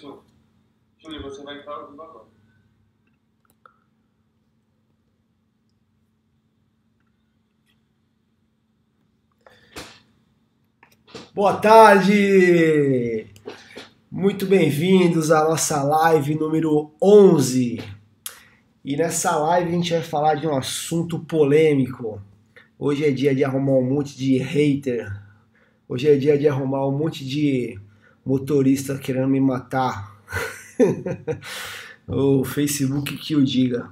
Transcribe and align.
Você 0.00 1.42
vai 1.44 1.58
estar 1.60 1.78
ouvindo 1.78 2.02
agora. 2.02 2.24
Boa 11.32 11.56
tarde! 11.58 13.26
Muito 14.10 14.46
bem-vindos 14.46 15.30
à 15.30 15.44
nossa 15.44 15.80
live 15.84 16.34
número 16.34 16.92
11. 17.00 17.78
E 18.84 18.96
nessa 18.96 19.36
live 19.36 19.68
a 19.68 19.72
gente 19.72 19.92
vai 19.92 20.02
falar 20.02 20.34
de 20.34 20.48
um 20.48 20.56
assunto 20.56 21.20
polêmico. 21.20 22.20
Hoje 22.76 23.04
é 23.04 23.12
dia 23.12 23.32
de 23.32 23.44
arrumar 23.44 23.74
um 23.74 23.94
monte 23.94 24.16
de 24.16 24.38
hater. 24.38 25.22
Hoje 25.88 26.08
é 26.08 26.16
dia 26.16 26.36
de 26.36 26.48
arrumar 26.48 26.84
um 26.88 26.98
monte 26.98 27.24
de 27.24 27.78
motorista 28.24 28.98
querendo 28.98 29.28
me 29.28 29.40
matar. 29.40 30.14
o 32.08 32.44
Facebook 32.44 33.16
que 33.16 33.36
o 33.36 33.44
diga. 33.44 33.90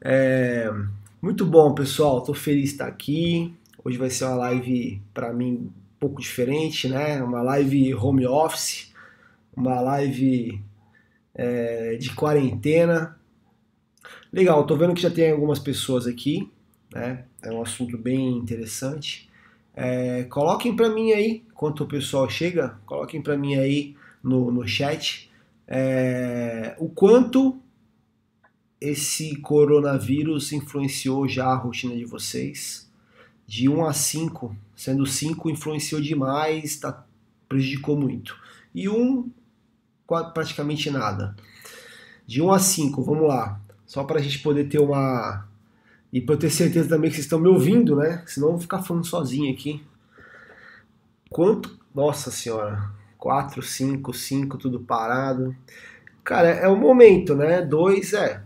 É, 0.00 0.70
muito 1.22 1.46
bom, 1.46 1.74
pessoal. 1.74 2.22
Tô 2.22 2.34
feliz 2.34 2.64
de 2.64 2.70
estar 2.72 2.86
aqui. 2.86 3.54
Hoje 3.84 3.96
vai 3.96 4.10
ser 4.10 4.24
uma 4.24 4.34
live 4.34 5.00
para 5.14 5.32
mim 5.32 5.52
um 5.52 5.70
pouco 5.98 6.20
diferente, 6.20 6.88
né? 6.88 7.22
Uma 7.22 7.42
live 7.42 7.94
home 7.94 8.26
office, 8.26 8.92
uma 9.56 9.80
live 9.80 10.62
é, 11.34 11.96
de 11.96 12.14
quarentena. 12.14 13.18
Legal, 14.32 14.66
tô 14.66 14.76
vendo 14.76 14.94
que 14.94 15.02
já 15.02 15.10
tem 15.10 15.30
algumas 15.30 15.58
pessoas 15.58 16.06
aqui, 16.06 16.50
né? 16.92 17.24
É 17.42 17.50
um 17.50 17.62
assunto 17.62 17.96
bem 17.96 18.36
interessante. 18.36 19.29
É, 19.74 20.24
coloquem 20.24 20.74
para 20.74 20.88
mim 20.88 21.12
aí, 21.12 21.44
enquanto 21.50 21.84
o 21.84 21.86
pessoal 21.86 22.28
chega, 22.28 22.78
coloquem 22.84 23.22
para 23.22 23.36
mim 23.36 23.54
aí 23.54 23.94
no, 24.22 24.50
no 24.50 24.66
chat 24.66 25.30
é, 25.72 26.74
o 26.80 26.88
quanto 26.88 27.56
esse 28.80 29.36
coronavírus 29.36 30.52
influenciou 30.52 31.28
já 31.28 31.46
a 31.46 31.54
rotina 31.54 31.94
de 31.94 32.04
vocês. 32.04 32.90
De 33.46 33.68
1 33.68 33.86
a 33.86 33.92
5, 33.92 34.56
sendo 34.74 35.06
5 35.06 35.48
influenciou 35.48 36.00
demais, 36.00 36.76
tá, 36.76 37.04
prejudicou 37.48 37.96
muito. 37.96 38.36
E 38.74 38.88
1, 38.88 39.30
praticamente 40.34 40.90
nada. 40.90 41.36
De 42.26 42.42
1 42.42 42.50
a 42.50 42.58
5, 42.58 43.02
vamos 43.02 43.28
lá. 43.28 43.60
Só 43.86 44.02
para 44.04 44.18
a 44.18 44.22
gente 44.22 44.40
poder 44.40 44.68
ter 44.68 44.80
uma. 44.80 45.48
E 46.12 46.20
para 46.20 46.34
eu 46.34 46.38
ter 46.38 46.50
certeza 46.50 46.88
também 46.88 47.08
que 47.10 47.16
vocês 47.16 47.26
estão 47.26 47.38
me 47.38 47.48
ouvindo, 47.48 47.96
né? 47.96 48.22
Senão 48.26 48.48
eu 48.48 48.52
vou 48.52 48.60
ficar 48.60 48.82
falando 48.82 49.06
sozinho 49.06 49.52
aqui. 49.52 49.82
Quanto. 51.28 51.78
Nossa 51.94 52.30
senhora. 52.30 52.90
4, 53.16 53.62
5, 53.62 54.12
5, 54.12 54.58
tudo 54.58 54.80
parado. 54.80 55.54
Cara, 56.24 56.48
é 56.48 56.68
o 56.68 56.76
momento, 56.76 57.34
né? 57.34 57.62
2 57.62 58.12
é. 58.14 58.42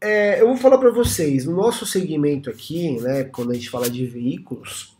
é. 0.00 0.40
Eu 0.40 0.48
vou 0.48 0.56
falar 0.56 0.78
para 0.78 0.90
vocês, 0.90 1.44
no 1.44 1.54
nosso 1.54 1.86
segmento 1.86 2.50
aqui, 2.50 3.00
né? 3.00 3.24
Quando 3.24 3.50
a 3.50 3.54
gente 3.54 3.70
fala 3.70 3.88
de 3.88 4.06
veículos, 4.06 4.96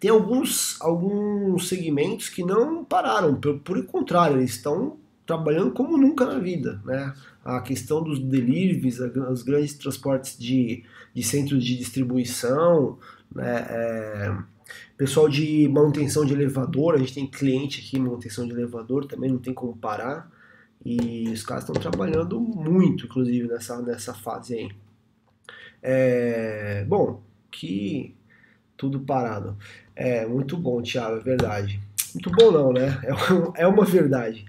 tem 0.00 0.10
alguns, 0.10 0.80
alguns 0.80 1.68
segmentos 1.68 2.28
que 2.28 2.42
não 2.42 2.84
pararam, 2.84 3.34
por, 3.34 3.58
por 3.58 3.84
contrário, 3.86 4.38
eles 4.38 4.52
estão 4.52 4.96
trabalhando 5.26 5.72
como 5.72 5.98
nunca 5.98 6.24
na 6.24 6.38
vida, 6.38 6.80
né? 6.84 7.12
A 7.44 7.60
questão 7.60 8.02
dos 8.02 8.18
deliveries, 8.18 8.98
os 9.00 9.42
grandes 9.42 9.74
transportes 9.74 10.38
de, 10.38 10.84
de 11.14 11.22
centros 11.22 11.64
de 11.64 11.76
distribuição, 11.76 12.98
né? 13.34 13.66
É, 13.68 14.36
pessoal 14.96 15.28
de 15.28 15.68
manutenção 15.68 16.24
de 16.24 16.34
elevador, 16.34 16.94
a 16.94 16.98
gente 16.98 17.14
tem 17.14 17.26
cliente 17.26 17.80
aqui 17.80 17.98
manutenção 17.98 18.46
de 18.46 18.52
elevador, 18.52 19.06
também 19.06 19.30
não 19.30 19.38
tem 19.38 19.54
como 19.54 19.76
parar. 19.76 20.30
E 20.84 21.28
os 21.28 21.42
caras 21.42 21.64
estão 21.64 21.74
trabalhando 21.74 22.40
muito, 22.40 23.06
inclusive, 23.06 23.48
nessa, 23.48 23.80
nessa 23.82 24.14
fase 24.14 24.54
aí. 24.54 24.70
É, 25.82 26.84
bom, 26.86 27.22
que 27.50 28.14
tudo 28.76 29.00
parado. 29.00 29.56
É 29.94 30.26
muito 30.26 30.56
bom, 30.56 30.82
Thiago, 30.82 31.16
é 31.16 31.20
verdade. 31.20 31.80
Muito 32.14 32.30
bom 32.30 32.50
não, 32.50 32.72
né? 32.72 33.00
É, 33.04 33.62
é 33.62 33.66
uma 33.66 33.84
verdade. 33.84 34.44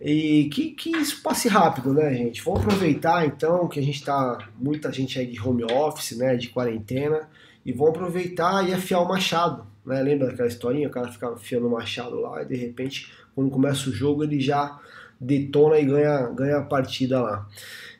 E 0.00 0.48
que, 0.52 0.70
que 0.70 0.96
isso 0.96 1.22
passe 1.22 1.48
rápido, 1.48 1.92
né, 1.92 2.14
gente? 2.14 2.42
Vamos 2.42 2.60
aproveitar 2.60 3.26
então 3.26 3.68
que 3.68 3.80
a 3.80 3.82
gente 3.82 4.04
tá. 4.04 4.48
Muita 4.58 4.92
gente 4.92 5.18
aí 5.18 5.26
de 5.26 5.40
home 5.40 5.64
office, 5.64 6.16
né? 6.16 6.36
De 6.36 6.48
quarentena. 6.48 7.28
E 7.66 7.72
vamos 7.72 7.96
aproveitar 7.96 8.68
e 8.68 8.72
afiar 8.72 9.02
o 9.02 9.08
machado. 9.08 9.66
Né? 9.84 10.00
Lembra 10.02 10.28
daquela 10.28 10.48
historinha? 10.48 10.88
O 10.88 10.90
cara 10.90 11.10
ficava 11.10 11.34
afiando 11.34 11.66
o 11.66 11.70
machado 11.70 12.20
lá 12.20 12.42
e 12.42 12.46
de 12.46 12.56
repente, 12.56 13.12
quando 13.34 13.50
começa 13.50 13.90
o 13.90 13.92
jogo, 13.92 14.22
ele 14.22 14.40
já 14.40 14.78
detona 15.20 15.78
e 15.78 15.84
ganha, 15.84 16.28
ganha 16.28 16.58
a 16.58 16.62
partida 16.62 17.20
lá. 17.20 17.46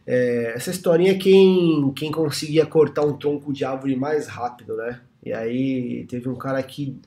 É, 0.06 0.52
essa 0.54 0.70
historinha 0.70 1.12
é 1.12 1.18
quem, 1.18 1.92
quem 1.94 2.10
conseguia 2.12 2.64
cortar 2.64 3.02
um 3.02 3.18
tronco 3.18 3.52
de 3.52 3.64
árvore 3.64 3.96
mais 3.96 4.26
rápido, 4.28 4.76
né? 4.76 5.00
E 5.22 5.32
aí 5.32 6.06
teve 6.08 6.28
um 6.28 6.36
cara 6.36 6.62
que 6.62 6.98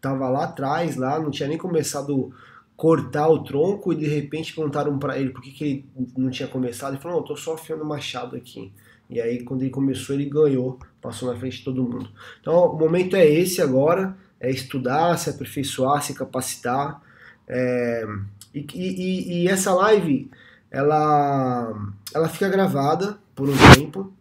tava 0.00 0.28
lá 0.28 0.44
atrás, 0.44 0.96
lá, 0.96 1.18
não 1.18 1.30
tinha 1.30 1.48
nem 1.48 1.56
começado 1.56 2.30
cortar 2.76 3.28
o 3.28 3.42
tronco 3.42 3.92
e 3.92 3.96
de 3.96 4.06
repente 4.06 4.54
perguntaram 4.54 4.98
para 4.98 5.18
ele 5.18 5.30
por 5.30 5.40
que, 5.40 5.52
que 5.52 5.64
ele 5.64 5.86
não 6.16 6.30
tinha 6.30 6.48
começado. 6.48 6.94
Ele 6.94 7.02
falou: 7.02 7.18
Não, 7.18 7.24
tô 7.24 7.36
só 7.36 7.54
afiando 7.54 7.84
o 7.84 7.88
machado 7.88 8.36
aqui. 8.36 8.72
E 9.08 9.20
aí, 9.20 9.42
quando 9.44 9.62
ele 9.62 9.70
começou, 9.70 10.14
ele 10.14 10.24
ganhou, 10.24 10.78
passou 11.00 11.32
na 11.32 11.38
frente 11.38 11.58
de 11.58 11.64
todo 11.64 11.82
mundo. 11.82 12.08
Então, 12.40 12.66
o 12.66 12.78
momento 12.78 13.16
é 13.16 13.26
esse 13.26 13.60
agora: 13.60 14.16
é 14.40 14.50
estudar, 14.50 15.16
se 15.18 15.30
aperfeiçoar, 15.30 16.02
se 16.02 16.14
capacitar. 16.14 17.00
É, 17.46 18.06
e, 18.54 18.66
e, 18.74 19.42
e, 19.42 19.48
essa 19.48 19.72
live, 19.74 20.30
ela, 20.70 21.92
ela 22.14 22.28
fica 22.28 22.48
gravada 22.48 23.18
por 23.34 23.48
um 23.48 23.54
tempo. 23.74 24.12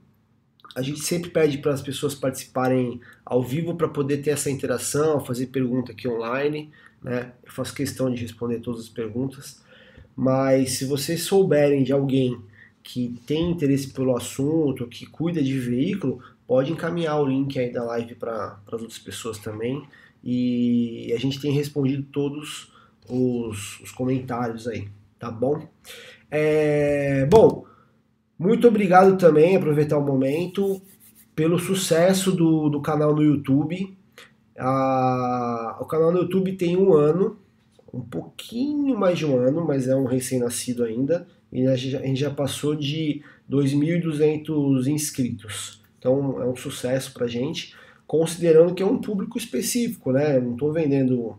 A 0.76 0.82
gente 0.82 1.02
sempre 1.02 1.30
pede 1.30 1.60
para 1.60 1.72
as 1.72 1.84
pessoas 1.84 2.16
participarem 2.16 3.00
ao 3.24 3.44
vivo 3.44 3.76
para 3.76 3.88
poder 3.88 4.18
ter 4.18 4.32
essa 4.32 4.50
interação, 4.50 5.24
fazer 5.24 5.48
pergunta 5.48 5.92
aqui 5.92 6.08
online 6.08 6.72
né? 7.04 7.34
Eu 7.44 7.52
faço 7.52 7.74
questão 7.76 8.12
de 8.12 8.22
responder 8.22 8.60
todas 8.60 8.82
as 8.82 8.90
perguntas. 8.90 9.62
Mas 10.16 10.78
se 10.78 10.86
vocês 10.86 11.24
souberem 11.24 11.84
de 11.84 11.92
alguém 11.92 12.40
que 12.82 13.16
tem 13.26 13.52
interesse 13.52 13.92
pelo 13.92 14.16
assunto, 14.16 14.88
que 14.88 15.06
cuida 15.06 15.42
de 15.42 15.58
veículo, 15.58 16.22
pode 16.46 16.72
encaminhar 16.72 17.20
o 17.20 17.26
link 17.26 17.58
aí 17.58 17.72
da 17.72 17.84
live 17.84 18.16
para 18.16 18.60
as 18.68 18.82
outras 18.82 19.00
pessoas 19.00 19.38
também. 19.38 19.84
E 20.24 21.12
a 21.14 21.20
gente 21.20 21.40
tem 21.40 21.52
respondido 21.52 22.04
todos 22.12 22.72
os, 23.10 23.80
os 23.82 23.92
comentários 23.92 24.68
aí, 24.68 24.88
tá 25.20 25.30
bom? 25.30 25.68
É, 26.30 27.26
bom, 27.26 27.66
muito 28.38 28.68
obrigado 28.68 29.18
também, 29.18 29.56
aproveitar 29.56 29.98
o 29.98 30.06
momento, 30.06 30.82
pelo 31.36 31.60
sucesso 31.60 32.32
do, 32.32 32.70
do 32.70 32.82
canal 32.82 33.16
no 33.16 33.24
YouTube. 33.24 33.98
A, 34.58 35.78
o 35.82 35.86
canal 35.86 36.12
no 36.12 36.20
YouTube 36.20 36.54
tem 36.54 36.78
um 36.78 36.94
ano, 36.94 37.38
um 37.94 38.02
pouquinho 38.02 38.98
mais 38.98 39.18
de 39.18 39.26
um 39.26 39.38
ano, 39.38 39.66
mas 39.66 39.88
é 39.88 39.96
um 39.96 40.06
recém-nascido 40.06 40.84
ainda, 40.84 41.28
e 41.52 41.68
a 41.68 41.76
gente, 41.76 42.16
já 42.16 42.32
passou 42.32 42.76
de 42.76 43.24
2.200 43.50 44.88
inscritos. 44.88 45.82
Então 46.00 46.42
é 46.42 46.46
um 46.46 46.56
sucesso 46.56 47.14
pra 47.14 47.28
gente, 47.28 47.76
considerando 48.08 48.74
que 48.74 48.82
é 48.82 48.86
um 48.86 49.00
público 49.00 49.38
específico, 49.38 50.12
né? 50.12 50.40
não 50.40 50.54
estou 50.54 50.74
vendendo 50.74 51.38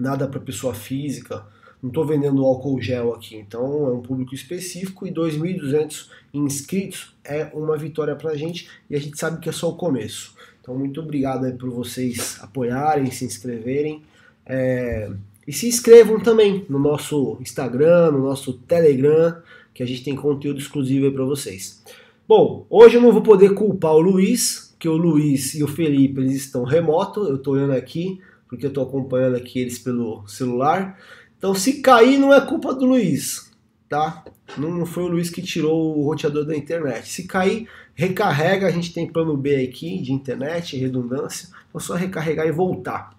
nada 0.00 0.26
para 0.26 0.40
pessoa 0.40 0.74
física, 0.74 1.46
não 1.82 1.88
estou 1.90 2.06
vendendo 2.06 2.44
álcool 2.44 2.80
gel 2.80 3.12
aqui, 3.12 3.36
então 3.36 3.86
é 3.86 3.92
um 3.92 4.00
público 4.00 4.34
específico 4.34 5.06
e 5.06 5.12
2.200 5.12 6.08
inscritos 6.32 7.14
é 7.22 7.44
uma 7.52 7.76
vitória 7.76 8.16
para 8.16 8.30
a 8.30 8.36
gente 8.36 8.68
e 8.88 8.96
a 8.96 8.98
gente 8.98 9.18
sabe 9.18 9.38
que 9.38 9.48
é 9.50 9.52
só 9.52 9.68
o 9.68 9.76
começo. 9.76 10.34
Então, 10.64 10.74
muito 10.74 10.98
obrigado 10.98 11.52
por 11.58 11.68
vocês 11.68 12.38
apoiarem, 12.40 13.10
se 13.10 13.26
inscreverem. 13.26 14.02
É... 14.46 15.10
E 15.46 15.52
se 15.52 15.68
inscrevam 15.68 16.18
também 16.18 16.64
no 16.70 16.78
nosso 16.78 17.36
Instagram, 17.38 18.12
no 18.12 18.22
nosso 18.22 18.54
Telegram, 18.54 19.36
que 19.74 19.82
a 19.82 19.86
gente 19.86 20.02
tem 20.02 20.16
conteúdo 20.16 20.58
exclusivo 20.58 21.04
aí 21.04 21.12
para 21.12 21.26
vocês. 21.26 21.82
Bom, 22.26 22.66
hoje 22.70 22.96
eu 22.96 23.02
não 23.02 23.12
vou 23.12 23.20
poder 23.20 23.52
culpar 23.52 23.92
o 23.92 24.00
Luiz, 24.00 24.74
que 24.78 24.88
o 24.88 24.96
Luiz 24.96 25.54
e 25.54 25.62
o 25.62 25.68
Felipe 25.68 26.22
eles 26.22 26.36
estão 26.36 26.64
remoto. 26.64 27.28
Eu 27.28 27.36
estou 27.36 27.52
olhando 27.52 27.74
aqui, 27.74 28.18
porque 28.48 28.64
eu 28.64 28.68
estou 28.68 28.84
acompanhando 28.84 29.36
aqui 29.36 29.58
eles 29.58 29.78
pelo 29.78 30.26
celular. 30.26 30.98
Então, 31.36 31.54
se 31.54 31.82
cair, 31.82 32.16
não 32.16 32.32
é 32.32 32.40
culpa 32.40 32.74
do 32.74 32.86
Luiz, 32.86 33.52
tá? 33.88 34.24
Não 34.56 34.84
foi 34.86 35.04
o 35.04 35.08
Luiz 35.08 35.30
que 35.30 35.42
tirou 35.42 35.98
o 35.98 36.04
roteador 36.04 36.44
da 36.44 36.56
internet. 36.56 37.08
Se 37.08 37.26
cair, 37.26 37.68
recarrega. 37.94 38.66
A 38.66 38.70
gente 38.70 38.92
tem 38.92 39.06
plano 39.06 39.36
B 39.36 39.64
aqui 39.64 40.00
de 40.00 40.12
internet, 40.12 40.76
redundância. 40.76 41.48
Então, 41.68 41.80
só 41.80 41.94
recarregar 41.94 42.46
e 42.46 42.52
voltar. 42.52 43.16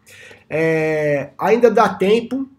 É, 0.50 1.32
ainda 1.38 1.72
dá 1.72 1.90
tempo 1.90 2.50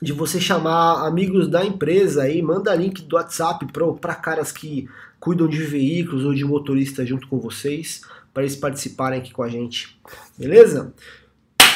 de 0.00 0.12
você 0.12 0.40
chamar 0.40 1.06
amigos 1.06 1.48
da 1.48 1.64
empresa 1.64 2.24
aí, 2.24 2.42
manda 2.42 2.74
link 2.74 3.02
do 3.02 3.16
WhatsApp 3.16 3.66
para 4.00 4.14
caras 4.14 4.52
que 4.52 4.88
cuidam 5.18 5.48
de 5.48 5.62
veículos 5.62 6.24
ou 6.24 6.34
de 6.34 6.44
motoristas 6.44 7.08
junto 7.08 7.26
com 7.28 7.38
vocês, 7.38 8.02
para 8.32 8.42
eles 8.42 8.54
participarem 8.54 9.18
aqui 9.18 9.32
com 9.32 9.42
a 9.42 9.48
gente. 9.48 9.98
Beleza? 10.38 10.92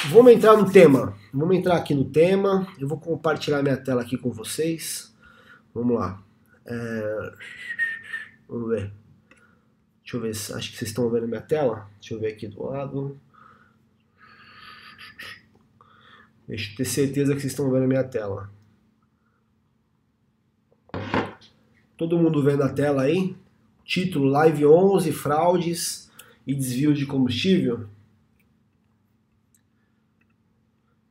vamos 0.08 0.32
entrar 0.32 0.56
no 0.56 0.70
tema. 0.70 1.14
Vamos 1.32 1.56
entrar 1.56 1.76
aqui 1.76 1.94
no 1.94 2.04
tema. 2.04 2.66
Eu 2.78 2.88
vou 2.88 2.98
compartilhar 2.98 3.62
minha 3.62 3.76
tela 3.76 4.02
aqui 4.02 4.16
com 4.16 4.30
vocês. 4.30 5.09
Vamos 5.74 5.96
lá. 5.96 6.22
É... 6.66 7.34
Vamos 8.48 8.68
ver. 8.70 8.92
Deixa 10.02 10.16
eu 10.16 10.20
ver, 10.20 10.30
acho 10.30 10.70
que 10.70 10.76
vocês 10.76 10.90
estão 10.90 11.08
vendo 11.08 11.28
minha 11.28 11.40
tela. 11.40 11.88
Deixa 12.00 12.14
eu 12.14 12.20
ver 12.20 12.32
aqui 12.32 12.48
do 12.48 12.64
lado. 12.64 13.16
Deixa 16.48 16.72
eu 16.72 16.76
ter 16.76 16.84
certeza 16.84 17.34
que 17.34 17.40
vocês 17.40 17.52
estão 17.52 17.70
vendo 17.70 17.86
minha 17.86 18.02
tela. 18.02 18.50
Todo 21.96 22.18
mundo 22.18 22.42
vendo 22.42 22.64
a 22.64 22.68
tela 22.68 23.02
aí? 23.02 23.36
Título 23.84 24.26
Live 24.26 24.66
11, 24.66 25.12
fraudes 25.12 26.10
e 26.46 26.54
desvio 26.54 26.92
de 26.92 27.06
combustível. 27.06 27.86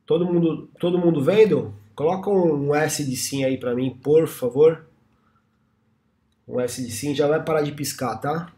Todo 0.04 0.26
mundo, 0.26 0.68
todo 0.78 0.98
mundo 0.98 1.22
vendo? 1.22 1.72
Coloca 1.94 2.30
um 2.30 2.74
S 2.74 3.04
de 3.04 3.16
sim 3.16 3.44
aí 3.44 3.58
para 3.58 3.74
mim, 3.74 3.98
por 4.02 4.26
favor. 4.26 4.86
Um 6.46 6.58
S 6.60 6.84
de 6.84 6.90
sim, 6.90 7.14
já 7.14 7.26
vai 7.26 7.42
parar 7.42 7.62
de 7.62 7.72
piscar, 7.72 8.16
tá? 8.16 8.52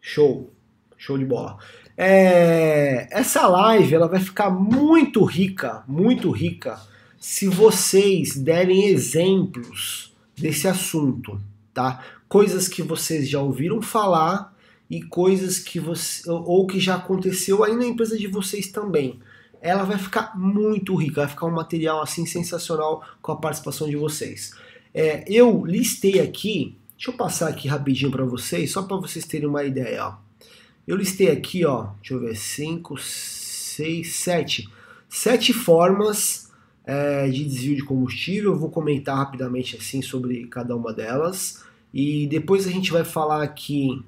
Show. 0.00 0.52
Show 0.96 1.18
de 1.18 1.24
bola. 1.24 1.58
É, 1.96 3.08
essa 3.10 3.46
live 3.48 3.94
ela 3.94 4.06
vai 4.06 4.20
ficar 4.20 4.50
muito 4.50 5.24
rica, 5.24 5.82
muito 5.88 6.30
rica, 6.30 6.80
se 7.18 7.48
vocês 7.48 8.36
derem 8.36 8.86
exemplos 8.86 10.14
desse 10.36 10.68
assunto, 10.68 11.40
tá? 11.74 12.04
Coisas 12.28 12.68
que 12.68 12.82
vocês 12.82 13.28
já 13.28 13.40
ouviram 13.40 13.82
falar 13.82 14.56
e 14.88 15.02
coisas 15.02 15.58
que 15.58 15.80
você 15.80 16.30
ou 16.30 16.66
que 16.66 16.78
já 16.78 16.94
aconteceu 16.94 17.64
aí 17.64 17.74
na 17.74 17.86
empresa 17.86 18.16
de 18.16 18.28
vocês 18.28 18.68
também. 18.68 19.18
Ela 19.60 19.84
vai 19.84 19.98
ficar 19.98 20.38
muito 20.38 20.94
rica, 20.94 21.22
vai 21.22 21.28
ficar 21.28 21.46
um 21.46 21.50
material 21.50 22.02
assim 22.02 22.26
sensacional 22.26 23.04
com 23.20 23.32
a 23.32 23.36
participação 23.36 23.88
de 23.88 23.96
vocês. 23.96 24.52
É, 24.94 25.24
eu 25.26 25.64
listei 25.64 26.20
aqui, 26.20 26.76
deixa 26.96 27.10
eu 27.10 27.14
passar 27.14 27.48
aqui 27.48 27.68
rapidinho 27.68 28.10
para 28.10 28.24
vocês, 28.24 28.70
só 28.70 28.82
para 28.82 28.96
vocês 28.96 29.24
terem 29.24 29.48
uma 29.48 29.64
ideia. 29.64 30.06
Ó. 30.06 30.14
Eu 30.86 30.96
listei 30.96 31.30
aqui, 31.30 31.64
ó, 31.64 31.88
deixa 32.00 32.14
eu 32.14 32.20
ver, 32.20 32.36
5, 32.36 32.96
6, 32.98 34.12
7. 34.12 34.68
Sete 35.08 35.52
formas 35.52 36.50
é, 36.84 37.28
de 37.28 37.44
desvio 37.44 37.76
de 37.76 37.84
combustível. 37.84 38.52
Eu 38.52 38.58
vou 38.58 38.70
comentar 38.70 39.16
rapidamente 39.16 39.76
assim 39.76 40.02
sobre 40.02 40.46
cada 40.46 40.76
uma 40.76 40.92
delas. 40.92 41.64
E 41.92 42.26
depois 42.26 42.66
a 42.66 42.70
gente 42.70 42.90
vai 42.90 43.04
falar 43.04 43.42
aqui 43.42 44.02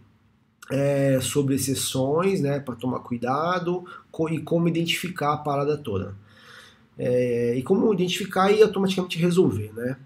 é, 0.71 1.21
sobre 1.21 1.57
exceções, 1.57 2.41
né, 2.41 2.61
para 2.61 2.77
tomar 2.77 3.01
cuidado 3.01 3.85
e 4.31 4.39
como 4.39 4.69
identificar 4.69 5.35
a 5.35 5.39
parada 5.39 5.77
toda. 5.77 6.15
É, 6.99 7.55
e 7.57 7.63
como 7.63 7.93
identificar 7.93 8.53
e 8.53 8.63
automaticamente 8.63 9.19
resolver, 9.19 9.73
né? 9.75 9.97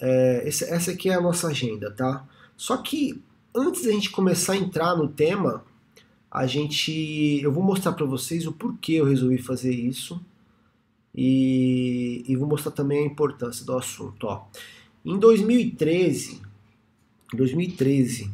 É, 0.00 0.48
essa, 0.48 0.64
essa 0.66 0.90
aqui 0.92 1.10
é 1.10 1.14
a 1.14 1.20
nossa 1.20 1.48
agenda, 1.48 1.90
tá? 1.90 2.26
Só 2.56 2.76
que 2.78 3.22
antes 3.54 3.84
da 3.84 3.92
gente 3.92 4.10
começar 4.10 4.54
a 4.54 4.56
entrar 4.56 4.96
no 4.96 5.08
tema, 5.08 5.64
a 6.30 6.46
gente, 6.46 7.40
eu 7.42 7.52
vou 7.52 7.62
mostrar 7.62 7.92
para 7.92 8.06
vocês 8.06 8.46
o 8.46 8.52
porquê 8.52 8.94
eu 8.94 9.04
resolvi 9.04 9.38
fazer 9.38 9.72
isso 9.72 10.20
e, 11.14 12.24
e, 12.28 12.36
vou 12.36 12.48
mostrar 12.48 12.70
também 12.70 13.02
a 13.02 13.06
importância 13.06 13.64
do 13.64 13.76
assunto. 13.76 14.26
Ó. 14.26 14.44
Em 15.04 15.18
2013, 15.18 16.40
2013, 17.34 18.30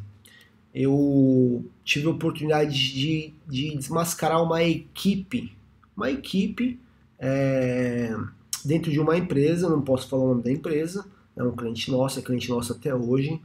eu 0.75 1.65
tive 1.85 2.07
a 2.07 2.11
oportunidade 2.11 2.73
de, 2.73 3.35
de 3.47 3.77
desmascarar 3.77 4.43
uma 4.43 4.63
equipe, 4.63 5.53
uma 5.97 6.11
equipe 6.11 6.81
é, 7.19 8.17
dentro 8.65 8.91
de 8.91 8.99
uma 8.99 9.17
empresa, 9.17 9.69
não 9.69 9.83
posso 9.83 10.09
falar 10.09 10.25
o 10.25 10.29
nome 10.29 10.43
da 10.43 10.51
empresa, 10.51 11.07
é 11.37 11.43
um 11.43 11.53
cliente 11.53 11.91
nosso, 11.91 12.19
é 12.19 12.23
cliente 12.23 12.49
nosso 12.49 12.73
até 12.73 12.95
hoje. 12.95 13.41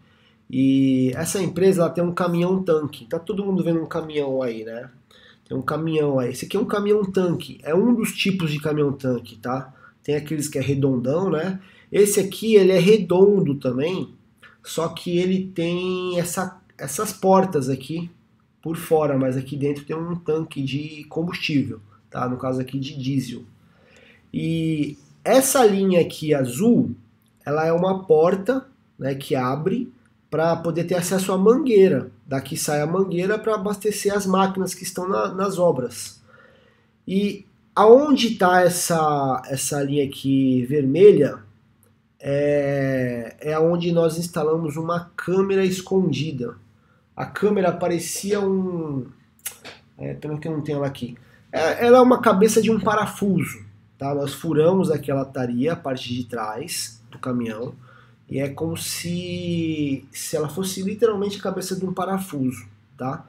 E 0.49 1.11
essa 1.15 1.41
empresa 1.41 1.81
ela 1.81 1.89
tem 1.91 2.03
um 2.03 2.13
caminhão 2.13 2.63
tanque. 2.63 3.05
Tá 3.05 3.19
todo 3.19 3.45
mundo 3.45 3.63
vendo 3.63 3.81
um 3.81 3.85
caminhão 3.85 4.41
aí, 4.41 4.63
né? 4.63 4.89
Tem 5.47 5.55
um 5.55 5.61
caminhão 5.61 6.17
aí. 6.17 6.31
Esse 6.31 6.45
aqui 6.45 6.57
é 6.57 6.59
um 6.59 6.65
caminhão 6.65 7.03
tanque. 7.03 7.59
É 7.61 7.75
um 7.75 7.93
dos 7.93 8.13
tipos 8.13 8.51
de 8.51 8.59
caminhão 8.59 8.93
tanque, 8.93 9.35
tá? 9.37 9.73
Tem 10.01 10.15
aqueles 10.15 10.47
que 10.47 10.57
é 10.57 10.61
redondão, 10.61 11.29
né? 11.29 11.59
Esse 11.91 12.19
aqui 12.19 12.55
ele 12.55 12.71
é 12.71 12.79
redondo 12.79 13.55
também, 13.55 14.13
só 14.63 14.87
que 14.89 15.17
ele 15.17 15.51
tem 15.53 16.19
essa, 16.19 16.59
essas 16.77 17.11
portas 17.11 17.67
aqui 17.67 18.09
por 18.61 18.75
fora, 18.77 19.17
mas 19.17 19.37
aqui 19.37 19.55
dentro 19.55 19.85
tem 19.85 19.95
um 19.95 20.15
tanque 20.15 20.61
de 20.61 21.03
combustível, 21.05 21.79
tá? 22.09 22.27
No 22.27 22.37
caso 22.37 22.59
aqui 22.59 22.79
de 22.79 22.97
diesel. 22.97 23.43
E 24.33 24.97
essa 25.23 25.65
linha 25.65 26.01
aqui 26.01 26.33
azul, 26.33 26.91
ela 27.45 27.65
é 27.65 27.71
uma 27.71 28.03
porta, 28.05 28.65
né, 28.97 29.15
que 29.15 29.35
abre 29.35 29.91
para 30.29 30.55
poder 30.57 30.83
ter 30.83 30.95
acesso 30.95 31.31
à 31.31 31.37
mangueira. 31.37 32.11
Daqui 32.25 32.55
sai 32.55 32.81
a 32.81 32.87
mangueira 32.87 33.39
para 33.39 33.55
abastecer 33.55 34.13
as 34.13 34.25
máquinas 34.25 34.73
que 34.73 34.83
estão 34.83 35.07
na, 35.07 35.33
nas 35.33 35.57
obras. 35.57 36.21
E 37.07 37.45
aonde 37.75 38.33
está 38.33 38.61
essa, 38.61 39.41
essa 39.47 39.81
linha 39.81 40.05
aqui 40.05 40.65
vermelha 40.65 41.39
é, 42.19 43.35
é 43.39 43.59
onde 43.59 43.91
nós 43.91 44.17
instalamos 44.17 44.75
uma 44.75 45.11
câmera 45.15 45.63
escondida. 45.63 46.55
A 47.19 47.25
câmera 47.25 47.71
parecia 47.71 48.39
um. 48.39 49.05
É, 49.97 50.13
pelo 50.13 50.39
que 50.39 50.47
eu 50.47 50.53
não 50.53 50.61
tenho 50.61 50.77
ela 50.77 50.87
aqui. 50.87 51.17
É, 51.51 51.85
ela 51.85 51.97
é 51.97 52.01
uma 52.01 52.21
cabeça 52.21 52.61
de 52.61 52.71
um 52.71 52.79
parafuso. 52.79 53.63
Tá? 53.97 54.15
Nós 54.15 54.33
furamos 54.33 54.89
aqui 54.89 55.11
a 55.11 55.15
lataria, 55.15 55.73
a 55.73 55.75
parte 55.75 56.13
de 56.13 56.23
trás 56.23 57.03
do 57.11 57.19
caminhão 57.19 57.75
e 58.29 58.39
é 58.39 58.47
como 58.47 58.77
se, 58.77 60.05
se 60.11 60.35
ela 60.35 60.47
fosse 60.47 60.83
literalmente 60.83 61.39
a 61.39 61.41
cabeça 61.41 61.75
de 61.75 61.83
um 61.83 61.91
parafuso, 61.91 62.67
tá? 62.95 63.25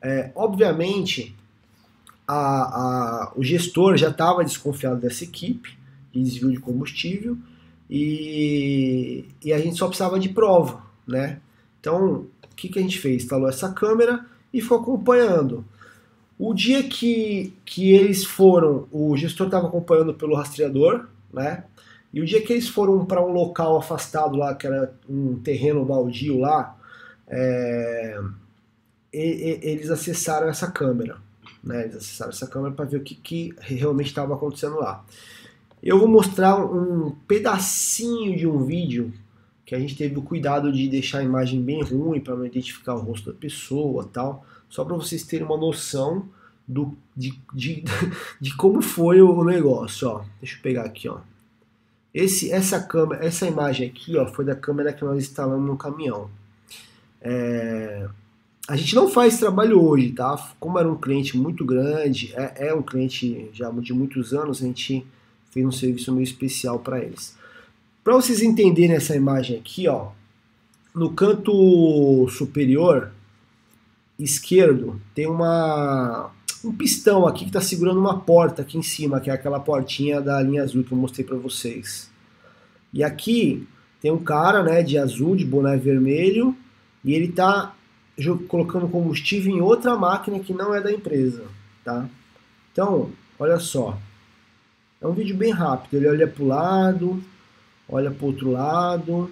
É, 0.00 0.32
obviamente, 0.34 1.36
a, 2.26 2.36
a, 2.36 3.32
o 3.36 3.44
gestor 3.44 3.96
já 3.96 4.08
estava 4.08 4.42
desconfiado 4.42 5.00
dessa 5.00 5.24
equipe 5.24 5.76
de 6.12 6.22
desvio 6.22 6.50
de 6.50 6.58
combustível 6.58 7.36
e, 7.90 9.26
e 9.44 9.52
a 9.52 9.58
gente 9.58 9.76
só 9.76 9.86
precisava 9.86 10.18
de 10.18 10.30
prova, 10.30 10.82
né? 11.06 11.40
Então, 11.88 12.26
o 12.52 12.54
que, 12.54 12.68
que 12.68 12.78
a 12.78 12.82
gente 12.82 12.98
fez? 12.98 13.22
Instalou 13.22 13.48
essa 13.48 13.72
câmera 13.72 14.26
e 14.52 14.60
ficou 14.60 14.78
acompanhando. 14.78 15.64
O 16.38 16.52
dia 16.52 16.82
que, 16.82 17.54
que 17.64 17.92
eles 17.92 18.24
foram, 18.24 18.86
o 18.92 19.16
gestor 19.16 19.46
estava 19.46 19.66
acompanhando 19.66 20.12
pelo 20.12 20.36
rastreador, 20.36 21.06
né? 21.32 21.64
E 22.12 22.20
o 22.20 22.26
dia 22.26 22.42
que 22.42 22.52
eles 22.52 22.68
foram 22.68 23.04
para 23.06 23.24
um 23.24 23.32
local 23.32 23.76
afastado 23.78 24.36
lá, 24.36 24.54
que 24.54 24.66
era 24.66 24.92
um 25.08 25.36
terreno 25.36 25.84
baldio 25.84 26.38
lá, 26.38 26.76
é, 27.26 28.18
e, 29.12 29.18
e, 29.18 29.60
eles 29.62 29.90
acessaram 29.90 30.48
essa 30.48 30.70
câmera. 30.70 31.16
Né? 31.64 31.84
Eles 31.84 31.96
acessaram 31.96 32.30
essa 32.30 32.46
câmera 32.46 32.74
para 32.74 32.84
ver 32.84 32.98
o 32.98 33.02
que, 33.02 33.14
que 33.14 33.54
realmente 33.60 34.08
estava 34.08 34.34
acontecendo 34.34 34.76
lá. 34.76 35.04
Eu 35.82 35.98
vou 35.98 36.08
mostrar 36.08 36.56
um 36.56 37.14
pedacinho 37.26 38.36
de 38.36 38.46
um 38.46 38.64
vídeo 38.64 39.12
que 39.68 39.74
a 39.74 39.78
gente 39.78 39.94
teve 39.94 40.18
o 40.18 40.22
cuidado 40.22 40.72
de 40.72 40.88
deixar 40.88 41.18
a 41.18 41.22
imagem 41.22 41.60
bem 41.60 41.82
ruim 41.82 42.20
para 42.20 42.34
não 42.34 42.46
identificar 42.46 42.94
o 42.94 43.00
rosto 43.00 43.30
da 43.30 43.38
pessoa 43.38 44.08
tal, 44.10 44.42
só 44.66 44.82
para 44.82 44.96
vocês 44.96 45.24
terem 45.24 45.44
uma 45.44 45.58
noção 45.58 46.26
do, 46.66 46.96
de, 47.14 47.38
de, 47.52 47.84
de 48.40 48.56
como 48.56 48.80
foi 48.80 49.20
o 49.20 49.44
negócio. 49.44 50.08
Ó. 50.08 50.24
Deixa 50.40 50.56
eu 50.56 50.62
pegar 50.62 50.86
aqui, 50.86 51.06
ó. 51.06 51.18
Esse, 52.14 52.50
essa 52.50 52.80
câmera, 52.80 53.22
essa 53.22 53.46
imagem 53.46 53.86
aqui, 53.86 54.16
ó, 54.16 54.26
foi 54.26 54.42
da 54.42 54.56
câmera 54.56 54.90
que 54.90 55.04
nós 55.04 55.18
instalamos 55.18 55.66
no 55.66 55.76
caminhão. 55.76 56.30
É, 57.20 58.08
a 58.66 58.74
gente 58.74 58.94
não 58.94 59.06
faz 59.06 59.38
trabalho 59.38 59.82
hoje, 59.82 60.12
tá? 60.12 60.50
Como 60.58 60.78
era 60.78 60.90
um 60.90 60.96
cliente 60.96 61.36
muito 61.36 61.62
grande, 61.66 62.32
é, 62.34 62.68
é 62.68 62.74
um 62.74 62.82
cliente 62.82 63.50
já 63.52 63.70
de 63.70 63.92
muitos 63.92 64.32
anos, 64.32 64.62
a 64.62 64.66
gente 64.66 65.06
fez 65.50 65.66
um 65.66 65.70
serviço 65.70 66.10
meio 66.10 66.24
especial 66.24 66.78
para 66.78 67.04
eles. 67.04 67.36
Para 68.02 68.14
vocês 68.14 68.42
entenderem 68.42 68.96
essa 68.96 69.14
imagem 69.14 69.58
aqui, 69.58 69.86
ó, 69.88 70.08
no 70.94 71.12
canto 71.12 72.26
superior 72.30 73.12
esquerdo 74.18 75.00
tem 75.14 75.26
uma 75.26 76.32
um 76.64 76.72
pistão 76.72 77.26
aqui 77.26 77.40
que 77.40 77.50
está 77.50 77.60
segurando 77.60 78.00
uma 78.00 78.18
porta 78.18 78.62
aqui 78.62 78.76
em 78.76 78.82
cima, 78.82 79.20
que 79.20 79.30
é 79.30 79.32
aquela 79.32 79.60
portinha 79.60 80.20
da 80.20 80.42
linha 80.42 80.62
azul 80.62 80.82
que 80.82 80.90
eu 80.90 80.98
mostrei 80.98 81.24
para 81.24 81.36
vocês. 81.36 82.10
E 82.92 83.04
aqui 83.04 83.66
tem 84.00 84.10
um 84.10 84.18
cara, 84.18 84.62
né, 84.62 84.82
de 84.82 84.98
azul, 84.98 85.36
de 85.36 85.44
boné 85.44 85.76
vermelho, 85.76 86.56
e 87.04 87.14
ele 87.14 87.26
está 87.26 87.74
colocando 88.48 88.88
combustível 88.88 89.54
em 89.54 89.60
outra 89.60 89.96
máquina 89.96 90.40
que 90.40 90.52
não 90.52 90.74
é 90.74 90.80
da 90.80 90.92
empresa, 90.92 91.44
tá? 91.84 92.08
Então, 92.72 93.10
olha 93.38 93.60
só. 93.60 93.96
É 95.00 95.06
um 95.06 95.12
vídeo 95.12 95.36
bem 95.36 95.52
rápido. 95.52 95.96
Ele 95.96 96.08
olha 96.08 96.26
para 96.26 96.42
o 96.42 96.46
lado, 96.46 97.22
olha 97.88 98.10
para 98.10 98.24
o 98.24 98.28
outro 98.28 98.50
lado, 98.50 99.30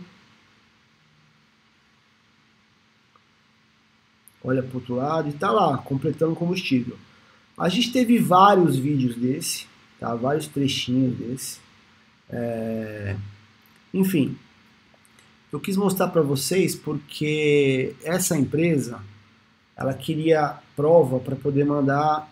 olha 4.42 4.62
para 4.62 4.72
o 4.72 4.76
outro 4.76 4.94
lado 4.94 5.28
e 5.28 5.32
está 5.32 5.50
lá, 5.50 5.78
completando 5.78 6.34
combustível. 6.34 6.96
A 7.58 7.68
gente 7.68 7.92
teve 7.92 8.18
vários 8.18 8.76
vídeos 8.76 9.16
desse, 9.16 9.66
tá? 9.98 10.14
Vários 10.14 10.46
trechinhos 10.46 11.16
desse. 11.16 11.60
É... 12.28 13.16
Enfim, 13.92 14.36
eu 15.52 15.60
quis 15.60 15.76
mostrar 15.76 16.08
para 16.08 16.22
vocês 16.22 16.74
porque 16.74 17.94
essa 18.04 18.36
empresa 18.36 19.00
ela 19.76 19.94
queria 19.94 20.58
prova 20.74 21.18
para 21.18 21.36
poder 21.36 21.64
mandar 21.64 22.30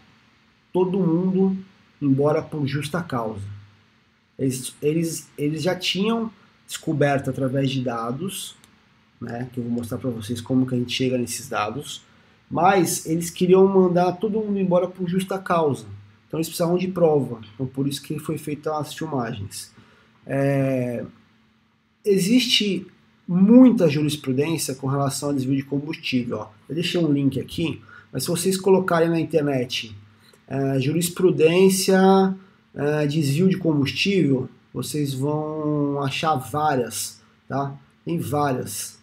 todo 0.73 0.99
mundo 0.99 1.57
embora 2.00 2.43
por 2.43 2.66
justa 2.66 3.02
causa. 3.02 3.53
Eles, 4.38 4.75
eles, 4.83 5.29
eles 5.38 5.62
já 5.62 5.75
tinham 5.75 6.31
descoberto 6.67 7.31
através 7.31 7.71
de 7.71 7.83
dados, 7.83 8.57
né, 9.21 9.49
que 9.53 9.59
eu 9.59 9.64
vou 9.64 9.73
mostrar 9.73 9.99
para 9.99 10.11
vocês 10.11 10.41
como 10.41 10.67
que 10.67 10.75
a 10.75 10.79
gente 10.79 10.93
chega 10.93 11.17
nesses 11.17 11.49
dados, 11.49 12.03
mas 12.50 13.07
eles 13.07 13.31
queriam 13.31 13.67
mandar 13.67 14.12
todo 14.12 14.41
mundo 14.41 14.59
embora 14.59 14.88
por 14.88 15.09
justa 15.09 15.38
causa. 15.38 15.87
Então 16.26 16.38
eles 16.38 16.49
precisavam 16.49 16.76
de 16.76 16.88
prova. 16.88 17.41
Então 17.55 17.67
por 17.67 17.87
isso 17.87 18.03
que 18.03 18.19
foi 18.19 18.37
feita 18.38 18.76
as 18.76 18.95
filmagens. 18.95 19.73
É... 20.26 21.05
Existe 22.05 22.87
muita 23.26 23.88
jurisprudência 23.88 24.75
com 24.75 24.87
relação 24.87 25.31
ao 25.31 25.35
desvio 25.35 25.57
de 25.57 25.62
combustível. 25.62 26.38
Ó. 26.38 26.49
Eu 26.69 26.75
deixei 26.75 27.00
um 27.00 27.11
link 27.11 27.41
aqui, 27.41 27.81
mas 28.12 28.25
se 28.25 28.29
vocês 28.29 28.57
colocarem 28.57 29.09
na 29.09 29.19
internet 29.19 29.97
é, 30.47 30.79
jurisprudência 30.79 31.97
é, 32.75 33.07
desvio 33.07 33.49
de 33.49 33.57
combustível, 33.57 34.49
vocês 34.73 35.14
vão 35.14 36.02
achar 36.02 36.35
várias, 36.35 37.21
tá? 37.49 37.75
Tem 38.04 38.19
várias. 38.19 38.99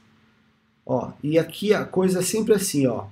Ó, 0.86 1.12
e 1.24 1.40
aqui 1.40 1.74
a 1.74 1.86
coisa 1.86 2.20
é 2.20 2.22
sempre 2.22 2.54
assim, 2.54 2.86
ó. 2.88 3.06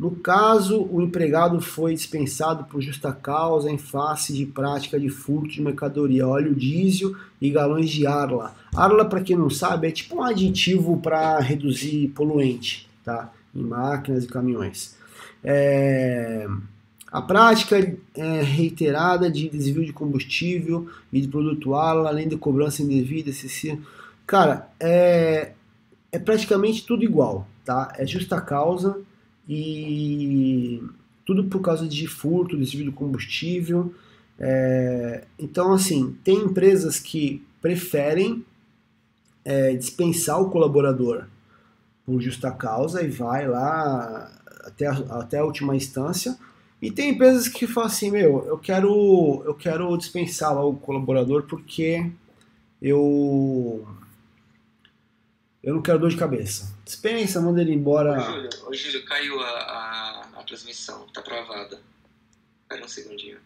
No 0.00 0.12
caso, 0.12 0.88
o 0.90 1.02
empregado 1.02 1.60
foi 1.60 1.92
dispensado 1.92 2.64
por 2.64 2.80
justa 2.80 3.12
causa 3.12 3.70
em 3.70 3.76
face 3.76 4.32
de 4.32 4.46
prática 4.46 4.98
de 4.98 5.10
furto 5.10 5.50
de 5.50 5.60
mercadoria, 5.60 6.26
óleo 6.26 6.54
diesel 6.54 7.14
e 7.38 7.50
galões 7.50 7.90
de 7.90 8.06
Arla. 8.06 8.54
Arla, 8.74 9.04
para 9.04 9.20
quem 9.20 9.36
não 9.36 9.50
sabe, 9.50 9.88
é 9.88 9.90
tipo 9.90 10.16
um 10.16 10.22
aditivo 10.22 10.96
para 10.96 11.38
reduzir 11.40 12.08
poluente, 12.08 12.88
tá? 13.04 13.30
Em 13.54 13.62
máquinas 13.62 14.24
e 14.24 14.28
caminhões. 14.28 14.96
É... 15.44 16.48
A 17.10 17.20
prática 17.20 17.76
é 18.14 18.42
reiterada 18.42 19.30
de 19.30 19.48
desvio 19.48 19.84
de 19.84 19.92
combustível 19.92 20.88
e 21.12 21.20
de 21.20 21.28
produto 21.28 21.74
Arla, 21.74 22.08
além 22.08 22.28
de 22.28 22.36
cobrança 22.36 22.82
indevida, 22.82 23.30
excessiva. 23.30 23.80
Cara, 24.26 24.68
é, 24.78 25.52
é 26.12 26.18
praticamente 26.18 26.86
tudo 26.86 27.02
igual, 27.02 27.48
tá? 27.64 27.92
É 27.98 28.06
justa 28.06 28.40
causa 28.40 29.00
e 29.48 30.80
tudo 31.26 31.44
por 31.44 31.60
causa 31.60 31.88
de 31.88 32.06
furto, 32.06 32.56
desvio 32.56 32.84
de 32.84 32.92
combustível. 32.92 33.92
É, 34.38 35.24
então, 35.36 35.72
assim, 35.72 36.16
tem 36.22 36.36
empresas 36.36 37.00
que 37.00 37.44
preferem 37.60 38.44
é, 39.44 39.74
dispensar 39.74 40.40
o 40.40 40.50
colaborador 40.50 41.24
por 42.06 42.20
justa 42.20 42.50
causa 42.50 43.02
e 43.02 43.08
vai 43.08 43.48
lá 43.48 44.30
até 44.64 44.86
a, 44.86 44.92
até 44.92 45.38
a 45.38 45.44
última 45.44 45.74
instância. 45.74 46.36
E 46.80 46.90
tem 46.90 47.10
empresas 47.10 47.46
que 47.46 47.66
falam 47.66 47.88
assim, 47.88 48.10
meu, 48.10 48.46
eu 48.46 48.58
quero, 48.58 49.42
eu 49.44 49.54
quero 49.54 49.96
dispensar 49.98 50.54
lá 50.54 50.64
o 50.64 50.76
colaborador 50.76 51.42
porque 51.42 52.10
eu 52.80 53.86
eu 55.62 55.74
não 55.74 55.82
quero 55.82 55.98
dor 55.98 56.08
de 56.08 56.16
cabeça. 56.16 56.74
Dispensa, 56.84 57.40
manda 57.40 57.60
ele 57.60 57.74
embora. 57.74 58.18
Ô, 58.18 58.20
Júlio, 58.20 58.50
ô, 58.66 58.74
Júlio 58.74 59.04
caiu 59.04 59.40
a, 59.40 59.48
a, 59.50 60.40
a, 60.40 60.44
transmissão, 60.44 61.06
tá 61.08 61.20
travada. 61.20 61.82
Espera 62.62 62.82
um 62.82 62.88
segundinho. 62.88 63.38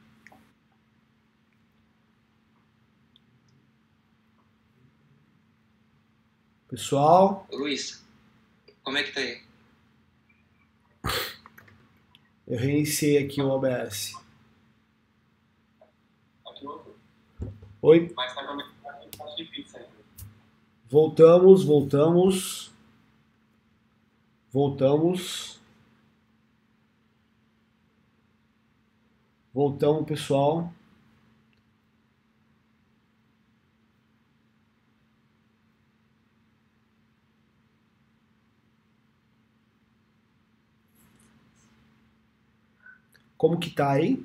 Pessoal. 6.68 7.46
Ô, 7.50 7.56
Luiz, 7.56 8.04
como 8.84 8.96
é 8.96 9.02
que 9.02 9.12
tá 9.12 9.20
aí? 9.20 9.42
Eu 12.46 12.58
reiniciei 12.58 13.24
aqui 13.24 13.40
o 13.40 13.48
OBS. 13.48 14.14
Oi? 17.80 18.14
Voltamos, 20.88 21.64
voltamos. 21.64 22.72
Voltamos. 24.52 25.60
Voltamos, 29.52 30.06
pessoal. 30.06 30.72
Como 43.36 43.58
que 43.58 43.70
tá 43.70 43.90
aí? 43.90 44.24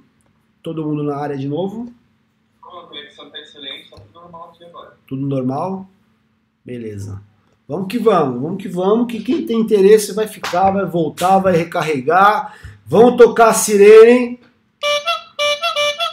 Todo 0.62 0.86
mundo 0.86 1.04
na 1.04 1.16
área 1.16 1.38
de 1.38 1.48
novo? 1.48 1.92
Como 2.62 2.82
a 2.82 2.88
conexão 2.88 3.30
tá 3.30 3.40
excelente, 3.40 3.90
tá 3.90 3.98
tudo 3.98 4.22
normal 4.22 4.52
aqui 4.54 4.64
agora. 4.66 4.98
Tudo 5.08 5.26
normal? 5.26 5.88
Beleza. 6.64 7.22
Vamos 7.68 7.88
que 7.88 8.00
vamos, 8.00 8.42
vamos 8.42 8.62
que 8.62 8.68
vamos, 8.68 9.12
que 9.12 9.22
quem 9.22 9.46
tem 9.46 9.60
interesse 9.60 10.14
vai 10.14 10.28
ficar, 10.28 10.72
vai 10.72 10.86
voltar, 10.86 11.38
vai 11.40 11.56
recarregar. 11.56 12.56
Vamos 12.86 13.18
tocar 13.18 13.50
a 13.50 13.54
sirene. 13.54 14.40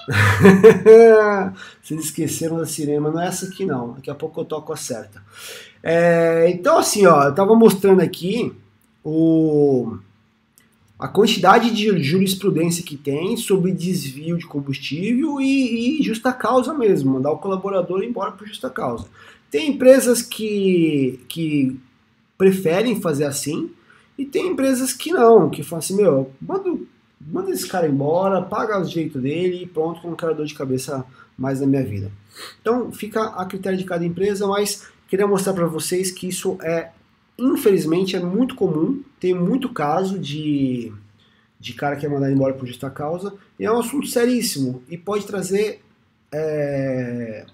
Vocês 1.83 2.01
esqueceram 2.01 2.59
da 2.59 2.67
sirene, 2.67 3.01
mas 3.01 3.15
não 3.15 3.23
é 3.23 3.29
essa 3.29 3.47
aqui 3.47 3.65
não. 3.65 3.95
Daqui 3.95 4.11
a 4.11 4.15
pouco 4.15 4.41
eu 4.41 4.45
toco 4.45 4.73
a 4.73 4.77
certa. 4.77 5.23
É, 5.83 6.49
então 6.51 6.79
assim, 6.79 7.07
ó, 7.07 7.25
eu 7.25 7.35
tava 7.35 7.55
mostrando 7.55 8.03
aqui 8.03 8.55
o 9.03 9.99
a 10.99 11.07
quantidade 11.07 11.71
de 11.71 12.03
jurisprudência 12.03 12.83
que 12.83 12.97
tem 12.97 13.37
sobre 13.37 13.73
desvio 13.73 14.39
de 14.39 14.47
combustível 14.47 15.41
e, 15.41 16.01
e, 16.01 16.03
justa 16.03 16.33
causa 16.33 16.73
mesmo, 16.73 17.13
mandar 17.13 17.33
o 17.33 17.39
colaborador 17.39 18.03
embora 18.03 18.33
por 18.33 18.47
justa 18.47 18.71
causa. 18.71 19.07
Tem 19.51 19.71
empresas 19.71 20.23
que, 20.23 21.21
que 21.29 21.79
preferem 22.39 23.01
fazer 23.01 23.25
assim 23.25 23.71
e 24.17 24.25
tem 24.25 24.49
empresas 24.49 24.95
que 24.95 25.13
não, 25.13 25.51
que 25.51 25.63
falam 25.63 25.81
assim, 25.81 25.97
meu, 25.97 26.31
manda, 26.41 26.75
manda 27.21 27.51
esse 27.51 27.69
cara 27.69 27.87
embora, 27.87 28.41
paga 28.41 28.81
o 28.81 28.85
jeito 28.85 29.19
dele 29.19 29.65
e 29.65 29.67
pronto, 29.67 30.07
um 30.09 30.17
cara 30.17 30.35
dor 30.35 30.47
de 30.47 30.55
cabeça 30.55 31.05
mais 31.37 31.61
na 31.61 31.67
minha 31.67 31.85
vida. 31.85 32.11
Então 32.61 32.91
fica 32.91 33.23
a 33.23 33.45
critério 33.45 33.79
de 33.79 33.85
cada 33.85 34.05
empresa, 34.05 34.47
mas 34.47 34.89
queria 35.09 35.27
mostrar 35.27 35.53
para 35.53 35.67
vocês 35.67 36.11
que 36.11 36.27
isso 36.27 36.57
é 36.63 36.91
infelizmente 37.39 38.17
é 38.17 38.21
muito 38.21 38.55
comum, 38.55 39.03
tem 39.21 39.35
muito 39.35 39.73
caso 39.73 40.19
de, 40.19 40.93
de 41.59 41.75
cara 41.75 41.97
que 41.97 42.07
é 42.07 42.09
mandado 42.09 42.33
embora 42.33 42.55
por 42.55 42.67
justa 42.67 42.91
causa, 42.91 43.35
e 43.59 43.65
é 43.65 43.71
um 43.71 43.79
assunto 43.79 44.07
seríssimo 44.07 44.83
e 44.89 44.97
pode 44.97 45.27
trazer 45.27 45.83
é, 46.33 47.47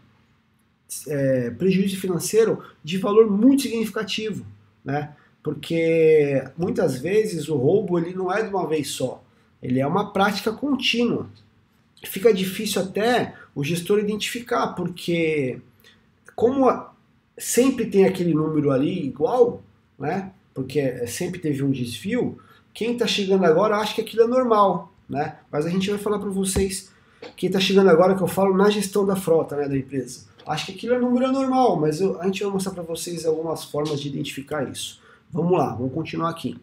é, 1.08 1.50
prejuízo 1.50 1.98
financeiro 1.98 2.62
de 2.82 2.98
valor 2.98 3.30
muito 3.30 3.62
significativo, 3.62 4.44
né? 4.84 5.14
Porque 5.42 6.42
muitas 6.56 6.98
vezes 6.98 7.48
o 7.48 7.56
roubo 7.56 7.98
ele 7.98 8.14
não 8.14 8.32
é 8.32 8.42
de 8.42 8.48
uma 8.48 8.66
vez 8.68 8.88
só, 8.90 9.22
ele 9.60 9.80
é 9.80 9.86
uma 9.86 10.12
prática 10.12 10.52
contínua. 10.52 11.28
Fica 12.04 12.32
difícil 12.32 12.82
até 12.82 13.34
o 13.54 13.62
gestor 13.62 13.98
identificar, 13.98 14.68
porque 14.68 15.60
como 16.34 16.68
sempre 17.36 17.86
tem 17.86 18.04
aquele 18.04 18.34
número 18.34 18.70
ali 18.70 19.04
igual, 19.04 19.62
né? 20.02 20.32
Porque 20.52 21.06
sempre 21.06 21.40
teve 21.40 21.62
um 21.62 21.70
desvio. 21.70 22.38
Quem 22.74 22.94
está 22.94 23.06
chegando 23.06 23.44
agora 23.44 23.76
acha 23.76 23.94
que 23.94 24.00
aquilo 24.00 24.24
é 24.24 24.26
normal, 24.26 24.92
né? 25.08 25.36
Mas 25.50 25.64
a 25.64 25.70
gente 25.70 25.88
vai 25.88 25.98
falar 25.98 26.18
para 26.18 26.28
vocês 26.28 26.90
quem 27.36 27.46
está 27.46 27.60
chegando 27.60 27.88
agora 27.88 28.16
que 28.16 28.22
eu 28.22 28.26
falo 28.26 28.56
na 28.56 28.68
gestão 28.68 29.06
da 29.06 29.14
frota, 29.14 29.56
né, 29.56 29.68
da 29.68 29.76
empresa. 29.76 30.26
Acho 30.44 30.66
que 30.66 30.72
aquilo 30.72 30.94
é 30.94 30.98
número 30.98 31.30
normal, 31.30 31.80
mas 31.80 32.00
eu, 32.00 32.20
a 32.20 32.26
gente 32.26 32.42
vai 32.42 32.52
mostrar 32.52 32.72
para 32.72 32.82
vocês 32.82 33.24
algumas 33.24 33.62
formas 33.62 34.00
de 34.00 34.08
identificar 34.08 34.68
isso. 34.68 35.00
Vamos 35.30 35.52
lá, 35.56 35.72
vamos 35.72 35.94
continuar 35.94 36.30
aqui. 36.30 36.58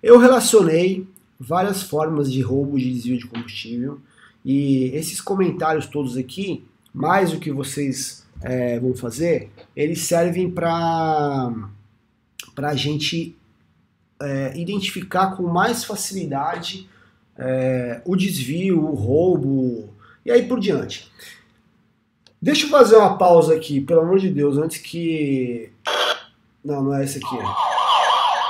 Eu 0.00 0.18
relacionei 0.18 1.04
várias 1.38 1.82
formas 1.82 2.32
de 2.32 2.40
roubo 2.42 2.78
de 2.78 2.92
desvio 2.92 3.18
de 3.18 3.26
combustível 3.26 3.98
e 4.44 4.84
esses 4.94 5.20
comentários 5.20 5.86
todos 5.86 6.16
aqui, 6.16 6.64
mais 6.92 7.32
o 7.32 7.40
que 7.40 7.50
vocês 7.50 8.24
é, 8.40 8.78
vão 8.78 8.94
fazer, 8.94 9.50
eles 9.74 10.02
servem 10.02 10.48
para 10.48 11.52
para 12.54 12.70
a 12.70 12.74
gente 12.74 13.36
é, 14.20 14.52
identificar 14.56 15.36
com 15.36 15.42
mais 15.44 15.84
facilidade 15.84 16.88
é, 17.36 18.00
o 18.04 18.16
desvio, 18.16 18.84
o 18.84 18.94
roubo 18.94 19.92
e 20.24 20.30
aí 20.30 20.46
por 20.46 20.60
diante. 20.60 21.10
Deixa 22.40 22.66
eu 22.66 22.70
fazer 22.70 22.96
uma 22.96 23.16
pausa 23.16 23.54
aqui, 23.54 23.80
pelo 23.80 24.02
amor 24.02 24.18
de 24.18 24.28
Deus, 24.28 24.58
antes 24.58 24.78
que. 24.78 25.72
Não, 26.64 26.82
não 26.82 26.94
é 26.94 27.04
esse 27.04 27.18
aqui. 27.18 27.36
Né? 27.36 27.54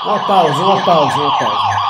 Uma 0.05 0.27
pausa, 0.27 0.55
uma 0.55 0.85
pausa, 0.85 1.17
uma 1.17 1.39
pausa. 1.39 1.85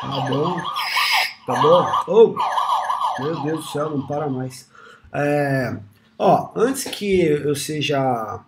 Tá 0.00 0.20
bom? 0.28 0.60
Tá 1.46 1.54
bom? 1.60 1.86
Oh! 2.08 2.49
Meu 3.22 3.42
Deus 3.42 3.64
do 3.64 3.70
céu, 3.70 3.90
não 3.90 4.06
para 4.06 4.28
mais. 4.28 4.68
É, 5.12 5.78
ó, 6.18 6.50
antes 6.54 6.84
que 6.84 7.20
eu 7.20 7.54
seja 7.54 8.44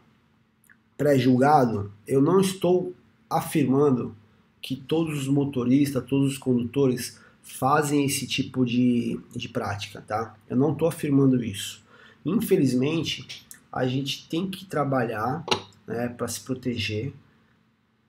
pré-julgado, 0.97 1.93
eu 2.07 2.21
não 2.21 2.41
estou 2.41 2.95
afirmando 3.29 4.15
que 4.61 4.77
todos 4.77 5.23
os 5.23 5.29
motoristas, 5.29 6.05
todos 6.05 6.33
os 6.33 6.39
condutores 6.39 7.19
fazem 7.43 8.05
esse 8.05 8.27
tipo 8.27 8.65
de, 8.65 9.19
de 9.35 9.49
prática, 9.49 10.01
tá? 10.01 10.37
Eu 10.49 10.57
não 10.57 10.73
estou 10.73 10.87
afirmando 10.87 11.43
isso. 11.43 11.83
Infelizmente, 12.25 13.45
a 13.73 13.87
gente 13.87 14.29
tem 14.29 14.49
que 14.49 14.65
trabalhar 14.65 15.45
né, 15.87 16.09
para 16.09 16.29
se 16.29 16.41
proteger 16.41 17.13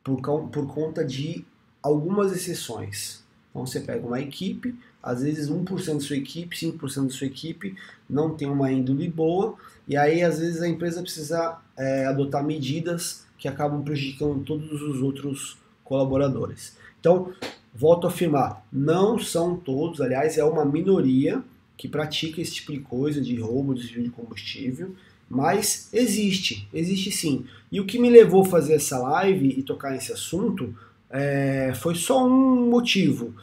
por, 0.03 0.21
por 0.21 0.67
conta 0.67 1.03
de 1.03 1.43
algumas 1.81 2.31
exceções. 2.31 3.23
Então 3.49 3.65
você 3.65 3.79
pega 3.79 4.05
uma 4.05 4.19
equipe, 4.19 4.75
às 5.03 5.21
vezes 5.21 5.49
1% 5.49 5.95
da 5.95 5.99
sua 5.99 6.15
equipe, 6.15 6.55
5% 6.55 7.07
da 7.07 7.13
sua 7.13 7.27
equipe 7.27 7.75
não 8.09 8.33
tem 8.33 8.49
uma 8.49 8.71
índole 8.71 9.09
boa, 9.09 9.55
e 9.85 9.97
aí 9.97 10.23
às 10.23 10.39
vezes 10.39 10.61
a 10.61 10.67
empresa 10.67 11.01
precisa 11.01 11.57
é, 11.77 12.05
adotar 12.05 12.43
medidas 12.43 13.25
que 13.37 13.49
acabam 13.49 13.83
prejudicando 13.83 14.41
todos 14.45 14.81
os 14.81 15.01
outros 15.01 15.57
colaboradores. 15.83 16.77
Então, 16.99 17.33
volto 17.75 18.07
a 18.07 18.09
afirmar, 18.09 18.65
não 18.71 19.19
são 19.19 19.57
todos, 19.57 19.99
aliás, 19.99 20.37
é 20.37 20.43
uma 20.45 20.63
minoria 20.63 21.43
que 21.75 21.89
pratica 21.89 22.39
esse 22.39 22.53
tipo 22.53 22.71
de 22.71 22.79
coisa, 22.79 23.19
de 23.19 23.35
roubo, 23.35 23.75
desvio 23.75 24.03
de 24.03 24.09
combustível, 24.09 24.95
mas 25.29 25.89
existe, 25.91 26.67
existe 26.73 27.11
sim. 27.11 27.45
E 27.69 27.81
o 27.81 27.85
que 27.85 27.99
me 27.99 28.09
levou 28.09 28.43
a 28.43 28.45
fazer 28.45 28.75
essa 28.75 28.97
live 28.99 29.55
e 29.57 29.63
tocar 29.63 29.91
nesse 29.91 30.13
assunto 30.13 30.73
é, 31.09 31.73
foi 31.75 31.95
só 31.95 32.25
um 32.25 32.69
motivo. 32.69 33.33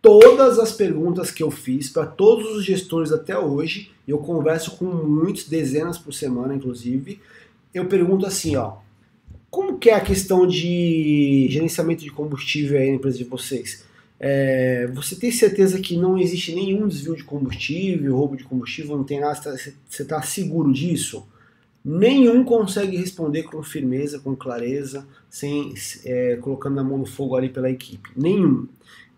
Todas 0.00 0.58
as 0.58 0.72
perguntas 0.72 1.30
que 1.30 1.42
eu 1.42 1.50
fiz 1.50 1.88
para 1.88 2.06
todos 2.06 2.56
os 2.56 2.64
gestores 2.64 3.12
até 3.12 3.36
hoje, 3.36 3.90
eu 4.06 4.18
converso 4.18 4.76
com 4.76 4.84
muitos, 4.84 5.44
dezenas 5.44 5.98
por 5.98 6.14
semana, 6.14 6.54
inclusive, 6.54 7.20
eu 7.74 7.86
pergunto 7.86 8.24
assim, 8.24 8.56
ó, 8.56 8.76
como 9.50 9.78
que 9.78 9.90
é 9.90 9.94
a 9.94 10.00
questão 10.00 10.46
de 10.46 11.48
gerenciamento 11.50 12.04
de 12.04 12.10
combustível 12.10 12.78
aí 12.78 12.90
na 12.90 12.96
empresa 12.96 13.18
de 13.18 13.24
vocês? 13.24 13.84
É, 14.20 14.88
você 14.92 15.14
tem 15.16 15.30
certeza 15.30 15.80
que 15.80 15.96
não 15.96 16.18
existe 16.18 16.54
nenhum 16.54 16.86
desvio 16.88 17.16
de 17.16 17.24
combustível, 17.24 18.16
roubo 18.16 18.36
de 18.36 18.44
combustível, 18.44 18.96
não 18.96 19.04
tem 19.04 19.20
nada, 19.20 19.34
você 19.34 20.02
está 20.02 20.20
seguro 20.22 20.72
disso? 20.72 21.26
Nenhum 21.84 22.44
consegue 22.44 22.96
responder 22.96 23.44
com 23.44 23.62
firmeza, 23.62 24.18
com 24.18 24.34
clareza, 24.36 25.06
sem 25.30 25.72
é, 26.04 26.36
colocando 26.36 26.78
a 26.80 26.84
mão 26.84 26.98
no 26.98 27.06
fogo 27.06 27.36
ali 27.36 27.48
pela 27.48 27.70
equipe. 27.70 28.10
Nenhum. 28.16 28.66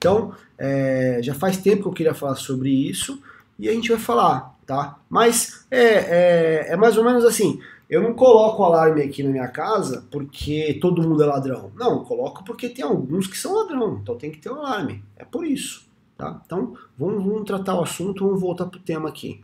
Então, 0.00 0.32
é, 0.56 1.20
já 1.22 1.34
faz 1.34 1.58
tempo 1.58 1.82
que 1.82 1.88
eu 1.88 1.92
queria 1.92 2.14
falar 2.14 2.34
sobre 2.34 2.70
isso 2.70 3.22
e 3.58 3.68
a 3.68 3.72
gente 3.74 3.90
vai 3.90 3.98
falar, 3.98 4.58
tá? 4.64 4.98
Mas 5.10 5.66
é, 5.70 5.82
é, 5.82 6.72
é 6.72 6.76
mais 6.76 6.96
ou 6.96 7.04
menos 7.04 7.22
assim. 7.22 7.60
Eu 7.88 8.00
não 8.00 8.14
coloco 8.14 8.64
alarme 8.64 9.02
aqui 9.02 9.22
na 9.22 9.28
minha 9.28 9.48
casa 9.48 10.06
porque 10.10 10.78
todo 10.80 11.02
mundo 11.02 11.22
é 11.22 11.26
ladrão. 11.26 11.70
Não, 11.76 11.98
eu 11.98 12.00
coloco 12.00 12.42
porque 12.44 12.70
tem 12.70 12.82
alguns 12.82 13.26
que 13.26 13.36
são 13.36 13.54
ladrão, 13.54 14.00
então 14.02 14.16
tem 14.16 14.30
que 14.30 14.38
ter 14.38 14.50
um 14.50 14.60
alarme. 14.60 15.04
É 15.18 15.24
por 15.24 15.44
isso. 15.44 15.86
Tá? 16.16 16.40
Então, 16.46 16.74
vamos, 16.96 17.22
vamos 17.22 17.44
tratar 17.44 17.74
o 17.74 17.82
assunto, 17.82 18.24
vamos 18.24 18.40
voltar 18.40 18.66
para 18.66 18.78
o 18.78 18.82
tema 18.82 19.06
aqui. 19.06 19.42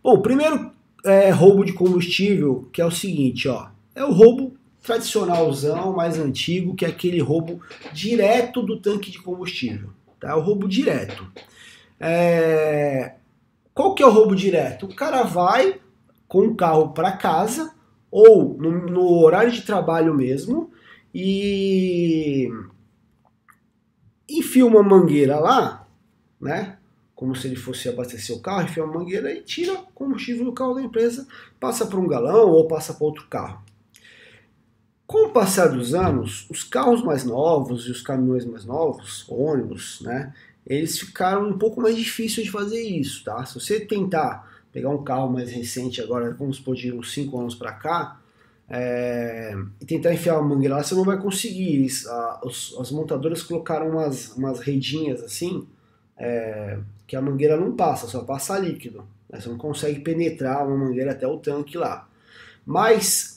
Bom, 0.00 0.20
primeiro 0.20 0.70
é, 1.04 1.30
roubo 1.30 1.64
de 1.64 1.72
combustível, 1.72 2.68
que 2.72 2.80
é 2.80 2.86
o 2.86 2.90
seguinte, 2.92 3.48
ó, 3.48 3.66
é 3.96 4.04
o 4.04 4.12
roubo 4.12 4.54
tradicionalzão, 4.84 5.94
mais 5.94 6.18
antigo, 6.18 6.76
que 6.76 6.84
é 6.84 6.88
aquele 6.88 7.18
roubo 7.18 7.60
direto 7.90 8.62
do 8.62 8.78
tanque 8.78 9.10
de 9.10 9.18
combustível. 9.18 9.88
Tá? 10.20 10.36
O 10.36 10.42
roubo 10.42 10.68
direto. 10.68 11.26
É... 11.98 13.14
Qual 13.72 13.94
que 13.94 14.02
é 14.02 14.06
o 14.06 14.10
roubo 14.10 14.36
direto? 14.36 14.84
O 14.84 14.94
cara 14.94 15.22
vai, 15.22 15.80
com 16.28 16.46
o 16.46 16.54
carro 16.54 16.90
para 16.90 17.16
casa 17.16 17.74
ou 18.10 18.54
no, 18.58 18.70
no, 18.86 19.22
horário 19.22 19.50
de 19.50 19.62
trabalho 19.62 20.14
mesmo 20.14 20.70
e 21.14 22.48
enfia 24.28 24.66
uma 24.66 24.82
mangueira 24.82 25.40
lá, 25.40 25.88
né? 26.38 26.76
Como 27.14 27.34
se 27.34 27.46
ele 27.46 27.56
fosse 27.56 27.88
abastecer 27.88 28.36
o 28.36 28.40
carro, 28.40 28.64
enfia 28.64 28.84
uma 28.84 28.98
mangueira 28.98 29.32
e 29.32 29.40
tira 29.40 29.76
combustível 29.94 30.44
do 30.44 30.52
carro 30.52 30.74
da 30.74 30.82
empresa, 30.82 31.26
passa 31.58 31.86
para 31.86 31.98
um 31.98 32.06
galão 32.06 32.50
ou 32.50 32.68
passa 32.68 32.92
para 32.92 33.06
outro 33.06 33.26
carro. 33.28 33.62
Com 35.06 35.26
o 35.26 35.30
passar 35.30 35.68
dos 35.68 35.94
anos, 35.94 36.46
os 36.50 36.64
carros 36.64 37.02
mais 37.02 37.24
novos 37.24 37.86
e 37.86 37.90
os 37.90 38.00
caminhões 38.00 38.44
mais 38.44 38.64
novos, 38.64 39.26
ônibus, 39.28 40.00
né? 40.00 40.32
Eles 40.66 40.98
ficaram 40.98 41.48
um 41.48 41.58
pouco 41.58 41.80
mais 41.80 41.96
difíceis 41.96 42.46
de 42.46 42.50
fazer 42.50 42.80
isso, 42.80 43.22
tá? 43.22 43.44
Se 43.44 43.54
você 43.54 43.80
tentar 43.80 44.50
pegar 44.72 44.88
um 44.88 45.04
carro 45.04 45.30
mais 45.30 45.50
recente 45.50 46.00
agora, 46.00 46.32
vamos 46.32 46.56
supor 46.56 46.74
de 46.74 46.90
uns 46.90 47.12
5 47.12 47.38
anos 47.38 47.54
para 47.54 47.72
cá, 47.72 48.18
é, 48.68 49.54
e 49.80 49.84
tentar 49.84 50.14
enfiar 50.14 50.38
uma 50.38 50.54
mangueira 50.54 50.76
lá, 50.76 50.82
você 50.82 50.94
não 50.94 51.04
vai 51.04 51.20
conseguir. 51.20 51.86
A, 52.08 52.40
os, 52.44 52.74
as 52.80 52.90
montadoras 52.90 53.42
colocaram 53.42 53.90
umas, 53.90 54.34
umas 54.36 54.60
redinhas 54.60 55.22
assim, 55.22 55.66
é, 56.16 56.78
que 57.06 57.14
a 57.14 57.20
mangueira 57.20 57.56
não 57.56 57.76
passa, 57.76 58.06
só 58.06 58.24
passa 58.24 58.58
líquido. 58.58 59.04
Né? 59.28 59.40
Você 59.40 59.48
não 59.48 59.58
consegue 59.58 60.00
penetrar 60.00 60.66
uma 60.66 60.76
mangueira 60.76 61.12
até 61.12 61.26
o 61.26 61.36
tanque 61.36 61.76
lá. 61.76 62.08
Mas 62.64 63.33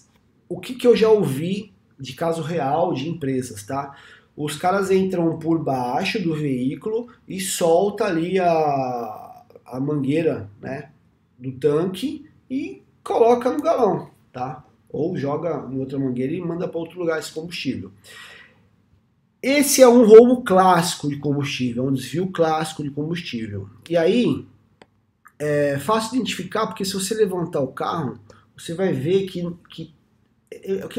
o 0.50 0.60
que, 0.60 0.76
que 0.76 0.88
eu 0.88 0.96
já 0.96 1.10
ouvi 1.10 1.74
de 2.00 2.14
caso 2.14 2.42
real 2.42 2.94
de 2.94 3.10
empresas, 3.10 3.64
tá? 3.64 3.96
Os 4.36 4.56
caras 4.56 4.92
entram 4.92 5.40
por 5.40 5.64
baixo 5.64 6.22
do 6.22 6.36
veículo 6.36 7.08
e 7.28 7.40
solta 7.40 8.06
ali 8.06 8.40
a, 8.40 9.44
a 9.66 9.80
mangueira, 9.80 10.50
né? 10.62 10.90
do 11.38 11.52
tanque 11.52 12.28
e 12.50 12.82
coloca 13.04 13.52
no 13.52 13.62
galão, 13.62 14.10
tá? 14.34 14.66
Ou 14.90 15.16
joga 15.16 15.68
em 15.72 15.80
outra 15.80 16.00
mangueira 16.00 16.34
e 16.34 16.42
manda 16.42 16.68
para 16.68 16.80
outro 16.80 17.00
lugar 17.00 17.20
esse 17.20 17.32
combustível. 17.32 17.92
Esse 19.42 19.82
é 19.82 19.88
um 19.88 20.06
roubo 20.06 20.44
clássico 20.44 21.08
de 21.08 21.18
combustível, 21.18 21.86
é 21.86 21.88
um 21.88 21.94
desvio 21.94 22.32
clássico 22.32 22.82
de 22.82 22.90
combustível. 22.90 23.70
E 23.88 23.96
aí, 23.96 24.46
é 25.38 25.78
fácil 25.78 26.16
identificar 26.16 26.66
porque 26.66 26.84
se 26.84 26.94
você 26.94 27.14
levantar 27.14 27.62
o 27.62 27.68
carro, 27.68 28.20
você 28.58 28.74
vai 28.74 28.92
ver 28.92 29.28
que, 29.28 29.44
que, 29.70 29.86
que 29.86 29.97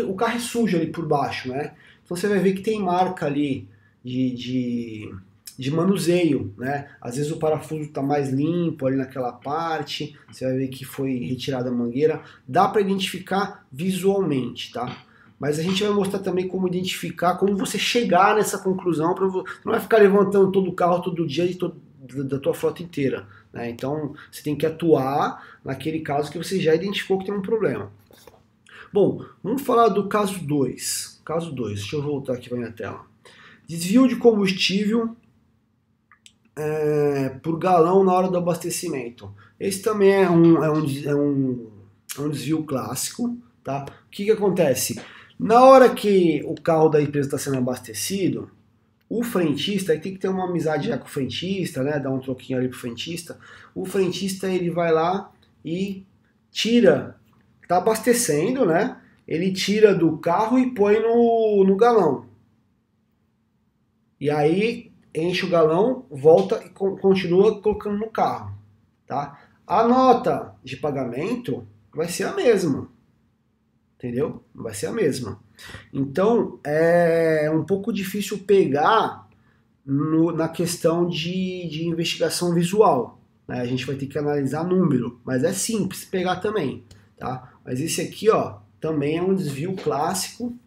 o 0.06 0.14
carro 0.14 0.36
é 0.36 0.40
sujo 0.40 0.76
ali 0.76 0.88
por 0.88 1.06
baixo, 1.06 1.48
né? 1.48 1.74
Então 2.04 2.16
você 2.16 2.28
vai 2.28 2.38
ver 2.38 2.54
que 2.54 2.62
tem 2.62 2.82
marca 2.82 3.26
ali 3.26 3.68
de, 4.04 4.30
de 4.34 5.14
de 5.58 5.72
manuseio, 5.72 6.54
né? 6.56 6.88
Às 7.00 7.16
vezes 7.16 7.32
o 7.32 7.36
parafuso 7.36 7.82
está 7.82 8.00
mais 8.00 8.30
limpo 8.30 8.86
ali 8.86 8.96
naquela 8.96 9.32
parte, 9.32 10.16
você 10.30 10.44
vai 10.44 10.56
ver 10.56 10.68
que 10.68 10.84
foi 10.84 11.18
retirada 11.18 11.68
a 11.68 11.72
mangueira, 11.72 12.22
dá 12.46 12.68
para 12.68 12.80
identificar 12.80 13.66
visualmente, 13.70 14.72
tá? 14.72 15.04
Mas 15.38 15.58
a 15.58 15.62
gente 15.62 15.82
vai 15.82 15.92
mostrar 15.92 16.20
também 16.20 16.46
como 16.46 16.68
identificar, 16.68 17.34
como 17.34 17.56
você 17.56 17.76
chegar 17.76 18.36
nessa 18.36 18.58
conclusão, 18.58 19.14
para 19.14 19.26
você 19.26 19.50
não 19.64 19.72
vai 19.72 19.80
ficar 19.80 19.98
levantando 19.98 20.52
todo 20.52 20.70
o 20.70 20.74
carro 20.74 21.02
todo 21.02 21.26
dia 21.26 21.44
e 21.44 21.56
todo, 21.56 21.76
da 22.24 22.38
tua 22.38 22.54
frota 22.54 22.80
inteira, 22.80 23.26
né? 23.52 23.68
Então 23.68 24.14
você 24.30 24.44
tem 24.44 24.54
que 24.54 24.64
atuar 24.64 25.44
naquele 25.64 26.00
caso 26.00 26.30
que 26.30 26.38
você 26.38 26.60
já 26.60 26.72
identificou 26.72 27.18
que 27.18 27.26
tem 27.26 27.34
um 27.34 27.42
problema. 27.42 27.90
Bom, 28.92 29.24
vamos 29.42 29.62
falar 29.62 29.88
do 29.88 30.08
caso 30.08 30.38
2. 30.44 31.20
Caso 31.24 31.52
2, 31.52 31.80
deixa 31.80 31.96
eu 31.96 32.02
voltar 32.02 32.34
aqui 32.34 32.48
para 32.48 32.58
minha 32.58 32.72
tela. 32.72 33.04
Desvio 33.66 34.08
de 34.08 34.16
combustível 34.16 35.14
é, 36.56 37.28
por 37.42 37.58
galão 37.58 38.02
na 38.02 38.12
hora 38.12 38.28
do 38.28 38.38
abastecimento. 38.38 39.32
Esse 39.60 39.82
também 39.82 40.12
é 40.12 40.30
um, 40.30 40.64
é 40.64 40.70
um, 40.70 40.86
é 41.04 41.14
um, 41.14 41.70
é 42.16 42.20
um 42.22 42.30
desvio 42.30 42.64
clássico. 42.64 43.36
Tá? 43.62 43.84
O 43.84 44.10
que, 44.10 44.24
que 44.24 44.30
acontece? 44.30 45.00
Na 45.38 45.62
hora 45.62 45.94
que 45.94 46.42
o 46.46 46.54
carro 46.54 46.88
da 46.88 47.02
empresa 47.02 47.28
está 47.28 47.38
sendo 47.38 47.58
abastecido, 47.58 48.50
o 49.08 49.22
frentista, 49.22 49.92
aí 49.92 50.00
tem 50.00 50.14
que 50.14 50.18
ter 50.18 50.28
uma 50.28 50.48
amizade 50.48 50.88
já 50.88 50.96
com 50.96 51.06
o 51.06 51.10
frentista, 51.10 51.82
né? 51.82 51.98
Dar 51.98 52.10
um 52.10 52.18
troquinho 52.18 52.58
ali 52.58 52.68
pro 52.68 52.78
frentista. 52.78 53.38
O 53.74 53.84
frentista 53.84 54.48
ele 54.48 54.70
vai 54.70 54.92
lá 54.92 55.30
e 55.64 56.04
tira, 56.50 57.17
tá 57.68 57.76
abastecendo, 57.76 58.64
né? 58.64 59.00
Ele 59.26 59.52
tira 59.52 59.94
do 59.94 60.16
carro 60.16 60.58
e 60.58 60.74
põe 60.74 60.98
no, 61.00 61.62
no 61.64 61.76
galão. 61.76 62.26
E 64.18 64.30
aí 64.30 64.90
enche 65.14 65.44
o 65.44 65.50
galão, 65.50 66.06
volta 66.10 66.64
e 66.64 66.70
continua 66.70 67.60
colocando 67.60 67.98
no 67.98 68.10
carro, 68.10 68.56
tá? 69.06 69.38
A 69.66 69.86
nota 69.86 70.54
de 70.64 70.76
pagamento 70.76 71.66
vai 71.94 72.08
ser 72.08 72.24
a 72.24 72.32
mesma, 72.32 72.88
entendeu? 73.96 74.42
Vai 74.54 74.74
ser 74.74 74.86
a 74.86 74.92
mesma. 74.92 75.38
Então 75.92 76.58
é 76.64 77.50
um 77.52 77.64
pouco 77.64 77.92
difícil 77.92 78.38
pegar 78.38 79.28
no, 79.84 80.32
na 80.32 80.48
questão 80.48 81.06
de, 81.06 81.68
de 81.68 81.86
investigação 81.86 82.54
visual. 82.54 83.20
Né? 83.46 83.60
A 83.60 83.66
gente 83.66 83.86
vai 83.86 83.96
ter 83.96 84.06
que 84.06 84.18
analisar 84.18 84.64
número, 84.64 85.20
mas 85.24 85.44
é 85.44 85.52
simples 85.52 86.04
pegar 86.04 86.36
também, 86.36 86.84
tá? 87.18 87.47
Mas 87.68 87.80
esse 87.82 88.00
aqui, 88.00 88.30
ó, 88.30 88.60
também 88.80 89.18
é 89.18 89.22
um 89.22 89.34
desvio 89.34 89.76
clássico, 89.76 90.58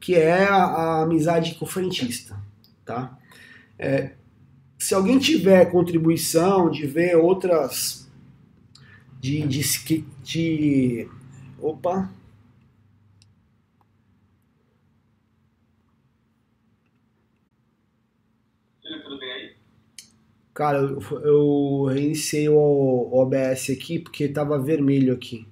que 0.00 0.16
é 0.16 0.42
a, 0.42 0.56
a 0.56 1.02
amizade 1.04 1.54
com 1.54 1.64
o 1.64 1.68
frentista, 1.68 2.36
tá? 2.84 3.16
É, 3.78 4.14
se 4.76 4.92
alguém 4.92 5.20
tiver 5.20 5.70
contribuição 5.70 6.68
de 6.68 6.84
ver 6.84 7.16
outras 7.16 8.10
de, 9.20 9.46
de, 9.46 10.04
de 10.24 11.08
opa? 11.60 12.10
Cara, 20.52 20.78
eu, 20.78 21.00
eu 21.22 21.84
reiniciei 21.84 22.48
o, 22.48 22.54
o 22.56 23.18
OBS 23.20 23.70
aqui 23.70 23.98
porque 24.00 24.28
tava 24.28 24.58
vermelho 24.58 25.12
aqui. 25.12 25.46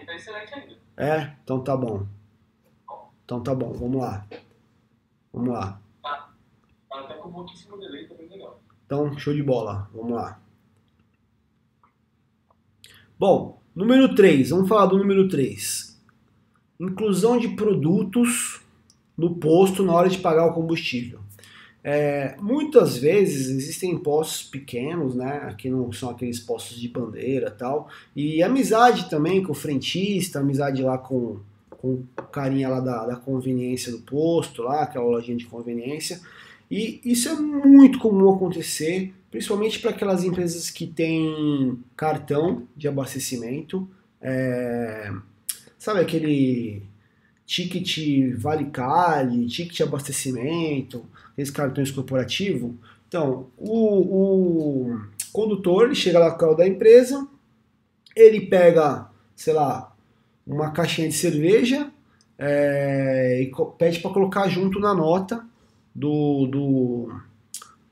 Aqui 0.00 0.06
tá 0.06 0.14
excelente 0.14 0.54
ainda. 0.54 0.76
É? 0.96 1.36
Então 1.44 1.62
tá 1.62 1.76
bom. 1.76 2.06
Então 3.24 3.42
tá 3.42 3.54
bom, 3.54 3.72
vamos 3.72 4.00
lá. 4.00 4.26
Vamos 5.32 5.52
lá. 5.52 5.80
Tá, 6.02 6.30
tá 6.88 7.00
até 7.00 7.14
com 7.14 7.30
pouquíssimo 7.30 7.78
delay, 7.78 8.08
tá 8.08 8.14
bem 8.14 8.28
legal. 8.28 8.60
Então, 8.86 9.16
show 9.18 9.34
de 9.34 9.42
bola. 9.42 9.90
Vamos 9.94 10.12
lá. 10.12 10.40
Bom, 13.18 13.60
número 13.74 14.14
3. 14.14 14.50
Vamos 14.50 14.68
falar 14.68 14.86
do 14.86 14.96
número 14.96 15.28
3. 15.28 16.02
Inclusão 16.80 17.38
de 17.38 17.48
produtos 17.48 18.62
no 19.16 19.36
posto 19.36 19.84
na 19.84 19.92
hora 19.92 20.08
de 20.08 20.18
pagar 20.18 20.46
o 20.46 20.54
combustível. 20.54 21.20
É, 21.82 22.36
muitas 22.38 22.98
vezes 22.98 23.48
existem 23.48 23.96
postos 23.96 24.42
pequenos, 24.42 25.14
né? 25.14 25.54
Que 25.56 25.70
não 25.70 25.90
são 25.92 26.10
aqueles 26.10 26.38
postos 26.38 26.78
de 26.78 26.88
bandeira 26.88 27.50
tal. 27.50 27.88
E 28.14 28.42
amizade 28.42 29.08
também 29.08 29.42
com 29.42 29.52
o 29.52 29.54
frentista, 29.54 30.40
amizade 30.40 30.82
lá 30.82 30.98
com, 30.98 31.38
com 31.70 31.88
o 31.94 32.22
carinha 32.30 32.68
lá 32.68 32.80
da, 32.80 33.06
da 33.06 33.16
conveniência 33.16 33.90
do 33.90 33.98
posto, 33.98 34.62
lá, 34.62 34.82
aquela 34.82 35.06
lojinha 35.06 35.36
de 35.36 35.46
conveniência. 35.46 36.20
E 36.70 37.00
isso 37.04 37.28
é 37.28 37.34
muito 37.34 37.98
comum 37.98 38.30
acontecer, 38.30 39.12
principalmente 39.30 39.80
para 39.80 39.90
aquelas 39.90 40.22
empresas 40.22 40.70
que 40.70 40.86
têm 40.86 41.78
cartão 41.96 42.68
de 42.76 42.86
abastecimento. 42.86 43.88
É, 44.20 45.10
sabe 45.78 46.00
aquele 46.00 46.82
ticket 47.44 48.36
vale 48.36 48.66
cali, 48.66 49.46
ticket 49.48 49.80
abastecimento, 49.80 51.04
esses 51.40 51.54
cartões 51.54 51.90
corporativos. 51.90 52.72
Então, 53.08 53.46
o, 53.56 54.92
o 54.92 55.00
condutor 55.32 55.86
ele 55.86 55.94
chega 55.94 56.18
lá 56.18 56.30
com 56.30 56.36
o 56.36 56.38
carro 56.38 56.54
da 56.54 56.66
empresa, 56.66 57.26
ele 58.14 58.42
pega, 58.42 59.08
sei 59.34 59.52
lá, 59.52 59.92
uma 60.46 60.70
caixinha 60.70 61.08
de 61.08 61.14
cerveja 61.14 61.90
é, 62.38 63.42
e 63.42 63.52
pede 63.76 64.00
para 64.00 64.10
colocar 64.10 64.48
junto 64.48 64.80
na 64.80 64.94
nota 64.94 65.44
do, 65.94 66.46
do, 66.46 67.20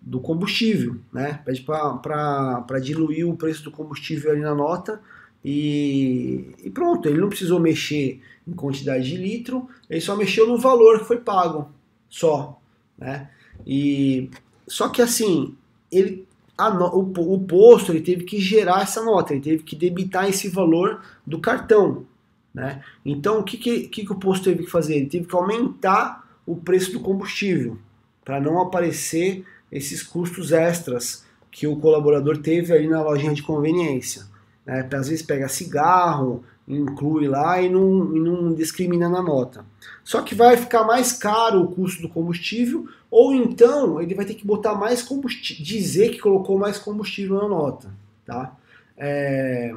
do 0.01 0.21
combustível, 0.21 0.97
né? 1.13 1.41
Pede 1.45 1.63
para 1.63 2.81
diluir 2.81 3.29
o 3.29 3.37
preço 3.37 3.65
do 3.65 3.71
combustível 3.71 4.31
ali 4.31 4.41
na 4.41 4.55
nota 4.55 5.01
e, 5.45 6.55
e, 6.65 6.71
pronto, 6.71 7.09
ele 7.09 7.21
não 7.21 7.29
precisou 7.29 7.61
mexer 7.61 8.21
em 8.47 8.53
quantidade 8.53 9.09
de 9.09 9.17
litro, 9.17 9.69
ele 9.89 10.01
só 10.01 10.17
mexeu 10.17 10.47
no 10.47 10.59
valor 10.59 10.99
que 10.99 11.05
foi 11.05 11.19
pago, 11.19 11.71
só, 12.09 12.61
né? 12.97 13.31
E 13.67 14.31
só 14.67 14.89
que 14.89 15.03
assim, 15.03 15.55
ele 15.91 16.27
no, 16.59 16.87
o, 16.87 17.35
o 17.35 17.41
posto 17.41 17.93
ele 17.93 18.01
teve 18.01 18.25
que 18.25 18.41
gerar 18.41 18.83
essa 18.83 19.03
nota, 19.03 19.33
ele 19.33 19.43
teve 19.43 19.63
que 19.63 19.77
debitar 19.77 20.29
esse 20.29 20.49
valor 20.49 21.01
do 21.27 21.39
cartão, 21.39 22.05
né? 22.53 22.83
Então 23.05 23.39
o 23.39 23.45
que, 23.45 23.57
que, 23.57 23.89
que, 23.89 24.05
que 24.05 24.13
o 24.13 24.19
posto 24.19 24.45
teve 24.45 24.65
que 24.65 24.71
fazer? 24.71 24.97
Ele 24.97 25.07
teve 25.07 25.27
que 25.27 25.37
aumentar 25.37 26.27
o 26.45 26.57
preço 26.57 26.93
do 26.93 27.01
combustível 27.01 27.79
para 28.25 28.41
não 28.41 28.61
aparecer 28.61 29.45
esses 29.71 30.03
custos 30.03 30.53
extras 30.53 31.25
que 31.51 31.67
o 31.67 31.77
colaborador 31.77 32.39
teve 32.39 32.73
ali 32.73 32.89
na 32.89 33.03
lojinha 33.03 33.35
de 33.35 33.43
conveniência. 33.43 34.27
Né? 34.65 34.87
Às 34.93 35.09
vezes 35.09 35.23
pega 35.23 35.49
cigarro, 35.49 36.45
inclui 36.69 37.27
lá 37.27 37.61
e 37.61 37.69
não, 37.69 38.15
e 38.15 38.21
não 38.21 38.53
discrimina 38.53 39.09
na 39.09 39.23
nota. 39.23 39.65
Só 40.05 40.23
que 40.23 40.35
vai 40.35 40.57
ficar 40.57 40.85
mais 40.85 41.13
caro 41.13 41.63
o 41.63 41.69
custo 41.69 42.03
do 42.03 42.09
combustível, 42.09 42.87
ou 43.11 43.35
então 43.35 44.01
ele 44.01 44.15
vai 44.15 44.25
ter 44.25 44.35
que 44.35 44.47
botar 44.47 44.75
mais 44.75 45.03
combustível, 45.03 45.65
dizer 45.65 46.11
que 46.11 46.19
colocou 46.19 46.59
mais 46.59 46.79
combustível 46.79 47.37
na 47.37 47.49
nota. 47.49 47.91
Tá? 48.27 48.55
É, 48.97 49.75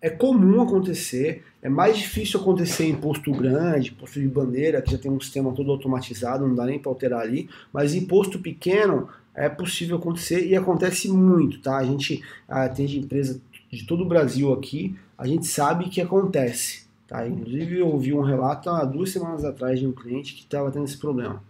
é 0.00 0.08
comum 0.08 0.62
acontecer, 0.62 1.44
é 1.60 1.68
mais 1.68 1.98
difícil 1.98 2.40
acontecer 2.40 2.84
em 2.84 2.94
posto 2.94 3.32
grande, 3.32 3.92
posto 3.92 4.20
de 4.20 4.28
bandeira, 4.28 4.80
que 4.80 4.92
já 4.92 4.98
tem 4.98 5.10
um 5.10 5.20
sistema 5.20 5.52
todo 5.52 5.70
automatizado, 5.70 6.46
não 6.46 6.54
dá 6.54 6.64
nem 6.64 6.78
para 6.78 6.90
alterar 6.90 7.20
ali, 7.20 7.50
mas 7.72 7.94
em 7.94 8.06
posto 8.06 8.38
pequeno 8.38 9.08
é 9.34 9.48
possível 9.48 9.96
acontecer 9.96 10.46
e 10.46 10.56
acontece 10.56 11.08
muito, 11.08 11.60
tá? 11.60 11.76
A 11.76 11.84
gente 11.84 12.22
atende 12.48 12.98
empresa 12.98 13.40
de 13.70 13.86
todo 13.86 14.02
o 14.02 14.08
Brasil 14.08 14.52
aqui, 14.52 14.96
a 15.20 15.26
gente 15.26 15.46
sabe 15.46 15.90
que 15.90 16.00
acontece. 16.00 16.86
Tá? 17.06 17.28
Inclusive 17.28 17.78
eu 17.78 17.88
ouvi 17.88 18.14
um 18.14 18.22
relato 18.22 18.70
há 18.70 18.86
duas 18.86 19.10
semanas 19.10 19.44
atrás 19.44 19.78
de 19.78 19.86
um 19.86 19.92
cliente 19.92 20.32
que 20.32 20.40
estava 20.40 20.70
tendo 20.70 20.86
esse 20.86 20.96
problema. 20.96 21.44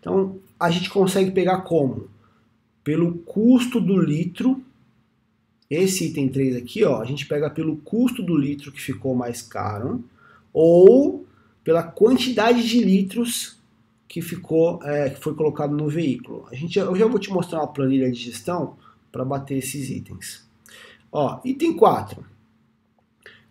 Então 0.00 0.40
a 0.58 0.68
gente 0.68 0.90
consegue 0.90 1.30
pegar 1.30 1.58
como? 1.60 2.10
Pelo 2.82 3.18
custo 3.18 3.80
do 3.80 3.96
litro. 3.96 4.60
Esse 5.70 6.06
item 6.06 6.28
3 6.28 6.56
aqui, 6.56 6.82
ó, 6.84 7.00
a 7.00 7.04
gente 7.04 7.24
pega 7.26 7.48
pelo 7.48 7.76
custo 7.76 8.20
do 8.20 8.36
litro 8.36 8.72
que 8.72 8.80
ficou 8.80 9.14
mais 9.14 9.42
caro, 9.42 10.04
ou 10.52 11.24
pela 11.62 11.82
quantidade 11.82 12.66
de 12.66 12.82
litros 12.82 13.60
que 14.08 14.22
ficou, 14.22 14.80
é, 14.82 15.10
que 15.10 15.20
foi 15.20 15.34
colocado 15.34 15.74
no 15.76 15.88
veículo. 15.88 16.46
A 16.50 16.54
gente, 16.54 16.78
eu 16.78 16.94
já 16.96 17.06
vou 17.06 17.18
te 17.18 17.30
mostrar 17.30 17.60
uma 17.60 17.66
planilha 17.72 18.10
de 18.10 18.18
gestão 18.18 18.76
para 19.10 19.24
bater 19.24 19.58
esses 19.58 19.90
itens. 19.90 20.48
Ó, 21.10 21.40
item 21.44 21.76
4. 21.76 22.35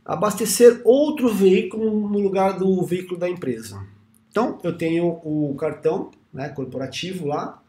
Abastecer 0.05 0.81
outro 0.83 1.33
veículo 1.33 2.07
no 2.07 2.19
lugar 2.19 2.59
do 2.59 2.81
veículo 2.83 3.19
da 3.19 3.27
empresa. 3.27 3.83
Então, 4.29 4.59
eu 4.63 4.77
tenho 4.77 5.19
o 5.23 5.55
cartão 5.57 6.11
né, 6.31 6.49
corporativo 6.49 7.25
lá, 7.25 7.61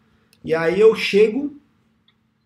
e 0.44 0.54
aí 0.54 0.78
eu 0.78 0.94
chego 0.94 1.56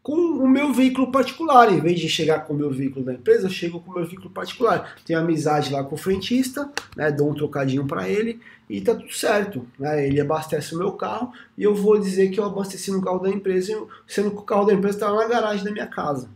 com 0.02 0.14
o 0.14 0.48
meu 0.48 0.72
veículo 0.72 1.10
particular. 1.10 1.72
Em 1.72 1.80
vez 1.80 2.00
de 2.00 2.08
chegar 2.08 2.40
com 2.40 2.54
o 2.54 2.56
meu 2.56 2.70
veículo 2.70 3.04
da 3.04 3.12
empresa, 3.12 3.46
eu 3.46 3.50
chego 3.50 3.80
com 3.80 3.90
o 3.90 3.94
meu 3.94 4.06
veículo 4.06 4.30
particular. 4.30 4.96
Tenho 5.04 5.18
amizade 5.18 5.72
lá 5.72 5.84
com 5.84 5.94
o 5.94 5.98
frentista, 5.98 6.70
né, 6.96 7.10
dou 7.10 7.30
um 7.30 7.34
trocadinho 7.34 7.86
para 7.86 8.08
ele 8.08 8.40
e 8.68 8.80
tá 8.80 8.94
tudo 8.94 9.12
certo. 9.12 9.66
Né, 9.78 10.06
ele 10.06 10.20
abastece 10.20 10.74
o 10.74 10.78
meu 10.78 10.92
carro 10.92 11.32
e 11.56 11.62
eu 11.62 11.74
vou 11.74 11.98
dizer 11.98 12.30
que 12.30 12.40
eu 12.40 12.44
abasteci 12.44 12.90
no 12.90 13.02
carro 13.02 13.18
da 13.18 13.30
empresa, 13.30 13.86
sendo 14.06 14.30
que 14.30 14.38
o 14.38 14.42
carro 14.42 14.64
da 14.64 14.72
empresa 14.72 14.96
está 14.96 15.12
na 15.12 15.28
garagem 15.28 15.64
da 15.64 15.70
minha 15.70 15.86
casa. 15.86 16.28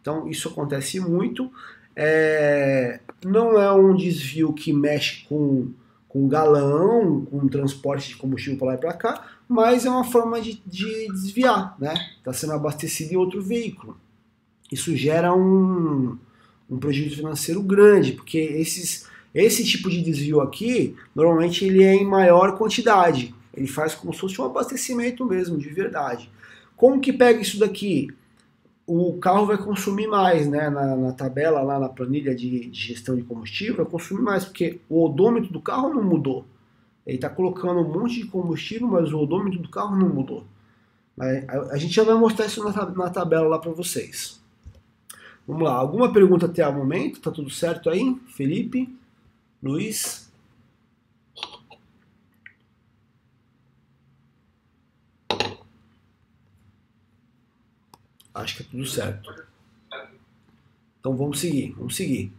Então 0.00 0.28
isso 0.28 0.48
acontece 0.48 1.00
muito. 1.00 1.50
É, 1.94 3.00
não 3.24 3.60
é 3.60 3.72
um 3.72 3.94
desvio 3.94 4.52
que 4.52 4.72
mexe 4.72 5.24
com, 5.28 5.70
com 6.08 6.28
galão, 6.28 7.24
com 7.24 7.48
transporte 7.48 8.08
de 8.08 8.16
combustível 8.16 8.58
para 8.58 8.68
lá 8.68 8.74
e 8.74 8.78
para 8.78 8.92
cá, 8.92 9.26
mas 9.48 9.84
é 9.84 9.90
uma 9.90 10.04
forma 10.04 10.40
de, 10.40 10.62
de 10.66 11.08
desviar, 11.08 11.76
né? 11.78 11.94
Está 12.18 12.32
sendo 12.32 12.52
abastecido 12.52 13.12
em 13.12 13.16
outro 13.16 13.42
veículo. 13.42 13.98
Isso 14.70 14.94
gera 14.96 15.34
um, 15.34 16.16
um 16.70 16.78
prejuízo 16.78 17.16
financeiro 17.16 17.60
grande, 17.62 18.12
porque 18.12 18.38
esses, 18.38 19.06
esse 19.34 19.64
tipo 19.64 19.90
de 19.90 20.00
desvio 20.00 20.40
aqui, 20.40 20.94
normalmente 21.14 21.64
ele 21.64 21.82
é 21.82 21.94
em 21.94 22.04
maior 22.04 22.56
quantidade. 22.56 23.34
Ele 23.52 23.66
faz 23.66 23.94
como 23.94 24.14
se 24.14 24.20
fosse 24.20 24.40
um 24.40 24.44
abastecimento 24.44 25.24
mesmo, 25.24 25.58
de 25.58 25.68
verdade. 25.68 26.30
Como 26.76 27.00
que 27.00 27.12
pega 27.12 27.40
isso 27.40 27.58
daqui? 27.58 28.08
O 28.92 29.18
carro 29.18 29.46
vai 29.46 29.56
consumir 29.56 30.08
mais, 30.08 30.48
né? 30.48 30.68
Na, 30.68 30.96
na 30.96 31.12
tabela, 31.12 31.62
lá 31.62 31.78
na 31.78 31.88
planilha 31.88 32.34
de, 32.34 32.68
de, 32.68 32.88
gestão 32.88 33.14
de 33.14 33.22
combustível, 33.22 33.76
vai 33.76 33.86
consumir 33.86 34.20
mais, 34.20 34.44
porque 34.44 34.80
o 34.88 35.04
odômetro 35.04 35.52
do 35.52 35.60
carro 35.60 35.94
não 35.94 36.02
mudou. 36.02 36.44
Ele 37.06 37.16
está 37.16 37.30
colocando 37.30 37.80
um 37.80 37.88
monte 37.88 38.16
de 38.16 38.26
combustível, 38.26 38.88
mas 38.88 39.12
o 39.12 39.18
odômetro 39.20 39.60
do 39.60 39.68
carro 39.68 39.94
não 39.94 40.08
mudou. 40.08 40.44
A, 41.18 41.74
a 41.74 41.76
gente 41.76 41.94
já 41.94 42.02
vai 42.02 42.16
mostrar 42.16 42.46
isso 42.46 42.64
na, 42.64 42.86
na 42.86 43.10
tabela 43.10 43.46
lá 43.46 43.58
para 43.60 43.70
vocês. 43.70 44.40
Vamos 45.46 45.62
lá, 45.62 45.74
alguma 45.74 46.12
pergunta 46.12 46.46
até 46.46 46.66
o 46.66 46.74
momento? 46.74 47.20
Tá 47.20 47.30
tudo 47.30 47.48
certo 47.48 47.90
aí? 47.90 48.16
Felipe? 48.28 48.92
Luiz? 49.62 50.29
Acho 58.40 58.56
que 58.56 58.62
é 58.62 58.66
tudo 58.70 58.86
certo. 58.86 59.32
Então 60.98 61.16
vamos 61.16 61.40
seguir, 61.40 61.74
vamos 61.76 61.96
seguir. 61.96 62.32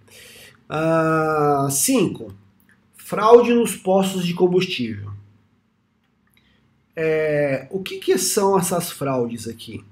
5. 1.70 2.24
Uh, 2.24 2.34
fraude 2.96 3.54
nos 3.54 3.76
postos 3.76 4.26
de 4.26 4.34
combustível. 4.34 5.12
É, 6.96 7.68
o 7.72 7.82
que, 7.82 7.98
que, 7.98 8.18
são 8.18 8.58
essas 8.58 8.92
fraudes 8.92 9.48
aqui? 9.48 9.84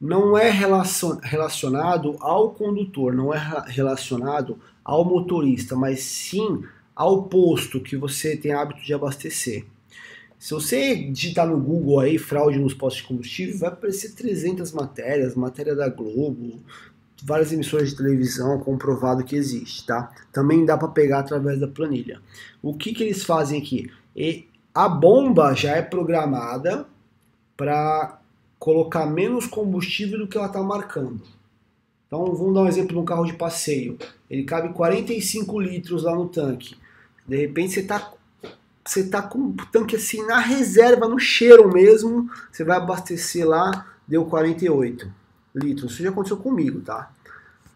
Não 0.00 0.36
é 0.36 0.50
relacionado 0.50 2.16
ao 2.20 2.50
condutor, 2.50 3.14
não 3.14 3.32
é 3.32 3.64
relacionado 3.66 4.58
ao 4.84 5.04
motorista, 5.04 5.74
mas 5.74 6.00
sim 6.02 6.62
ao 6.94 7.24
posto 7.24 7.80
que 7.80 7.96
você 7.96 8.36
tem 8.36 8.52
hábito 8.52 8.82
de 8.82 8.92
abastecer. 8.92 9.64
Se 10.44 10.52
você 10.52 10.94
digitar 10.94 11.48
no 11.48 11.58
Google 11.58 12.00
aí 12.00 12.18
fraude 12.18 12.58
nos 12.58 12.74
postos 12.74 13.00
de 13.00 13.08
combustível, 13.08 13.56
vai 13.56 13.70
aparecer 13.70 14.12
300 14.12 14.72
matérias, 14.72 15.34
matéria 15.34 15.74
da 15.74 15.88
Globo, 15.88 16.60
várias 17.22 17.50
emissoras 17.50 17.88
de 17.88 17.96
televisão 17.96 18.60
comprovado 18.60 19.24
que 19.24 19.34
existe, 19.34 19.86
tá? 19.86 20.12
Também 20.30 20.66
dá 20.66 20.76
para 20.76 20.88
pegar 20.88 21.20
através 21.20 21.58
da 21.58 21.66
planilha. 21.66 22.20
O 22.62 22.74
que, 22.76 22.92
que 22.92 23.02
eles 23.02 23.24
fazem 23.24 23.58
aqui? 23.58 23.90
E 24.14 24.46
a 24.74 24.86
bomba 24.86 25.54
já 25.54 25.76
é 25.76 25.80
programada 25.80 26.86
para 27.56 28.20
colocar 28.58 29.06
menos 29.06 29.46
combustível 29.46 30.18
do 30.18 30.28
que 30.28 30.36
ela 30.36 30.48
está 30.48 30.62
marcando. 30.62 31.22
Então 32.06 32.22
vamos 32.34 32.52
dar 32.52 32.60
um 32.60 32.68
exemplo 32.68 32.92
de 32.92 32.98
um 32.98 33.04
carro 33.06 33.24
de 33.24 33.32
passeio. 33.32 33.96
Ele 34.28 34.44
cabe 34.44 34.74
45 34.74 35.58
litros 35.58 36.02
lá 36.02 36.14
no 36.14 36.28
tanque. 36.28 36.76
De 37.26 37.34
repente 37.34 37.72
você 37.72 37.80
está 37.80 38.12
você 38.86 39.04
tá 39.04 39.22
com 39.22 39.38
o 39.38 39.56
tanque 39.72 39.96
assim 39.96 40.24
na 40.26 40.38
reserva, 40.38 41.08
no 41.08 41.18
cheiro 41.18 41.72
mesmo. 41.72 42.30
Você 42.50 42.64
vai 42.64 42.76
abastecer 42.76 43.46
lá, 43.46 43.86
deu 44.06 44.24
48 44.26 45.10
litros. 45.54 45.92
Isso 45.92 46.02
já 46.02 46.10
aconteceu 46.10 46.36
comigo, 46.36 46.80
tá? 46.80 47.10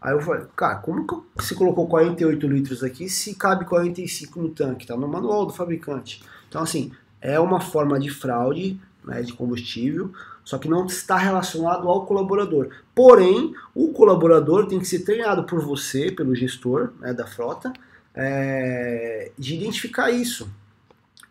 Aí 0.00 0.12
eu 0.12 0.20
falei, 0.20 0.46
cara, 0.54 0.76
como 0.76 1.06
que 1.06 1.42
você 1.42 1.54
colocou 1.54 1.88
48 1.88 2.46
litros 2.46 2.84
aqui 2.84 3.08
se 3.08 3.34
cabe 3.34 3.64
45 3.64 4.40
no 4.40 4.50
tanque? 4.50 4.86
Tá 4.86 4.96
no 4.96 5.08
manual 5.08 5.46
do 5.46 5.52
fabricante. 5.52 6.22
Então, 6.48 6.62
assim, 6.62 6.92
é 7.20 7.40
uma 7.40 7.60
forma 7.60 7.98
de 7.98 8.10
fraude 8.10 8.80
né, 9.04 9.22
de 9.22 9.32
combustível, 9.32 10.12
só 10.44 10.58
que 10.58 10.68
não 10.68 10.86
está 10.86 11.16
relacionado 11.16 11.88
ao 11.88 12.06
colaborador. 12.06 12.68
Porém, 12.94 13.54
o 13.74 13.92
colaborador 13.92 14.66
tem 14.66 14.78
que 14.78 14.86
ser 14.86 15.00
treinado 15.00 15.44
por 15.44 15.60
você, 15.60 16.12
pelo 16.12 16.34
gestor 16.34 16.92
né, 17.00 17.12
da 17.12 17.26
frota, 17.26 17.72
é, 18.14 19.32
de 19.36 19.56
identificar 19.56 20.10
isso. 20.10 20.48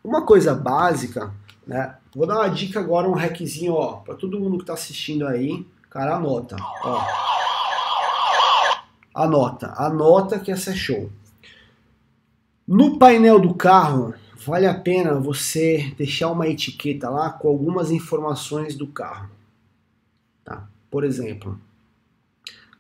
Uma 0.04 0.26
coisa 0.26 0.54
básica, 0.54 1.34
né? 1.66 1.96
Vou 2.16 2.26
dar 2.26 2.38
uma 2.38 2.50
dica 2.50 2.80
agora, 2.80 3.08
um 3.08 3.14
hackzinho, 3.14 3.74
ó, 3.74 3.98
para 3.98 4.16
todo 4.16 4.40
mundo 4.40 4.58
que 4.58 4.64
está 4.64 4.74
assistindo 4.74 5.28
aí, 5.28 5.66
cara, 5.90 6.16
anota, 6.16 6.56
ó. 6.84 7.04
Anota, 9.14 9.74
anota 9.78 10.40
que 10.40 10.52
essa 10.52 10.72
é 10.72 10.76
show. 10.76 11.10
No 12.68 13.00
painel 13.00 13.40
do 13.40 13.54
carro, 13.54 14.14
vale 14.46 14.68
a 14.68 14.74
pena 14.74 15.16
você 15.16 15.94
deixar 15.98 16.30
uma 16.32 16.48
etiqueta 16.48 17.10
lá 17.10 17.30
com 17.30 17.48
algumas 17.48 17.92
informações 17.92 18.76
do 18.76 18.88
carro. 18.88 19.30
Tá? 20.44 20.68
Por 20.90 21.04
exemplo, 21.04 21.60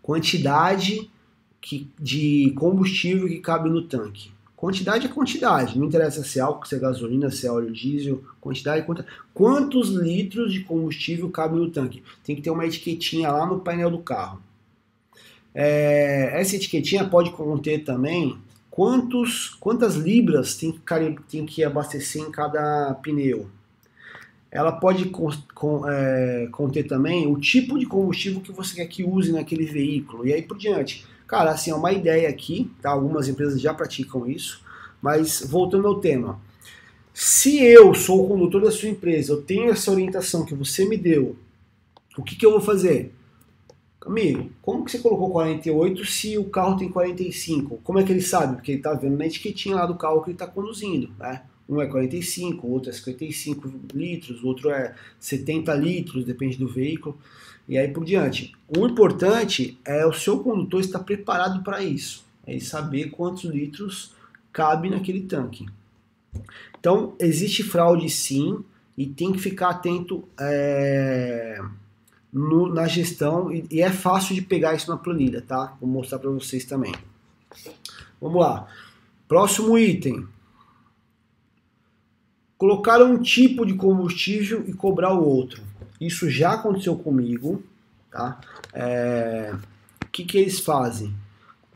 quantidade 0.01 1.11
que, 1.59 1.91
de 1.99 2.53
combustível 2.57 3.27
que 3.27 3.39
cabe 3.39 3.69
no 3.69 3.81
tanque. 3.81 4.31
Quantidade 4.57 5.05
é 5.05 5.09
quantidade, 5.09 5.77
não 5.77 5.85
interessa 5.85 6.23
se 6.23 6.39
é 6.39 6.41
álcool, 6.41 6.65
se 6.65 6.73
é 6.73 6.79
gasolina, 6.79 7.29
se 7.29 7.45
é 7.45 7.51
óleo 7.51 7.71
diesel, 7.71 8.23
quantidade 8.41 8.81
é 8.81 8.83
quantidade. 8.83 9.13
Quantos 9.31 9.89
litros 9.89 10.51
de 10.51 10.61
combustível 10.61 11.29
cabe 11.29 11.55
no 11.55 11.69
tanque? 11.69 12.01
Tem 12.23 12.35
que 12.35 12.41
ter 12.41 12.49
uma 12.49 12.65
etiquetinha 12.65 13.31
lá 13.31 13.45
no 13.45 13.59
painel 13.59 13.91
do 13.91 13.99
carro. 13.99 14.41
É, 15.53 16.31
essa 16.41 16.55
etiquetinha 16.55 17.05
pode 17.05 17.29
conter 17.29 17.83
também 17.83 18.35
quantos, 18.71 19.55
quantas 19.59 19.93
libras 19.93 20.55
tem 20.55 20.71
que, 20.71 20.81
tem 21.29 21.45
que 21.45 21.63
abastecer 21.63 22.23
em 22.23 22.31
cada 22.31 22.95
pneu. 22.95 23.47
Ela 24.49 24.71
pode 24.71 25.05
con, 25.09 25.29
con, 25.53 25.87
é, 25.87 26.47
conter 26.51 26.87
também 26.87 27.27
o 27.27 27.39
tipo 27.39 27.77
de 27.77 27.85
combustível 27.85 28.41
que 28.41 28.51
você 28.51 28.77
quer 28.77 28.87
que 28.87 29.03
use 29.03 29.31
naquele 29.31 29.65
veículo 29.65 30.25
e 30.25 30.33
aí 30.33 30.41
por 30.41 30.57
diante. 30.57 31.05
Cara, 31.27 31.51
assim, 31.51 31.71
é 31.71 31.75
uma 31.75 31.91
ideia 31.91 32.29
aqui, 32.29 32.71
tá? 32.81 32.89
Algumas 32.89 33.27
empresas 33.27 33.59
já 33.59 33.73
praticam 33.73 34.25
isso, 34.25 34.63
mas 35.01 35.45
voltando 35.45 35.87
ao 35.87 35.99
tema. 35.99 36.39
Se 37.13 37.61
eu 37.61 37.93
sou 37.93 38.23
o 38.23 38.27
condutor 38.29 38.61
da 38.61 38.71
sua 38.71 38.89
empresa, 38.89 39.33
eu 39.33 39.41
tenho 39.41 39.69
essa 39.69 39.91
orientação 39.91 40.45
que 40.45 40.55
você 40.55 40.85
me 40.85 40.95
deu, 40.95 41.35
o 42.17 42.23
que, 42.23 42.35
que 42.35 42.45
eu 42.45 42.51
vou 42.51 42.61
fazer? 42.61 43.13
Amigo, 44.05 44.49
como 44.61 44.85
que 44.85 44.91
você 44.91 44.99
colocou 44.99 45.29
48 45.31 46.05
se 46.05 46.37
o 46.37 46.45
carro 46.45 46.77
tem 46.77 46.87
45? 46.87 47.77
Como 47.83 47.99
é 47.99 48.03
que 48.03 48.11
ele 48.13 48.21
sabe? 48.21 48.55
Porque 48.55 48.71
ele 48.71 48.79
está 48.79 48.93
vendo 48.93 49.17
na 49.17 49.25
etiquetinha 49.25 49.75
lá 49.75 49.85
do 49.85 49.95
carro 49.95 50.21
que 50.21 50.29
ele 50.29 50.35
está 50.35 50.47
conduzindo, 50.47 51.11
né? 51.19 51.41
Um 51.67 51.81
é 51.81 51.85
45, 51.85 52.65
o 52.65 52.71
outro 52.71 52.89
é 52.89 52.93
55 52.93 53.69
litros, 53.93 54.43
outro 54.43 54.69
é 54.69 54.95
70 55.19 55.73
litros, 55.75 56.23
depende 56.23 56.57
do 56.57 56.67
veículo, 56.69 57.17
e 57.67 57.77
aí 57.77 57.87
por 57.87 58.05
diante. 58.05 58.53
O 58.67 58.85
importante 58.87 59.79
é 59.85 60.05
o 60.05 60.13
seu 60.13 60.39
condutor 60.39 60.81
estar 60.81 60.99
preparado 60.99 61.63
para 61.63 61.83
isso, 61.83 62.25
é 62.45 62.51
ele 62.51 62.61
saber 62.61 63.11
quantos 63.11 63.43
litros 63.45 64.13
cabe 64.51 64.89
naquele 64.89 65.21
tanque. 65.21 65.65
Então, 66.79 67.13
existe 67.19 67.63
fraude 67.63 68.09
sim, 68.09 68.63
e 68.97 69.05
tem 69.05 69.31
que 69.31 69.39
ficar 69.39 69.69
atento. 69.69 70.27
É 70.39 71.61
no, 72.31 72.71
na 72.71 72.87
gestão 72.87 73.51
e, 73.51 73.65
e, 73.71 73.81
é 73.81 73.89
fácil 73.89 74.35
de 74.35 74.41
pegar 74.41 74.75
isso 74.75 74.89
na 74.89 74.97
planilha, 74.97 75.41
tá? 75.41 75.75
Vou 75.79 75.89
mostrar 75.89 76.19
para 76.19 76.29
vocês 76.29 76.65
também. 76.65 76.93
Vamos 78.21 78.39
lá. 78.39 78.67
Próximo 79.27 79.77
item. 79.77 80.27
Colocar 82.57 83.01
um 83.01 83.21
tipo 83.21 83.65
de 83.65 83.75
combustível 83.75 84.63
e 84.67 84.73
cobrar 84.73 85.13
o 85.13 85.23
outro. 85.23 85.61
Isso 85.99 86.29
já 86.29 86.53
aconteceu 86.53 86.95
comigo, 86.95 87.63
tá? 88.11 88.39
É, 88.73 89.53
o 90.03 90.07
que, 90.09 90.23
que 90.23 90.37
eles 90.37 90.59
fazem? 90.59 91.13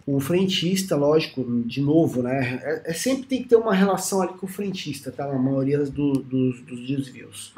O 0.06 0.20
frentista, 0.20 0.96
lógico, 0.96 1.44
de 1.66 1.82
novo, 1.82 2.22
né? 2.22 2.60
É, 2.64 2.92
é, 2.92 2.94
sempre 2.94 3.26
tem 3.26 3.44
que 3.44 3.50
ter 3.50 3.56
uma 3.56 3.74
relação 3.74 4.22
ali 4.22 4.34
com 4.34 4.46
o 4.46 4.50
frentista, 4.50 5.12
tá? 5.12 5.28
Na 5.28 5.40
maioria 5.40 5.80
do, 5.86 6.14
dos, 6.14 6.62
dos 6.62 6.88
desvios. 6.88 7.54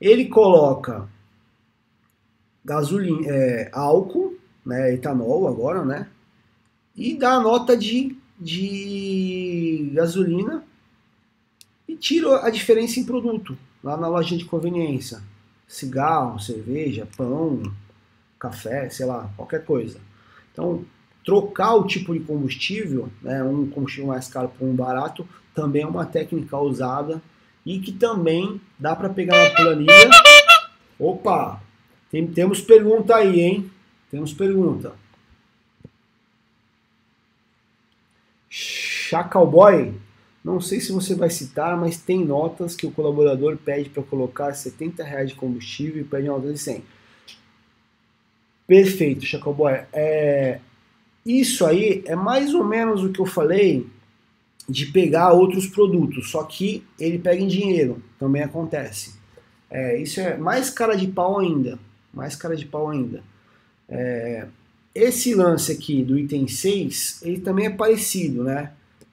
Ele 0.00 0.26
coloca 0.26 1.08
gasolina, 2.64 3.26
é, 3.26 3.70
álcool, 3.72 4.36
né, 4.64 4.92
etanol 4.92 5.48
agora, 5.48 5.84
né? 5.84 6.08
E 6.94 7.16
dá 7.16 7.34
a 7.34 7.40
nota 7.40 7.76
de, 7.76 8.16
de 8.38 9.90
gasolina 9.94 10.64
e 11.86 11.96
tira 11.96 12.44
a 12.44 12.50
diferença 12.50 13.00
em 13.00 13.04
produto 13.04 13.56
lá 13.82 13.96
na 13.96 14.08
loja 14.08 14.36
de 14.36 14.44
conveniência. 14.44 15.22
Cigarro, 15.68 16.40
cerveja, 16.40 17.06
pão, 17.16 17.62
café, 18.38 18.88
sei 18.88 19.06
lá, 19.06 19.30
qualquer 19.36 19.64
coisa. 19.64 20.00
Então, 20.52 20.84
trocar 21.24 21.74
o 21.74 21.86
tipo 21.86 22.14
de 22.14 22.20
combustível, 22.20 23.08
né, 23.20 23.42
um 23.42 23.68
combustível 23.68 24.08
mais 24.08 24.28
caro 24.28 24.48
por 24.48 24.66
um 24.66 24.74
barato, 24.74 25.28
também 25.54 25.82
é 25.82 25.86
uma 25.86 26.06
técnica 26.06 26.56
usada 26.56 27.22
e 27.66 27.78
que 27.78 27.92
também 27.92 28.60
dá 28.78 28.96
para 28.96 29.10
pegar 29.10 29.36
na 29.36 29.54
planilha. 29.54 30.10
Opa, 30.98 31.62
tem, 32.10 32.26
temos 32.26 32.60
pergunta 32.62 33.14
aí, 33.14 33.40
hein? 33.40 33.70
Temos 34.10 34.32
pergunta. 34.32 34.94
Chacalboy, 38.48 39.94
não 40.44 40.60
sei 40.60 40.80
se 40.80 40.92
você 40.92 41.14
vai 41.14 41.30
citar, 41.30 41.76
mas 41.76 41.96
tem 41.96 42.24
notas 42.24 42.74
que 42.74 42.86
o 42.86 42.90
colaborador 42.90 43.56
pede 43.56 43.90
para 43.90 44.02
colocar 44.02 44.54
70 44.54 45.02
reais 45.02 45.30
de 45.30 45.36
combustível 45.36 46.00
e 46.00 46.04
pede 46.04 46.28
nota 46.28 46.52
de 46.52 46.58
100. 46.58 46.82
Perfeito, 48.66 49.24
Chacalboy. 49.24 49.80
É, 49.92 50.60
isso 51.24 51.66
aí 51.66 52.02
é 52.06 52.14
mais 52.14 52.54
ou 52.54 52.64
menos 52.64 53.02
o 53.02 53.10
que 53.10 53.20
eu 53.20 53.26
falei 53.26 53.86
de 54.68 54.86
pegar 54.86 55.32
outros 55.32 55.66
produtos, 55.66 56.30
só 56.30 56.44
que 56.44 56.84
ele 56.98 57.18
pega 57.18 57.42
em 57.42 57.48
dinheiro, 57.48 58.02
também 58.18 58.42
acontece. 58.42 59.18
É, 59.70 60.00
isso 60.00 60.20
é 60.20 60.36
mais 60.36 60.70
cara 60.70 60.94
de 60.94 61.06
pau 61.06 61.38
ainda 61.38 61.78
mais 62.12 62.34
cara 62.34 62.56
de 62.56 62.66
pau 62.66 62.90
ainda. 62.90 63.22
É, 63.88 64.46
esse 64.94 65.34
lance 65.34 65.72
aqui 65.72 66.02
do 66.02 66.18
item 66.18 66.48
6, 66.48 67.20
ele 67.22 67.40
também 67.40 67.66
é 67.66 67.70
parecido, 67.70 68.42
né? 68.42 68.72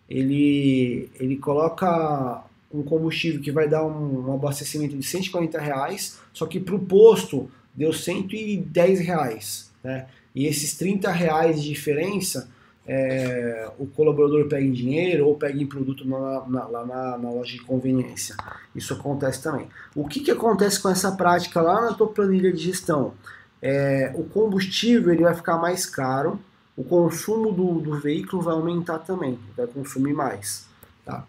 Ele, 0.10 1.10
ele 1.20 1.38
coloca 1.38 2.44
um 2.72 2.84
combustível 2.84 3.41
que 3.41 3.52
vai 3.52 3.68
dar 3.68 3.86
um, 3.86 4.30
um 4.30 4.34
abastecimento 4.34 4.96
de 4.96 5.04
140 5.04 5.60
reais, 5.60 6.20
só 6.34 6.46
que 6.46 6.60
para 6.60 6.76
o 6.76 6.80
posto 6.80 7.50
deu 7.74 7.91
110 7.91 9.00
reais, 9.00 9.72
né? 9.84 10.08
E 10.34 10.46
esses 10.46 10.78
30 10.78 11.10
reais 11.12 11.62
de 11.62 11.70
diferença 11.70 12.50
é, 12.88 13.68
o 13.80 13.88
colaborador 13.88 14.48
pega 14.48 14.63
em 14.63 14.72
dinheiro 14.72 15.28
ou 15.28 15.36
pega 15.36 15.60
em 15.60 15.65
produto 15.65 16.08
na, 16.08 16.46
na, 16.48 16.68
lá 16.68 16.86
na, 16.86 17.18
na, 17.18 17.30
loja 17.32 17.54
de 17.54 17.62
conveniência. 17.62 18.36
Isso 18.76 18.94
acontece 18.94 19.41
também. 19.41 19.68
O 19.96 20.08
que, 20.08 20.20
que 20.20 20.30
acontece 20.30 20.80
com 20.80 20.89
essa 20.89 21.12
prática 21.13 21.62
lá 21.62 21.82
na 21.82 21.94
tua 21.94 22.08
planilha 22.08 22.52
de 22.52 22.62
gestão? 22.62 23.13
É, 23.62 24.12
o 24.13 24.24
combustível 24.24 25.12
ele 25.12 25.24
vai 25.24 25.34
ficar 25.34 25.58
mais 25.58 25.86
caro, 25.86 26.39
o 26.75 26.83
consumo 26.83 27.51
do, 27.51 27.79
do 27.79 27.99
veículo 27.99 28.41
vai 28.41 28.53
aumentar 28.53 28.99
também, 28.99 29.39
vai 29.55 29.67
consumir 29.67 30.13
mais. 30.13 30.67
Tá? 31.03 31.25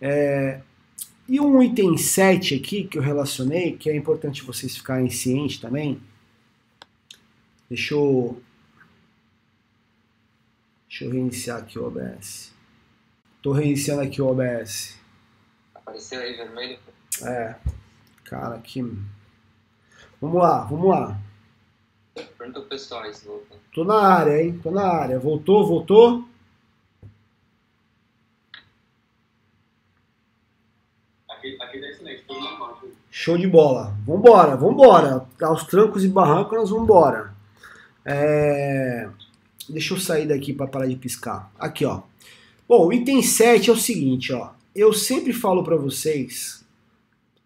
É, 0.00 0.60
e 1.28 1.40
um 1.40 1.62
item 1.62 1.96
7 1.96 2.54
aqui 2.56 2.84
que 2.84 2.98
eu 2.98 3.02
relacionei, 3.02 3.76
que 3.76 3.90
é 3.90 3.96
importante 3.96 4.42
vocês 4.42 4.76
ficarem 4.76 5.10
cientes 5.10 5.58
também. 5.58 6.00
Deixa 7.68 7.94
eu 7.94 8.40
Deixa 10.90 11.04
eu 11.04 11.10
reiniciar 11.12 11.58
aqui 11.58 11.78
o 11.78 11.86
OBS. 11.86 12.52
Tô 13.40 13.52
reiniciando 13.52 14.02
aqui 14.02 14.20
o 14.20 14.26
OBS. 14.26 14.98
Apareceu 15.72 16.20
aí 16.20 16.36
vermelho? 16.36 16.80
É. 17.22 17.54
Cara, 18.24 18.58
que. 18.58 18.82
Vamos 20.20 20.42
lá, 20.42 20.64
vamos 20.64 20.90
lá. 20.90 21.16
Pergunta 22.38 22.60
pro 22.60 22.68
pessoal 22.68 23.02
aí 23.02 23.14
se 23.14 23.26
voltou. 23.26 23.56
Tô 23.74 23.84
na 23.84 24.00
área, 24.00 24.42
hein? 24.42 24.58
Tô 24.62 24.70
na 24.70 24.86
área. 24.86 25.18
Voltou, 25.18 25.66
voltou? 25.66 26.24
Aqui, 31.28 31.56
aqui 31.60 31.80
tá 31.80 31.88
excelente, 31.88 32.24
tudo 32.26 32.40
normal. 32.40 32.82
Show 33.10 33.38
de 33.38 33.46
bola. 33.46 33.94
Vambora, 34.06 34.56
vambora. 34.56 35.26
Aos 35.42 35.64
trancos 35.64 36.04
e 36.04 36.08
barrancos 36.08 36.58
nós 36.58 36.70
vambora. 36.70 37.34
É... 38.04 39.08
Deixa 39.68 39.94
eu 39.94 39.98
sair 39.98 40.26
daqui 40.26 40.52
para 40.52 40.66
parar 40.66 40.86
de 40.86 40.96
piscar. 40.96 41.50
Aqui, 41.58 41.84
ó. 41.84 42.02
Bom, 42.68 42.86
o 42.86 42.92
item 42.92 43.22
7 43.22 43.70
é 43.70 43.72
o 43.72 43.76
seguinte, 43.76 44.32
ó. 44.32 44.50
Eu 44.74 44.92
sempre 44.92 45.32
falo 45.32 45.64
para 45.64 45.76
vocês 45.76 46.64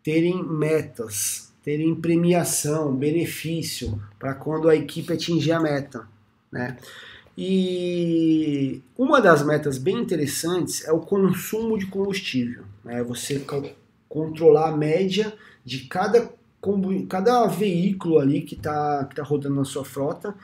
terem 0.03 0.43
metas, 0.43 1.44
terem 1.65 1.95
premiação, 1.95 2.95
benefício 2.95 4.01
para 4.19 4.35
quando 4.35 4.69
a 4.69 4.77
equipe 4.77 5.13
atingir 5.13 5.53
a 5.53 5.61
meta, 5.61 6.07
né? 6.53 6.77
E 7.37 8.81
uma 8.97 9.21
das 9.21 9.45
metas 9.45 9.79
bem 9.79 9.97
interessantes 9.99 10.85
é 10.87 10.93
o 10.93 11.01
consumo 11.01 11.77
de 11.79 11.87
combustível, 11.87 12.65
né? 12.85 13.03
Você 13.03 13.41
co- 13.41 13.71
controlar 14.09 14.69
a 14.71 14.77
média 14.77 15.33
de 15.65 15.81
cada, 15.81 16.33
cada 17.09 17.47
veículo 17.47 18.19
ali 18.19 18.43
que 18.43 18.55
está 18.55 19.05
que 19.05 19.15
tá 19.17 19.23
rodando 19.23 19.57
na 19.57 19.65
sua 19.65 19.85
frota 19.85 20.35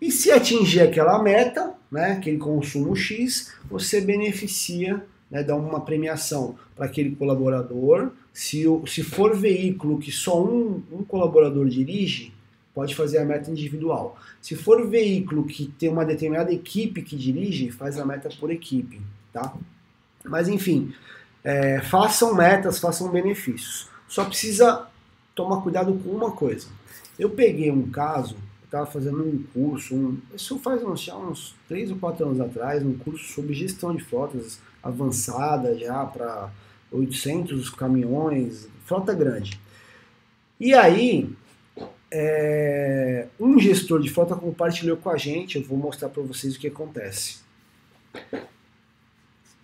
e 0.00 0.10
se 0.10 0.30
atingir 0.30 0.80
aquela 0.80 1.22
meta, 1.22 1.74
né, 1.90 2.12
aquele 2.12 2.38
consumo 2.38 2.96
X, 2.96 3.52
você 3.70 4.00
beneficia, 4.00 5.04
né, 5.30 5.42
dá 5.42 5.54
uma 5.54 5.80
premiação 5.80 6.56
para 6.74 6.86
aquele 6.86 7.14
colaborador. 7.14 8.10
Se, 8.32 8.64
se 8.86 9.02
for 9.02 9.36
veículo 9.36 9.98
que 9.98 10.10
só 10.10 10.42
um, 10.42 10.82
um 10.90 11.04
colaborador 11.04 11.68
dirige, 11.68 12.32
pode 12.74 12.94
fazer 12.94 13.18
a 13.18 13.24
meta 13.24 13.50
individual. 13.50 14.18
Se 14.40 14.56
for 14.56 14.88
veículo 14.88 15.44
que 15.44 15.66
tem 15.66 15.88
uma 15.88 16.04
determinada 16.04 16.52
equipe 16.52 17.02
que 17.02 17.16
dirige, 17.16 17.70
faz 17.70 17.98
a 17.98 18.04
meta 18.04 18.28
por 18.38 18.50
equipe, 18.50 19.00
tá? 19.32 19.54
Mas 20.24 20.48
enfim, 20.48 20.92
é, 21.44 21.80
façam 21.80 22.34
metas, 22.34 22.78
façam 22.78 23.10
benefícios. 23.10 23.88
Só 24.08 24.24
precisa 24.24 24.86
tomar 25.34 25.62
cuidado 25.62 25.92
com 26.02 26.10
uma 26.10 26.32
coisa. 26.32 26.68
Eu 27.18 27.30
peguei 27.30 27.70
um 27.70 27.90
caso, 27.90 28.36
estava 28.64 28.86
fazendo 28.86 29.22
um 29.22 29.42
curso, 29.52 29.94
um, 29.94 30.18
isso 30.34 30.58
faz 30.58 30.82
uns, 30.82 31.08
uns 31.08 31.54
3 31.68 31.90
ou 31.90 31.98
4 31.98 32.26
anos 32.26 32.40
atrás, 32.40 32.82
um 32.84 32.96
curso 32.96 33.32
sobre 33.32 33.54
gestão 33.54 33.94
de 33.94 34.02
frotas 34.02 34.58
avançada 34.82 35.78
já 35.78 36.04
para 36.04 36.50
800 36.92 37.70
caminhões, 37.70 38.68
frota 38.84 39.14
grande. 39.14 39.60
E 40.58 40.74
aí, 40.74 41.30
é, 42.10 43.26
um 43.38 43.58
gestor 43.58 44.00
de 44.00 44.10
frota 44.10 44.34
compartilhou 44.34 44.96
com 44.96 45.10
a 45.10 45.16
gente, 45.16 45.56
eu 45.56 45.64
vou 45.64 45.78
mostrar 45.78 46.08
para 46.08 46.22
vocês 46.22 46.56
o 46.56 46.58
que 46.58 46.66
acontece. 46.66 47.38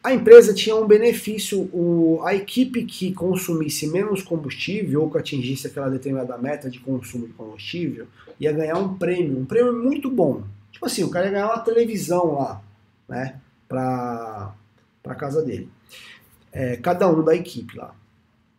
A 0.03 0.15
empresa 0.15 0.55
tinha 0.55 0.77
um 0.77 0.87
benefício, 0.87 1.69
o, 1.73 2.23
a 2.25 2.33
equipe 2.33 2.85
que 2.85 3.13
consumisse 3.13 3.89
menos 3.89 4.23
combustível 4.23 5.03
ou 5.03 5.11
que 5.11 5.19
atingisse 5.19 5.67
aquela 5.67 5.91
determinada 5.91 6.39
meta 6.39 6.71
de 6.71 6.79
consumo 6.79 7.27
de 7.27 7.33
combustível 7.33 8.07
ia 8.39 8.53
ganhar 8.53 8.79
um 8.79 8.97
prêmio, 8.97 9.41
um 9.41 9.45
prêmio 9.45 9.73
muito 9.73 10.09
bom. 10.09 10.45
Tipo 10.71 10.87
assim, 10.87 11.03
o 11.03 11.11
cara 11.11 11.27
ia 11.27 11.33
ganhar 11.33 11.47
uma 11.47 11.59
televisão 11.59 12.35
lá, 12.35 12.63
né, 13.09 13.41
pra 15.07 15.14
casa 15.14 15.42
dele. 15.42 15.69
É, 16.53 16.77
cada 16.77 17.09
um 17.09 17.23
da 17.23 17.35
equipe 17.35 17.77
lá. 17.79 17.95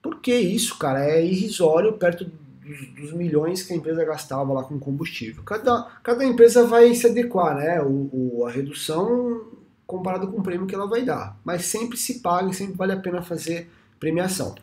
Porque 0.01 0.33
isso, 0.35 0.77
cara, 0.77 1.05
é 1.05 1.25
irrisório 1.25 1.93
perto 1.93 2.25
dos, 2.25 2.87
dos 2.95 3.13
milhões 3.13 3.63
que 3.63 3.73
a 3.73 3.75
empresa 3.75 4.05
gastava 4.05 4.53
lá 4.53 4.63
com 4.63 4.79
combustível. 4.79 5.43
Cada, 5.43 5.83
cada 6.03 6.23
empresa 6.25 6.65
vai 6.65 6.93
se 6.95 7.07
adequar, 7.07 7.55
né, 7.55 7.81
o, 7.81 8.09
o- 8.13 8.45
a 8.47 8.51
redução 8.51 9.47
comparado 9.85 10.27
com 10.29 10.39
o 10.39 10.43
prêmio 10.43 10.67
que 10.67 10.75
ela 10.75 10.87
vai 10.87 11.03
dar. 11.03 11.37
Mas 11.43 11.65
sempre 11.65 11.97
se 11.97 12.19
paga 12.19 12.49
e 12.51 12.53
sempre 12.53 12.75
vale 12.75 12.93
a 12.93 12.97
pena 12.99 13.21
fazer 13.21 13.69
premiação. 13.99 14.55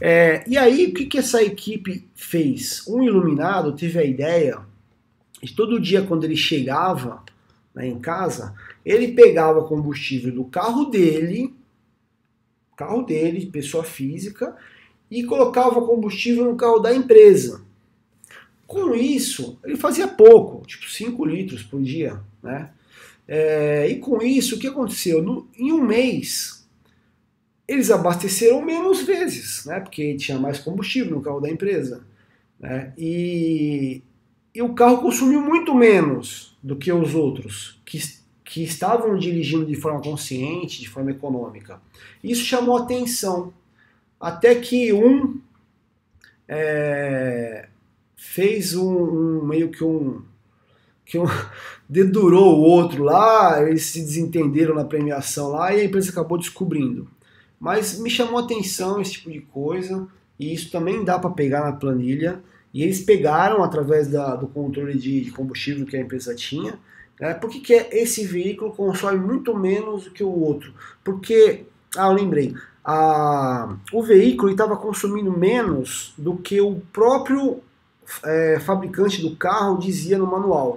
É, 0.00 0.44
e 0.48 0.58
aí, 0.58 0.86
o 0.86 0.94
que, 0.94 1.06
que 1.06 1.18
essa 1.18 1.42
equipe 1.42 2.08
fez? 2.14 2.84
Um 2.88 3.02
iluminado 3.02 3.72
teve 3.74 3.98
a 3.98 4.04
ideia 4.04 4.60
de 5.42 5.54
todo 5.54 5.80
dia, 5.80 6.02
quando 6.02 6.24
ele 6.24 6.36
chegava 6.36 7.22
né, 7.74 7.86
em 7.86 7.98
casa, 8.00 8.54
ele 8.84 9.08
pegava 9.12 9.64
combustível 9.64 10.32
do 10.32 10.44
carro 10.44 10.86
dele, 10.86 11.54
carro 12.76 13.02
dele, 13.02 13.46
pessoa 13.46 13.84
física, 13.84 14.56
e 15.10 15.22
colocava 15.24 15.80
combustível 15.82 16.44
no 16.44 16.56
carro 16.56 16.78
da 16.80 16.94
empresa. 16.94 17.62
Com 18.66 18.94
isso, 18.94 19.58
ele 19.64 19.76
fazia 19.76 20.08
pouco, 20.08 20.66
tipo 20.66 20.88
5 20.90 21.24
litros 21.24 21.62
por 21.62 21.82
dia, 21.82 22.20
né? 22.42 22.70
É, 23.28 23.86
e 23.88 23.98
com 23.98 24.22
isso, 24.22 24.56
o 24.56 24.58
que 24.58 24.66
aconteceu? 24.66 25.22
No- 25.22 25.48
em 25.56 25.72
um 25.72 25.82
mês, 25.82 26.66
eles 27.66 27.90
abasteceram 27.90 28.62
menos 28.62 29.02
vezes, 29.02 29.64
né? 29.64 29.80
Porque 29.80 30.16
tinha 30.16 30.38
mais 30.38 30.58
combustível 30.58 31.14
no 31.16 31.22
carro 31.22 31.40
da 31.40 31.50
empresa. 31.50 32.04
Né? 32.60 32.92
E, 32.98 34.02
e 34.54 34.62
o 34.62 34.74
carro 34.74 34.98
consumiu 35.02 35.40
muito 35.42 35.74
menos 35.74 36.56
do 36.62 36.76
que 36.76 36.92
os 36.92 37.14
outros, 37.14 37.80
que, 37.84 37.98
que 38.44 38.62
estavam 38.62 39.16
dirigindo 39.18 39.66
de 39.66 39.74
forma 39.74 40.00
consciente, 40.02 40.80
de 40.80 40.88
forma 40.88 41.10
econômica. 41.12 41.80
Isso 42.22 42.44
chamou 42.44 42.76
atenção. 42.76 43.52
Até 44.20 44.54
que 44.56 44.92
um 44.92 45.40
é, 46.48 47.68
fez 48.16 48.74
um, 48.74 48.88
um- 49.40 49.44
meio 49.44 49.70
que 49.70 49.82
um, 49.84 50.22
que 51.06 51.18
um 51.18 51.24
dedurou 51.88 52.58
o 52.58 52.62
outro 52.62 53.04
lá, 53.04 53.62
eles 53.62 53.86
se 53.86 54.00
desentenderam 54.00 54.74
na 54.74 54.84
premiação 54.84 55.50
lá 55.50 55.74
e 55.74 55.80
a 55.82 55.84
empresa 55.84 56.10
acabou 56.10 56.38
descobrindo. 56.38 57.08
Mas 57.60 57.98
me 57.98 58.10
chamou 58.10 58.38
atenção 58.40 59.00
esse 59.00 59.12
tipo 59.14 59.30
de 59.32 59.40
coisa 59.40 60.08
e 60.38 60.52
isso 60.54 60.70
também 60.70 61.04
dá 61.04 61.18
para 61.18 61.30
pegar 61.30 61.64
na 61.64 61.72
planilha. 61.72 62.40
E 62.74 62.82
eles 62.82 63.00
pegaram 63.02 63.62
através 63.64 64.08
da- 64.08 64.36
do 64.36 64.48
controle 64.48 64.98
de, 64.98 65.22
de 65.22 65.30
combustível 65.32 65.86
que 65.86 65.96
a 65.96 66.00
empresa 66.00 66.34
tinha. 66.34 66.78
Né? 67.20 67.34
Por 67.34 67.50
que, 67.50 67.60
que 67.60 67.74
é- 67.74 67.88
esse 68.02 68.24
veículo 68.26 68.72
consome 68.72 69.18
muito 69.18 69.56
menos 69.56 70.04
do 70.04 70.10
que 70.10 70.24
o 70.24 70.28
outro? 70.30 70.72
Porque, 71.02 71.64
ah, 71.96 72.08
lembrei, 72.08 72.54
a- 72.84 73.76
o 73.92 74.02
veículo 74.02 74.50
estava 74.52 74.76
consumindo 74.76 75.30
menos 75.36 76.12
do 76.18 76.36
que 76.36 76.60
o 76.60 76.80
próprio 76.92 77.60
é, 78.22 78.60
fabricante 78.60 79.22
do 79.22 79.34
carro 79.34 79.78
dizia 79.78 80.18
no 80.18 80.26
manual. 80.26 80.76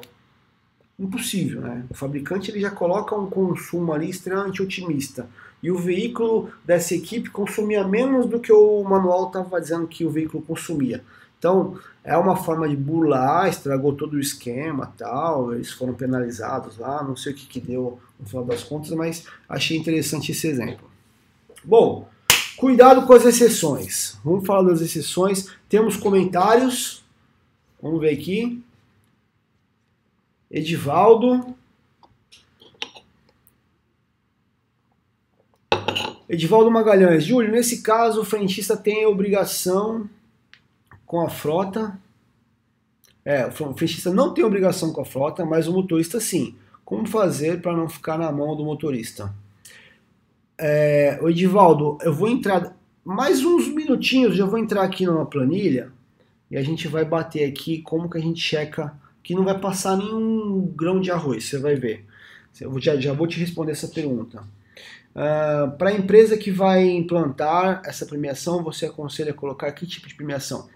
Impossível, 0.98 1.60
né? 1.62 1.84
O 1.90 1.94
fabricante 1.94 2.50
ele 2.50 2.60
já 2.60 2.72
coloca 2.72 3.14
um 3.16 3.30
consumo 3.30 3.92
ali 3.94 4.10
extremamente 4.10 4.64
otimista. 4.64 5.30
E 5.62 5.70
o 5.70 5.78
veículo 5.78 6.50
dessa 6.66 6.96
equipe 6.96 7.30
consumia 7.30 7.86
menos 7.88 8.26
do 8.28 8.40
que 8.40 8.52
o 8.52 8.84
manual 8.84 9.28
estava 9.28 9.60
dizendo 9.60 9.86
que 9.88 10.06
o 10.06 10.10
veículo 10.10 10.42
consumia. 10.42 11.04
Então, 11.38 11.80
é 12.04 12.18
uma 12.18 12.36
forma 12.36 12.68
de 12.68 12.76
burlar, 12.76 13.48
estragou 13.48 13.94
todo 13.94 14.14
o 14.14 14.20
esquema 14.20 14.94
tal, 14.98 15.54
eles 15.54 15.72
foram 15.72 15.94
penalizados 15.94 16.78
lá, 16.78 17.04
não 17.04 17.16
sei 17.16 17.34
o 17.34 17.36
que, 17.36 17.46
que 17.46 17.60
deu 17.60 18.00
no 18.20 18.26
final 18.26 18.46
das 18.46 18.64
contas, 18.64 18.92
mas 18.92 19.26
achei 19.48 19.78
interessante 19.78 20.32
esse 20.32 20.48
exemplo. 20.48 20.90
Bom, 21.64 22.10
cuidado 22.56 23.06
com 23.06 23.14
as 23.14 23.26
exceções. 23.26 24.18
Vamos 24.24 24.48
falar 24.48 24.70
das 24.70 24.82
exceções. 24.82 25.52
Temos 25.70 25.98
comentários. 25.98 27.04
Vamos 27.82 28.00
ver 28.00 28.14
aqui. 28.14 28.64
Edivaldo. 30.50 31.56
Edivaldo 36.30 36.72
Magalhães. 36.72 37.26
Júlio, 37.26 37.52
nesse 37.52 37.82
caso, 37.82 38.22
o 38.22 38.26
frentista 38.26 38.76
tem 38.76 39.04
a 39.04 39.10
obrigação 39.10 40.10
com 41.08 41.22
a 41.22 41.30
frota. 41.30 41.98
É, 43.26 43.48
o 43.48 43.52
frentista 43.52 44.14
não 44.14 44.34
tem 44.34 44.44
obrigação 44.44 44.94
com 44.94 45.02
a 45.02 45.06
frota, 45.06 45.44
mas 45.46 45.68
o 45.68 45.74
motorista 45.74 46.20
sim. 46.20 46.56
Como 46.86 47.08
fazer 47.08 47.62
para 47.62 47.76
não 47.76 47.90
ficar 47.90 48.18
na 48.18 48.32
mão 48.32 48.56
do 48.56 48.64
motorista? 48.64 49.34
É, 50.58 51.18
o 51.22 51.30
Edivaldo, 51.30 51.98
eu 52.02 52.14
vou 52.14 52.30
entrar 52.30 52.76
mais 53.04 53.44
uns 53.44 53.68
minutinhos, 53.68 54.36
já 54.36 54.46
vou 54.46 54.60
entrar 54.60 54.84
aqui 54.84 55.06
numa 55.06 55.26
planilha 55.26 55.92
e 56.50 56.58
a 56.58 56.64
gente 56.64 56.88
vai 56.88 57.06
bater 57.06 57.50
aqui 57.50 57.82
como 57.82 58.10
que 58.10 58.18
a 58.18 58.22
gente 58.22 58.40
checa 58.40 58.94
que 59.24 59.36
não 59.36 59.44
vai 59.44 59.60
passar 59.60 59.98
nenhum 59.98 60.72
grão 60.76 61.02
de 61.02 61.12
arroz, 61.12 61.46
você 61.46 61.60
vai 61.60 61.76
ver. 61.76 62.06
Eu 62.60 62.80
já, 62.80 62.96
já 62.96 63.12
vou 63.12 63.28
te 63.28 63.40
responder 63.40 63.74
essa 63.74 63.90
pergunta. 63.90 64.42
Uh, 65.14 65.72
para 65.78 65.90
a 65.90 65.94
empresa 65.94 66.38
que 66.38 66.50
vai 66.50 66.88
implantar 66.88 67.82
essa 67.86 68.06
premiação, 68.06 68.64
você 68.64 68.86
aconselha 68.86 69.34
colocar 69.34 69.72
que 69.74 69.86
tipo 69.86 70.08
de 70.08 70.16
premiação? 70.16 70.70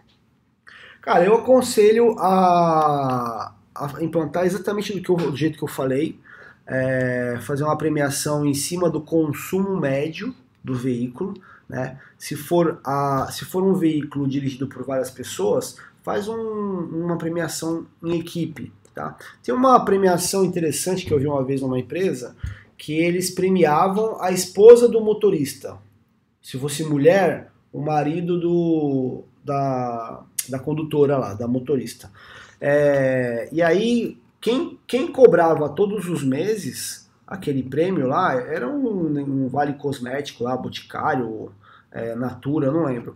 Cara, 1.01 1.25
eu 1.25 1.33
aconselho 1.35 2.15
a, 2.19 3.53
a 3.73 4.03
implantar 4.03 4.45
exatamente 4.45 4.93
do, 4.93 5.01
que 5.01 5.09
eu, 5.09 5.15
do 5.15 5.35
jeito 5.35 5.57
que 5.57 5.63
eu 5.63 5.67
falei, 5.67 6.19
é, 6.67 7.39
fazer 7.41 7.63
uma 7.63 7.77
premiação 7.77 8.45
em 8.45 8.53
cima 8.53 8.89
do 8.89 9.01
consumo 9.01 9.79
médio 9.79 10.33
do 10.63 10.75
veículo. 10.75 11.33
Né? 11.67 11.99
Se, 12.17 12.35
for 12.35 12.79
a, 12.83 13.27
se 13.31 13.45
for 13.45 13.63
um 13.63 13.73
veículo 13.73 14.27
dirigido 14.27 14.67
por 14.67 14.85
várias 14.85 15.09
pessoas, 15.09 15.77
faz 16.03 16.27
um, 16.27 16.35
uma 16.35 17.17
premiação 17.17 17.87
em 18.03 18.19
equipe. 18.19 18.71
Tá? 18.93 19.17
Tem 19.41 19.55
uma 19.55 19.83
premiação 19.83 20.45
interessante 20.45 21.05
que 21.05 21.13
eu 21.13 21.19
vi 21.19 21.25
uma 21.25 21.43
vez 21.43 21.61
numa 21.61 21.79
empresa 21.79 22.35
que 22.77 22.93
eles 22.93 23.29
premiavam 23.29 24.21
a 24.21 24.31
esposa 24.31 24.87
do 24.87 25.01
motorista. 25.01 25.77
Se 26.41 26.57
fosse 26.57 26.83
mulher, 26.83 27.51
o 27.71 27.79
marido 27.79 28.39
do, 28.39 29.23
da, 29.43 30.23
da 30.49 30.59
condutora 30.59 31.17
lá, 31.17 31.33
da 31.33 31.47
motorista. 31.47 32.11
É, 32.59 33.49
e 33.51 33.61
aí, 33.61 34.17
quem, 34.39 34.79
quem 34.87 35.11
cobrava 35.11 35.69
todos 35.69 36.07
os 36.07 36.23
meses 36.23 37.01
aquele 37.31 37.63
prêmio 37.63 38.07
lá 38.07 38.33
era 38.33 38.67
um, 38.67 39.17
um 39.17 39.47
vale 39.47 39.73
cosmético 39.75 40.43
lá, 40.43 40.57
Boticário, 40.57 41.53
é, 41.89 42.13
Natura, 42.13 42.69
não 42.69 42.83
lembro. 42.83 43.15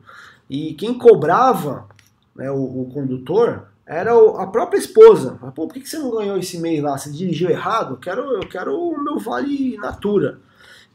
E 0.50 0.74
quem 0.76 0.98
cobrava 0.98 1.86
né, 2.34 2.50
o, 2.50 2.82
o 2.82 2.90
condutor 2.94 3.68
era 3.86 4.18
o, 4.18 4.38
a 4.38 4.48
própria 4.48 4.80
esposa. 4.80 5.38
Pô, 5.54 5.68
por 5.68 5.74
que, 5.74 5.86
você 5.86 6.00
não 6.00 6.12
ganhou 6.12 6.38
esse 6.38 6.60
mês 6.60 6.82
lá? 6.82 6.98
Você 6.98 7.12
dirigiu 7.12 7.50
errado? 7.50 7.96
Eu 7.96 7.98
quero, 7.98 8.22
eu 8.22 8.48
quero 8.48 8.80
o 8.80 9.04
meu 9.04 9.20
vale 9.20 9.76
natura. 9.78 10.40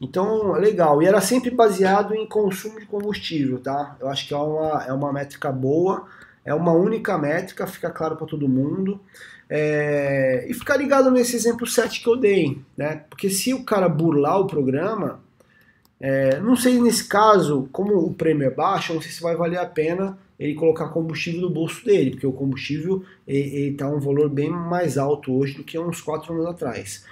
Então, 0.01 0.53
legal. 0.53 1.01
E 1.03 1.05
era 1.05 1.21
sempre 1.21 1.51
baseado 1.51 2.15
em 2.15 2.25
consumo 2.25 2.79
de 2.79 2.87
combustível, 2.87 3.59
tá? 3.59 3.95
Eu 3.99 4.09
acho 4.09 4.27
que 4.27 4.33
é 4.33 4.37
uma, 4.37 4.83
é 4.87 4.91
uma 4.91 5.13
métrica 5.13 5.51
boa, 5.51 6.07
é 6.43 6.53
uma 6.55 6.73
única 6.73 7.15
métrica, 7.19 7.67
fica 7.67 7.91
claro 7.91 8.15
para 8.15 8.25
todo 8.25 8.49
mundo. 8.49 8.99
É, 9.47 10.45
e 10.49 10.53
ficar 10.55 10.77
ligado 10.77 11.11
nesse 11.11 11.35
exemplo 11.35 11.67
7 11.67 12.01
que 12.01 12.07
eu 12.07 12.15
dei, 12.15 12.59
né? 12.75 13.03
Porque 13.09 13.29
se 13.29 13.53
o 13.53 13.63
cara 13.63 13.87
burlar 13.87 14.39
o 14.39 14.47
programa, 14.47 15.19
é, 15.99 16.39
não 16.39 16.55
sei 16.55 16.81
nesse 16.81 17.07
caso, 17.07 17.69
como 17.71 17.95
o 17.99 18.13
prêmio 18.13 18.47
é 18.47 18.49
baixo, 18.49 18.93
não 18.93 19.01
sei 19.01 19.11
se 19.11 19.21
vai 19.21 19.35
valer 19.35 19.59
a 19.59 19.65
pena 19.65 20.17
ele 20.39 20.55
colocar 20.55 20.87
combustível 20.87 21.41
no 21.41 21.49
bolso 21.51 21.85
dele, 21.85 22.11
porque 22.11 22.25
o 22.25 22.31
combustível 22.31 23.03
está 23.27 23.87
um 23.87 23.99
valor 23.99 24.27
bem 24.27 24.49
mais 24.49 24.97
alto 24.97 25.31
hoje 25.31 25.53
do 25.53 25.63
que 25.63 25.77
uns 25.77 26.01
4 26.01 26.33
anos 26.33 26.47
atrás. 26.47 27.05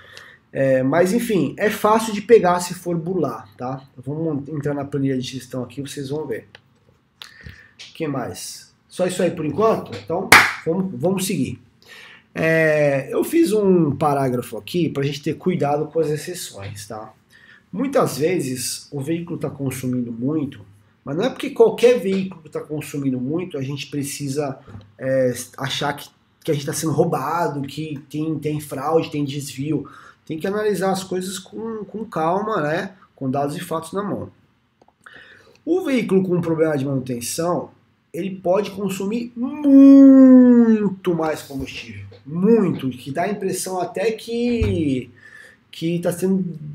É, 0.52 0.82
mas 0.82 1.14
enfim, 1.14 1.54
é 1.58 1.70
fácil 1.70 2.14
de 2.14 2.22
pegar 2.22 2.60
se 2.60 2.74
for 2.74 2.98
burlar, 2.98 3.48
tá? 3.56 3.84
Vamos 3.98 4.48
entrar 4.50 4.74
na 4.74 4.84
planilha 4.84 5.18
de 5.18 5.28
gestão 5.28 5.64
aqui, 5.64 5.82
vocês 5.82 6.10
vão 6.10 6.26
ver. 6.26 6.48
O 7.22 7.94
que 7.94 8.08
mais? 8.08 8.74
Só 8.88 9.06
isso 9.06 9.22
aí 9.22 9.32
por 9.32 9.46
enquanto? 9.46 9.92
Então, 9.96 10.30
vamos, 10.66 11.00
vamos 11.00 11.26
seguir. 11.26 11.62
É, 12.34 13.14
eu 13.14 13.24
fiz 13.24 13.52
um 13.52 13.96
parágrafo 13.96 14.58
aqui 14.58 14.90
para 14.90 15.04
a 15.04 15.06
gente 15.06 15.22
ter 15.22 15.36
cuidado 15.36 15.88
com 15.88 16.00
as 16.00 16.10
exceções, 16.10 16.88
tá? 16.88 17.14
Muitas 17.72 18.18
vezes 18.18 18.88
o 18.92 19.00
veículo 19.00 19.36
está 19.36 19.50
consumindo 19.50 20.12
muito 20.12 20.66
mas 21.04 21.18
não 21.18 21.24
é 21.24 21.30
porque 21.32 21.50
qualquer 21.50 22.00
veículo 22.00 22.44
está 22.46 22.62
consumindo 22.62 23.20
muito, 23.20 23.58
a 23.58 23.64
gente 23.64 23.88
precisa 23.88 24.60
é, 24.96 25.34
achar 25.58 25.94
que, 25.94 26.08
que 26.44 26.52
a 26.52 26.54
gente 26.54 26.62
está 26.62 26.74
sendo 26.74 26.94
roubado, 26.94 27.64
que 27.64 28.00
tem, 28.10 28.38
tem 28.38 28.60
fraude, 28.60 29.10
tem 29.10 29.26
desvio. 29.26 29.90
Tem 30.30 30.38
que 30.38 30.46
analisar 30.46 30.92
as 30.92 31.04
coisas 31.04 31.40
com, 31.40 31.84
com 31.86 32.06
calma, 32.06 32.62
né? 32.62 32.94
com 33.16 33.32
dados 33.32 33.58
e 33.58 33.60
fatos 33.60 33.94
na 33.94 34.04
mão. 34.04 34.30
O 35.66 35.82
veículo 35.82 36.22
com 36.22 36.40
problema 36.40 36.78
de 36.78 36.86
manutenção, 36.86 37.72
ele 38.14 38.36
pode 38.36 38.70
consumir 38.70 39.34
muito 39.36 41.16
mais 41.16 41.42
combustível. 41.42 42.06
Muito, 42.24 42.92
que 42.92 43.10
dá 43.12 43.24
a 43.24 43.32
impressão 43.32 43.82
até 43.82 44.12
que 44.12 45.10
que 45.72 45.96
está 45.96 46.12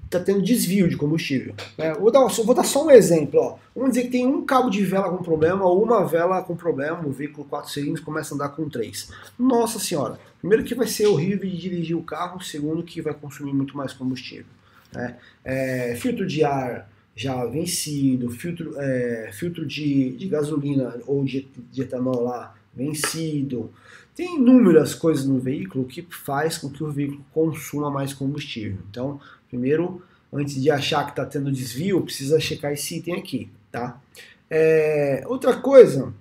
tá 0.08 0.20
tendo 0.20 0.42
desvio 0.42 0.88
de 0.88 0.96
combustível. 0.96 1.54
Né? 1.76 1.92
Vou, 1.94 2.10
dar, 2.10 2.26
vou, 2.26 2.54
dar, 2.54 2.64
só 2.64 2.86
um 2.86 2.90
exemplo. 2.90 3.40
Ó. 3.40 3.58
Vamos 3.74 3.90
dizer 3.90 4.04
que 4.04 4.10
tem 4.10 4.26
um 4.26 4.44
cabo 4.44 4.70
de 4.70 4.84
vela 4.84 5.10
com 5.10 5.22
problema 5.22 5.64
ou 5.64 5.82
uma 5.82 6.06
vela 6.06 6.42
com 6.42 6.54
problema, 6.54 7.04
o 7.04 7.10
veículo 7.10 7.46
4 7.46 7.70
cilindros 7.70 8.04
começa 8.04 8.34
a 8.34 8.36
andar 8.36 8.50
com 8.50 8.68
3. 8.68 9.10
Nossa 9.38 9.78
senhora, 9.78 10.18
primeiro 10.38 10.64
que 10.64 10.74
vai 10.74 10.86
ser 10.86 11.06
horrível 11.06 11.48
de 11.48 11.56
dirigir 11.56 11.96
o 11.96 12.02
carro, 12.02 12.40
segundo 12.42 12.82
que 12.82 13.02
vai 13.02 13.14
consumir 13.14 13.52
muito 13.52 13.76
mais 13.76 13.92
combustível. 13.92 14.46
Né? 14.92 15.16
É, 15.44 15.96
filtro 15.96 16.26
de 16.26 16.44
ar 16.44 16.88
já 17.16 17.44
vencido, 17.46 18.30
filtro, 18.30 18.74
é, 18.78 19.30
filtro 19.32 19.66
de, 19.66 20.16
de 20.16 20.28
gasolina 20.28 21.00
ou 21.06 21.24
de, 21.24 21.48
de 21.70 21.82
etanol 21.82 22.24
lá 22.24 22.54
vencido, 22.74 23.70
tem 24.14 24.36
inúmeras 24.36 24.94
coisas 24.94 25.24
no 25.24 25.38
veículo 25.38 25.84
que 25.84 26.02
faz 26.02 26.56
com 26.56 26.70
que 26.70 26.84
o 26.84 26.90
veículo 26.90 27.24
consuma 27.32 27.90
mais 27.90 28.14
combustível. 28.14 28.78
Então, 28.88 29.20
primeiro, 29.48 30.02
antes 30.32 30.60
de 30.60 30.70
achar 30.70 31.04
que 31.04 31.10
está 31.10 31.26
tendo 31.26 31.50
desvio, 31.50 32.02
precisa 32.02 32.38
checar 32.38 32.72
esse 32.72 32.98
item 32.98 33.16
aqui, 33.16 33.50
tá? 33.72 34.00
É, 34.48 35.24
outra 35.26 35.56
coisa, 35.56 36.12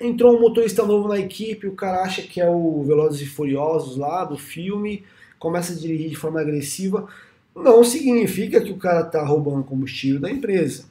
entrou 0.00 0.36
um 0.36 0.40
motorista 0.40 0.86
novo 0.86 1.08
na 1.08 1.18
equipe, 1.18 1.66
o 1.66 1.74
cara 1.74 2.02
acha 2.02 2.22
que 2.22 2.40
é 2.40 2.48
o 2.48 2.82
Velozes 2.84 3.20
e 3.20 3.26
Furiosos 3.26 3.96
lá 3.96 4.24
do 4.24 4.38
filme, 4.38 5.04
começa 5.38 5.72
a 5.72 5.76
dirigir 5.76 6.08
de 6.08 6.16
forma 6.16 6.40
agressiva, 6.40 7.08
não 7.54 7.82
significa 7.82 8.60
que 8.60 8.70
o 8.70 8.78
cara 8.78 9.06
está 9.06 9.24
roubando 9.24 9.64
combustível 9.64 10.20
da 10.20 10.30
empresa. 10.30 10.84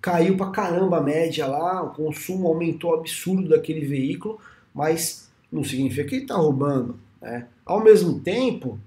Caiu 0.00 0.36
pra 0.36 0.50
caramba 0.50 0.98
a 0.98 1.02
média 1.02 1.46
lá, 1.46 1.82
o 1.82 1.90
consumo 1.90 2.48
aumentou 2.48 2.94
absurdo 2.94 3.48
daquele 3.48 3.86
veículo, 3.86 4.38
mas 4.74 5.29
não 5.50 5.64
significa 5.64 6.08
que 6.08 6.14
ele 6.16 6.22
está 6.22 6.36
roubando. 6.36 6.98
Né? 7.20 7.46
Ao 7.64 7.82
mesmo 7.82 8.20
tempo, 8.20 8.78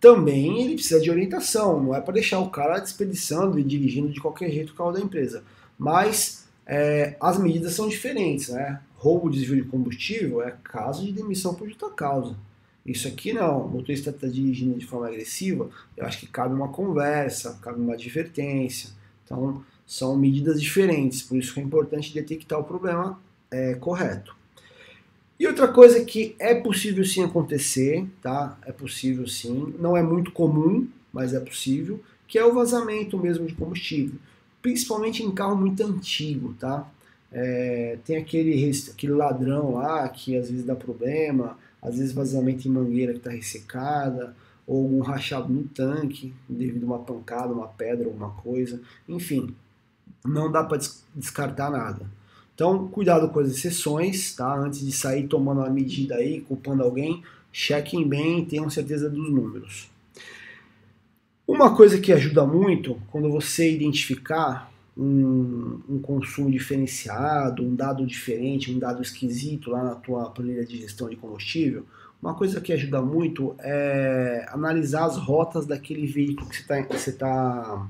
também 0.00 0.62
ele 0.62 0.74
precisa 0.74 1.00
de 1.00 1.10
orientação, 1.10 1.82
não 1.82 1.94
é 1.94 2.00
para 2.00 2.14
deixar 2.14 2.38
o 2.40 2.50
cara 2.50 2.78
desperdiçando 2.78 3.58
e 3.58 3.64
dirigindo 3.64 4.08
de 4.08 4.20
qualquer 4.20 4.50
jeito 4.50 4.72
o 4.72 4.74
carro 4.74 4.92
da 4.92 5.00
empresa. 5.00 5.42
Mas 5.78 6.46
é, 6.66 7.16
as 7.20 7.38
medidas 7.38 7.74
são 7.74 7.88
diferentes. 7.88 8.48
Né? 8.48 8.80
Roubo, 8.96 9.30
desvio 9.30 9.62
de 9.62 9.68
combustível 9.68 10.42
é 10.42 10.54
caso 10.62 11.04
de 11.04 11.12
demissão 11.12 11.54
por 11.54 11.68
justa 11.68 11.90
causa. 11.90 12.36
Isso 12.84 13.08
aqui 13.08 13.32
não, 13.32 13.66
o 13.66 13.68
motorista 13.68 14.10
está 14.10 14.28
dirigindo 14.28 14.78
de 14.78 14.86
forma 14.86 15.08
agressiva, 15.08 15.68
eu 15.96 16.06
acho 16.06 16.20
que 16.20 16.26
cabe 16.26 16.54
uma 16.54 16.68
conversa, 16.68 17.58
cabe 17.60 17.80
uma 17.80 17.94
advertência. 17.94 18.90
Então, 19.24 19.64
são 19.84 20.16
medidas 20.16 20.62
diferentes, 20.62 21.20
por 21.20 21.36
isso 21.36 21.52
que 21.52 21.58
é 21.58 21.62
importante 21.64 22.14
detectar 22.14 22.60
o 22.60 22.64
problema 22.64 23.20
é, 23.50 23.74
correto. 23.74 24.35
E 25.38 25.46
outra 25.46 25.68
coisa 25.68 26.02
que 26.04 26.34
é 26.38 26.54
possível 26.54 27.04
sim 27.04 27.22
acontecer, 27.22 28.06
tá? 28.22 28.58
É 28.64 28.72
possível 28.72 29.26
sim, 29.26 29.74
não 29.78 29.96
é 29.96 30.02
muito 30.02 30.32
comum, 30.32 30.88
mas 31.12 31.34
é 31.34 31.40
possível, 31.40 32.00
que 32.26 32.38
é 32.38 32.44
o 32.44 32.54
vazamento 32.54 33.18
mesmo 33.18 33.46
de 33.46 33.54
combustível, 33.54 34.18
principalmente 34.62 35.22
em 35.22 35.30
carro 35.30 35.56
muito 35.56 35.82
antigo, 35.84 36.54
tá? 36.58 36.90
É, 37.30 37.98
tem 38.04 38.16
aquele, 38.16 38.70
aquele 38.90 39.12
ladrão 39.12 39.74
lá 39.74 40.08
que 40.08 40.36
às 40.36 40.48
vezes 40.48 40.64
dá 40.64 40.74
problema, 40.74 41.58
às 41.82 41.98
vezes 41.98 42.12
vazamento 42.12 42.66
em 42.66 42.70
mangueira 42.70 43.12
que 43.12 43.18
está 43.18 43.30
ressecada, 43.30 44.34
ou 44.66 44.82
algum 44.82 45.00
rachado 45.00 45.52
no 45.52 45.64
tanque 45.64 46.34
devido 46.48 46.84
a 46.84 46.86
uma 46.86 46.98
pancada, 46.98 47.52
uma 47.52 47.68
pedra, 47.68 48.06
alguma 48.06 48.30
coisa, 48.30 48.80
enfim, 49.08 49.54
não 50.24 50.50
dá 50.50 50.64
para 50.64 50.80
descartar 51.14 51.70
nada. 51.70 52.06
Então, 52.56 52.88
cuidado 52.88 53.28
com 53.28 53.38
as 53.38 53.50
exceções, 53.50 54.34
tá? 54.34 54.58
Antes 54.58 54.80
de 54.80 54.90
sair 54.90 55.28
tomando 55.28 55.60
uma 55.60 55.68
medida 55.68 56.14
aí, 56.14 56.40
culpando 56.40 56.82
alguém, 56.82 57.22
chequem 57.52 58.08
bem 58.08 58.38
e 58.38 58.46
tenham 58.46 58.70
certeza 58.70 59.10
dos 59.10 59.30
números. 59.30 59.90
Uma 61.46 61.76
coisa 61.76 62.00
que 62.00 62.14
ajuda 62.14 62.46
muito 62.46 62.96
quando 63.10 63.30
você 63.30 63.70
identificar 63.70 64.72
um, 64.96 65.82
um, 65.86 65.98
consumo 65.98 66.50
diferenciado, 66.50 67.62
um 67.62 67.74
dado 67.74 68.06
diferente, 68.06 68.72
um 68.72 68.78
dado 68.78 69.02
esquisito 69.02 69.70
lá 69.70 69.84
na 69.84 69.94
tua 69.94 70.30
planilha 70.30 70.64
de 70.64 70.78
gestão 70.78 71.10
de 71.10 71.16
combustível, 71.16 71.84
uma 72.22 72.32
coisa 72.32 72.58
que 72.58 72.72
ajuda 72.72 73.02
muito 73.02 73.54
é 73.58 74.46
analisar 74.48 75.04
as 75.04 75.18
rotas 75.18 75.66
daquele 75.66 76.06
veículo 76.06 76.48
que 76.48 76.56
você 76.56 77.10
está 77.10 77.26
tá 77.26 77.86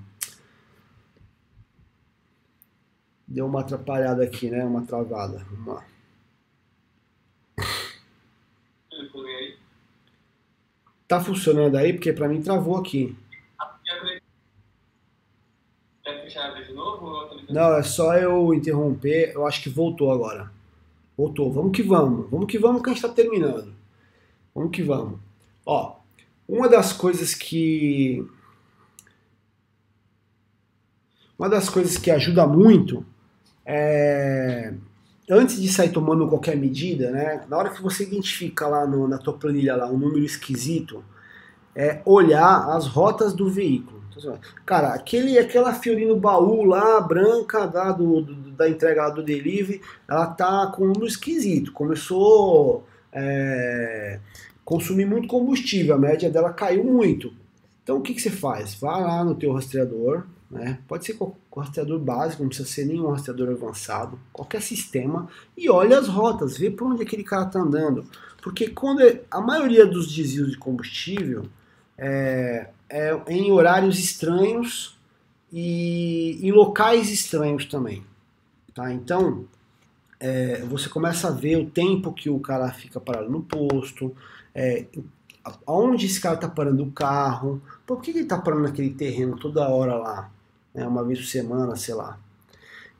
Deu 3.26 3.46
uma 3.46 3.60
atrapalhada 3.60 4.22
aqui, 4.22 4.48
né? 4.48 4.64
Uma 4.64 4.82
travada. 4.82 5.44
Vamos 5.50 5.66
lá. 5.66 5.84
Tá 11.08 11.20
funcionando 11.20 11.76
aí? 11.76 11.92
Porque 11.92 12.12
pra 12.12 12.28
mim 12.28 12.40
travou 12.40 12.76
aqui. 12.76 13.16
Não, 17.48 17.74
é 17.76 17.82
só 17.82 18.14
eu 18.16 18.54
interromper. 18.54 19.32
Eu 19.34 19.46
acho 19.46 19.62
que 19.62 19.68
voltou 19.68 20.12
agora. 20.12 20.52
Voltou. 21.16 21.52
Vamos 21.52 21.72
que 21.72 21.82
vamos. 21.82 22.30
Vamos 22.30 22.46
que 22.46 22.58
vamos 22.58 22.82
que 22.82 22.90
a 22.90 22.92
gente 22.92 23.02
tá 23.02 23.08
terminando. 23.08 23.74
Vamos 24.54 24.70
que 24.70 24.82
vamos. 24.82 25.18
Ó, 25.64 25.96
uma 26.48 26.68
das 26.68 26.92
coisas 26.92 27.34
que. 27.34 28.24
Uma 31.38 31.48
das 31.48 31.68
coisas 31.68 31.98
que 31.98 32.10
ajuda 32.10 32.46
muito 32.46 33.04
é, 33.66 34.72
antes 35.28 35.60
de 35.60 35.68
sair 35.68 35.90
tomando 35.90 36.28
qualquer 36.28 36.56
medida, 36.56 37.10
né, 37.10 37.44
na 37.48 37.58
hora 37.58 37.70
que 37.70 37.82
você 37.82 38.04
identifica 38.04 38.68
lá 38.68 38.86
no, 38.86 39.08
na 39.08 39.18
tua 39.18 39.34
planilha 39.34 39.74
lá 39.74 39.90
um 39.90 39.98
número 39.98 40.24
esquisito, 40.24 41.02
é 41.74 42.00
olhar 42.04 42.70
as 42.70 42.86
rotas 42.86 43.34
do 43.34 43.50
veículo. 43.50 43.96
Cara, 44.64 44.94
aquele, 44.94 45.38
aquela 45.38 45.74
Fiorino 45.74 46.16
baú 46.16 46.64
lá, 46.64 47.00
branca, 47.02 47.66
da, 47.66 47.92
do, 47.92 48.22
da 48.22 48.66
entrega 48.66 49.10
do 49.10 49.22
delivery, 49.22 49.82
ela 50.08 50.26
tá 50.26 50.72
com 50.74 50.86
um 50.86 51.04
esquisito. 51.04 51.70
Começou 51.70 52.86
a 53.12 53.20
é, 53.20 54.20
consumir 54.64 55.04
muito 55.04 55.28
combustível, 55.28 55.94
a 55.94 55.98
média 55.98 56.30
dela 56.30 56.50
caiu 56.52 56.84
muito. 56.84 57.30
Então 57.82 57.98
o 57.98 58.00
que, 58.00 58.14
que 58.14 58.22
você 58.22 58.30
faz? 58.30 58.74
Vai 58.74 59.02
lá 59.02 59.22
no 59.22 59.34
teu 59.34 59.52
rastreador, 59.52 60.24
né? 60.50 60.78
pode 60.86 61.04
ser 61.04 61.14
com 61.14 61.34
rastreador 61.56 61.98
básico, 61.98 62.42
não 62.42 62.48
precisa 62.48 62.68
ser 62.68 62.84
nenhum 62.84 63.10
rastreador 63.10 63.50
avançado, 63.50 64.18
qualquer 64.32 64.62
sistema, 64.62 65.28
e 65.56 65.68
olha 65.68 65.98
as 65.98 66.08
rotas, 66.08 66.56
vê 66.56 66.70
por 66.70 66.86
onde 66.86 67.02
aquele 67.02 67.24
cara 67.24 67.46
está 67.46 67.60
andando. 67.60 68.04
Porque 68.42 68.68
quando 68.68 69.02
é, 69.02 69.22
a 69.30 69.40
maioria 69.40 69.84
dos 69.84 70.14
desvios 70.14 70.50
de 70.50 70.56
combustível 70.56 71.46
é, 71.98 72.68
é 72.88 73.16
em 73.28 73.50
horários 73.50 73.98
estranhos 73.98 74.96
e 75.52 76.38
em 76.42 76.52
locais 76.52 77.10
estranhos 77.10 77.64
também. 77.64 78.04
Tá? 78.74 78.92
Então, 78.92 79.46
é, 80.20 80.60
você 80.62 80.88
começa 80.88 81.28
a 81.28 81.32
ver 81.32 81.56
o 81.56 81.70
tempo 81.70 82.12
que 82.12 82.30
o 82.30 82.38
cara 82.38 82.70
fica 82.72 83.00
parado 83.00 83.30
no 83.30 83.42
posto, 83.42 84.14
é, 84.54 84.86
aonde 85.66 86.06
esse 86.06 86.20
cara 86.20 86.36
está 86.36 86.48
parando 86.48 86.82
o 86.82 86.92
carro, 86.92 87.62
por 87.86 88.00
que 88.00 88.10
ele 88.10 88.20
está 88.20 88.38
parando 88.38 88.62
naquele 88.62 88.90
terreno 88.90 89.38
toda 89.38 89.68
hora 89.68 89.96
lá, 89.96 90.30
né, 90.76 90.86
uma 90.86 91.02
vez 91.02 91.18
por 91.18 91.26
semana, 91.26 91.74
sei 91.74 91.94
lá. 91.94 92.20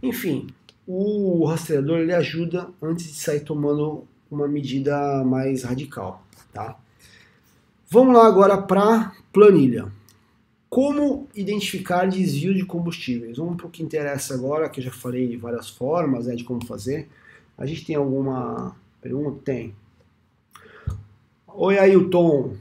Enfim, 0.02 0.46
o 0.86 1.44
rastreador 1.44 1.98
ele 1.98 2.14
ajuda 2.14 2.70
antes 2.80 3.06
de 3.06 3.20
sair 3.20 3.40
tomando 3.40 4.04
uma 4.30 4.48
medida 4.48 5.22
mais 5.24 5.62
radical, 5.62 6.24
tá? 6.52 6.76
Vamos 7.90 8.16
lá 8.16 8.26
agora 8.26 8.60
para 8.60 9.12
planilha. 9.32 9.92
Como 10.68 11.28
identificar 11.34 12.06
desvio 12.06 12.54
de 12.54 12.64
combustíveis? 12.64 13.36
Vamos 13.36 13.56
para 13.56 13.66
o 13.66 13.70
que 13.70 13.82
interessa 13.82 14.34
agora, 14.34 14.68
que 14.68 14.80
eu 14.80 14.84
já 14.84 14.90
falei 14.90 15.28
de 15.28 15.36
várias 15.36 15.68
formas 15.68 16.26
né, 16.26 16.34
de 16.34 16.44
como 16.44 16.64
fazer. 16.66 17.08
A 17.56 17.64
gente 17.66 17.84
tem 17.84 17.94
alguma 17.94 18.74
pergunta? 19.00 19.40
Tem. 19.44 19.74
Oi, 21.46 21.78
Ailton. 21.78 22.56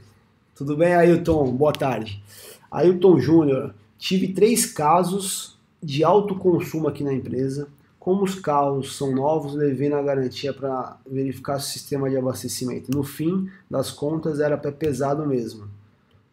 Tudo 0.54 0.76
bem, 0.76 0.94
Ailton? 0.94 1.52
Boa 1.52 1.72
tarde. 1.72 2.22
Ailton 2.70 3.18
Júnior. 3.18 3.74
Tive 3.98 4.32
três 4.32 4.66
casos 4.66 5.58
de 5.82 6.04
alto 6.04 6.34
consumo 6.34 6.88
aqui 6.88 7.02
na 7.02 7.12
empresa. 7.12 7.68
Como 7.98 8.22
os 8.24 8.34
carros 8.36 8.96
são 8.96 9.12
novos, 9.12 9.54
levei 9.54 9.88
na 9.88 10.00
garantia 10.00 10.52
para 10.52 10.96
verificar 11.10 11.56
o 11.56 11.60
sistema 11.60 12.08
de 12.08 12.16
abastecimento. 12.16 12.90
No 12.90 13.02
fim 13.02 13.50
das 13.68 13.90
contas, 13.90 14.38
era 14.38 14.56
pé 14.56 14.70
pesado 14.70 15.26
mesmo. 15.26 15.68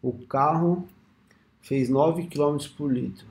O 0.02 0.12
carro 0.12 0.86
fez 1.62 1.88
9 1.88 2.26
km 2.26 2.58
por 2.76 2.92
litro. 2.92 3.26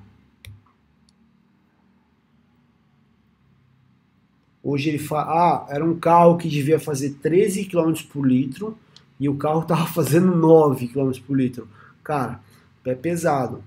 Hoje 4.64 4.90
ele 4.90 5.00
fala, 5.00 5.24
ah, 5.24 5.66
era 5.70 5.84
um 5.84 6.00
carro 6.00 6.38
que 6.38 6.48
devia 6.48 6.80
fazer 6.80 7.16
13 7.22 7.66
km 7.66 7.94
por 8.12 8.26
litro 8.26 8.78
e 9.20 9.28
o 9.28 9.36
carro 9.36 9.62
estava 9.64 9.86
fazendo 9.86 10.36
9 10.36 10.88
km 10.88 11.12
por 11.28 11.38
litro. 11.38 11.68
Cara, 12.04 12.40
é 12.86 12.96
pesado. 12.96 13.64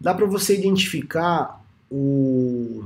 Dá 0.00 0.14
para 0.14 0.26
você 0.26 0.56
identificar 0.58 1.64
o 1.90 2.84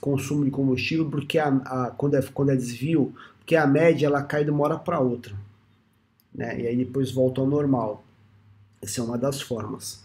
consumo 0.00 0.44
de 0.44 0.50
combustível 0.50 1.08
porque 1.10 1.38
a, 1.38 1.48
a, 1.48 1.90
quando, 1.90 2.16
é, 2.16 2.22
quando 2.22 2.50
é 2.50 2.56
desvio, 2.56 3.14
porque 3.38 3.56
a 3.56 3.66
média 3.66 4.06
ela 4.06 4.22
cai 4.22 4.44
de 4.44 4.50
uma 4.50 4.64
hora 4.64 4.78
para 4.78 5.00
outra. 5.00 5.34
Né? 6.34 6.60
E 6.60 6.66
aí 6.66 6.76
depois 6.76 7.10
volta 7.10 7.40
ao 7.40 7.46
normal. 7.46 8.04
Essa 8.80 9.00
é 9.00 9.04
uma 9.04 9.18
das 9.18 9.40
formas. 9.40 10.02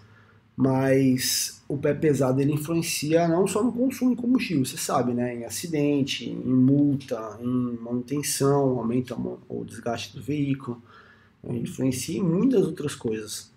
Mas 0.55 1.61
o 1.67 1.77
pé 1.77 1.93
pesado 1.93 2.41
ele 2.41 2.53
influencia 2.53 3.27
não 3.27 3.45
só 3.45 3.63
no 3.63 3.71
consumo 3.71 4.15
de 4.15 4.21
combustível, 4.21 4.65
você 4.65 4.77
sabe, 4.77 5.13
né? 5.13 5.35
Em 5.35 5.45
acidente, 5.45 6.27
em 6.27 6.35
multa, 6.35 7.37
em 7.39 7.77
manutenção, 7.79 8.79
aumenta 8.79 9.15
o 9.47 9.63
desgaste 9.63 10.17
do 10.17 10.23
veículo 10.23 10.81
influencia 11.55 12.17
em 12.17 12.23
muitas 12.23 12.65
outras 12.65 12.95
coisas. 12.95 13.51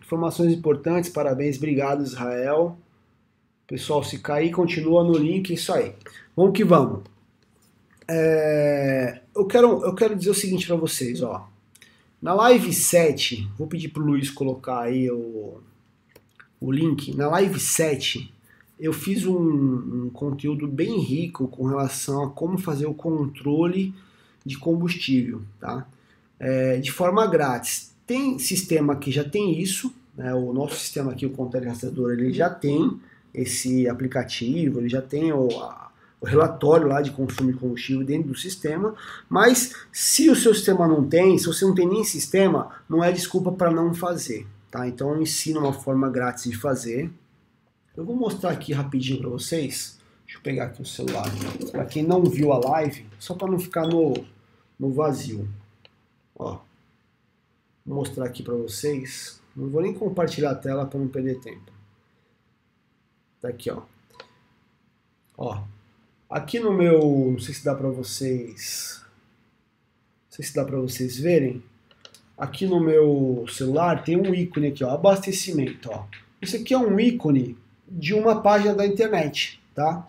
Informações 0.00 0.52
importantes, 0.52 1.10
parabéns, 1.10 1.56
obrigado 1.56 2.02
Israel. 2.02 2.76
Pessoal, 3.66 4.02
se 4.04 4.18
cair, 4.18 4.50
continua 4.50 5.04
no 5.04 5.16
link, 5.16 5.52
isso 5.52 5.72
aí. 5.72 5.94
Vamos 6.36 6.52
que 6.52 6.64
vamos. 6.64 7.02
É, 8.06 9.20
eu, 9.34 9.46
quero, 9.46 9.82
eu 9.84 9.94
quero 9.94 10.14
dizer 10.14 10.30
o 10.30 10.34
seguinte 10.34 10.66
para 10.66 10.76
vocês, 10.76 11.22
ó. 11.22 11.48
Na 12.20 12.34
live 12.34 12.72
7, 12.72 13.48
vou 13.56 13.66
pedir 13.66 13.88
pro 13.88 14.04
Luiz 14.04 14.30
colocar 14.30 14.80
aí 14.80 15.10
o, 15.10 15.60
o 16.60 16.72
link. 16.72 17.14
Na 17.16 17.28
live 17.28 17.58
7, 17.60 18.32
eu 18.78 18.92
fiz 18.92 19.24
um, 19.24 19.36
um 20.06 20.10
conteúdo 20.10 20.66
bem 20.66 20.98
rico 20.98 21.48
com 21.48 21.66
relação 21.66 22.24
a 22.24 22.30
como 22.30 22.58
fazer 22.58 22.86
o 22.86 22.94
controle 22.94 23.94
de 24.44 24.58
combustível, 24.58 25.42
tá? 25.60 25.86
É, 26.38 26.76
de 26.78 26.90
forma 26.90 27.26
grátis. 27.26 27.93
Tem 28.06 28.38
sistema 28.38 28.96
que 28.96 29.10
já 29.10 29.24
tem 29.24 29.58
isso, 29.60 29.94
né? 30.16 30.34
o 30.34 30.52
nosso 30.52 30.76
sistema 30.76 31.12
aqui, 31.12 31.24
o 31.24 31.30
Contele 31.30 31.68
Rastreador, 31.68 32.12
ele 32.12 32.32
já 32.32 32.50
tem 32.50 33.00
esse 33.32 33.88
aplicativo, 33.88 34.78
ele 34.78 34.88
já 34.88 35.02
tem 35.02 35.32
o, 35.32 35.48
a, 35.60 35.90
o 36.20 36.26
relatório 36.26 36.86
lá 36.86 37.02
de 37.02 37.10
consumo 37.10 37.52
de 37.52 37.58
combustível 37.58 38.04
dentro 38.04 38.28
do 38.28 38.34
sistema, 38.34 38.94
mas 39.28 39.74
se 39.92 40.30
o 40.30 40.36
seu 40.36 40.54
sistema 40.54 40.86
não 40.86 41.06
tem, 41.06 41.36
se 41.36 41.46
você 41.46 41.64
não 41.64 41.74
tem 41.74 41.88
nem 41.88 42.04
sistema, 42.04 42.70
não 42.88 43.02
é 43.02 43.10
desculpa 43.10 43.52
para 43.52 43.70
não 43.70 43.92
fazer, 43.92 44.46
tá? 44.70 44.86
Então 44.86 45.12
eu 45.12 45.20
ensino 45.20 45.60
uma 45.60 45.72
forma 45.72 46.08
grátis 46.08 46.44
de 46.44 46.56
fazer. 46.56 47.10
Eu 47.96 48.04
vou 48.04 48.16
mostrar 48.16 48.50
aqui 48.50 48.72
rapidinho 48.72 49.20
para 49.20 49.30
vocês. 49.30 49.98
Deixa 50.24 50.38
eu 50.38 50.42
pegar 50.42 50.64
aqui 50.64 50.82
o 50.82 50.86
celular. 50.86 51.30
Para 51.70 51.84
quem 51.84 52.02
não 52.02 52.24
viu 52.24 52.52
a 52.52 52.58
live, 52.58 53.06
só 53.18 53.34
para 53.34 53.50
não 53.50 53.58
ficar 53.58 53.86
no, 53.86 54.14
no 54.78 54.90
vazio. 54.92 55.48
Ó, 56.34 56.58
mostrar 57.84 58.26
aqui 58.26 58.42
para 58.42 58.54
vocês. 58.54 59.40
Não 59.54 59.68
vou 59.68 59.82
nem 59.82 59.92
compartilhar 59.92 60.50
a 60.50 60.54
tela 60.54 60.86
para 60.86 60.98
não 60.98 61.08
perder 61.08 61.40
tempo. 61.40 61.72
Tá 63.40 63.48
aqui, 63.48 63.70
ó. 63.70 63.82
Ó, 65.36 65.62
aqui 66.30 66.60
no 66.60 66.72
meu, 66.72 67.30
não 67.32 67.38
sei 67.38 67.54
se 67.54 67.64
dá 67.64 67.74
para 67.74 67.88
vocês, 67.88 69.00
não 69.02 70.30
sei 70.30 70.44
se 70.44 70.54
dá 70.54 70.64
para 70.64 70.78
vocês 70.78 71.18
verem. 71.18 71.62
Aqui 72.38 72.66
no 72.66 72.80
meu 72.80 73.44
celular 73.48 74.02
tem 74.02 74.16
um 74.16 74.34
ícone 74.34 74.68
aqui, 74.68 74.84
ó, 74.84 74.90
abastecimento, 74.90 75.90
ó. 75.92 76.06
Isso 76.40 76.56
aqui 76.56 76.74
é 76.74 76.78
um 76.78 76.98
ícone 76.98 77.56
de 77.88 78.14
uma 78.14 78.40
página 78.40 78.74
da 78.74 78.86
internet, 78.86 79.60
tá? 79.74 80.06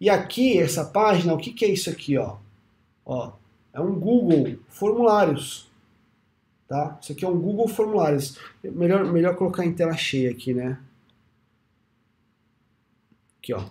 E 0.00 0.10
aqui, 0.10 0.58
essa 0.58 0.84
página, 0.84 1.34
o 1.34 1.38
que, 1.38 1.52
que 1.52 1.64
é 1.64 1.68
isso 1.68 1.88
aqui, 1.88 2.18
ó? 2.18 2.36
Ó, 3.04 3.32
é 3.72 3.80
um 3.80 3.98
Google 3.98 4.58
Formulários. 4.68 5.71
Tá? 6.72 6.96
Isso 7.02 7.12
aqui 7.12 7.22
é 7.22 7.28
um 7.28 7.38
Google 7.38 7.68
Formulários. 7.68 8.38
Melhor, 8.64 9.04
melhor 9.04 9.36
colocar 9.36 9.62
em 9.62 9.74
tela 9.74 9.92
cheia 9.94 10.30
aqui, 10.30 10.54
né? 10.54 10.78
Aqui, 13.38 13.52
ó. 13.52 13.62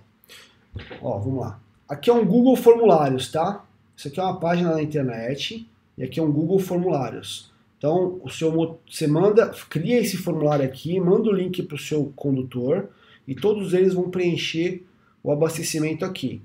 Ó, 1.01 1.17
vamos 1.17 1.41
lá. 1.41 1.59
Aqui 1.89 2.11
é 2.11 2.13
um 2.13 2.23
Google 2.23 2.55
Formulários, 2.55 3.31
tá? 3.31 3.65
Isso 3.97 4.07
aqui 4.07 4.19
é 4.19 4.23
uma 4.23 4.39
página 4.39 4.75
na 4.75 4.83
internet 4.83 5.67
e 5.97 6.03
aqui 6.03 6.19
é 6.19 6.23
um 6.23 6.31
Google 6.31 6.59
Formulários. 6.59 7.51
Então, 7.75 8.21
o 8.23 8.29
seu, 8.29 8.79
você 8.87 9.07
manda, 9.07 9.49
cria 9.67 9.99
esse 9.99 10.17
formulário 10.17 10.63
aqui, 10.63 10.99
manda 10.99 11.27
o 11.27 11.33
link 11.33 11.63
para 11.63 11.77
o 11.77 11.79
seu 11.79 12.13
condutor 12.15 12.87
e 13.27 13.33
todos 13.33 13.73
eles 13.73 13.95
vão 13.95 14.11
preencher 14.11 14.85
o 15.23 15.31
abastecimento 15.31 16.05
aqui. 16.05 16.39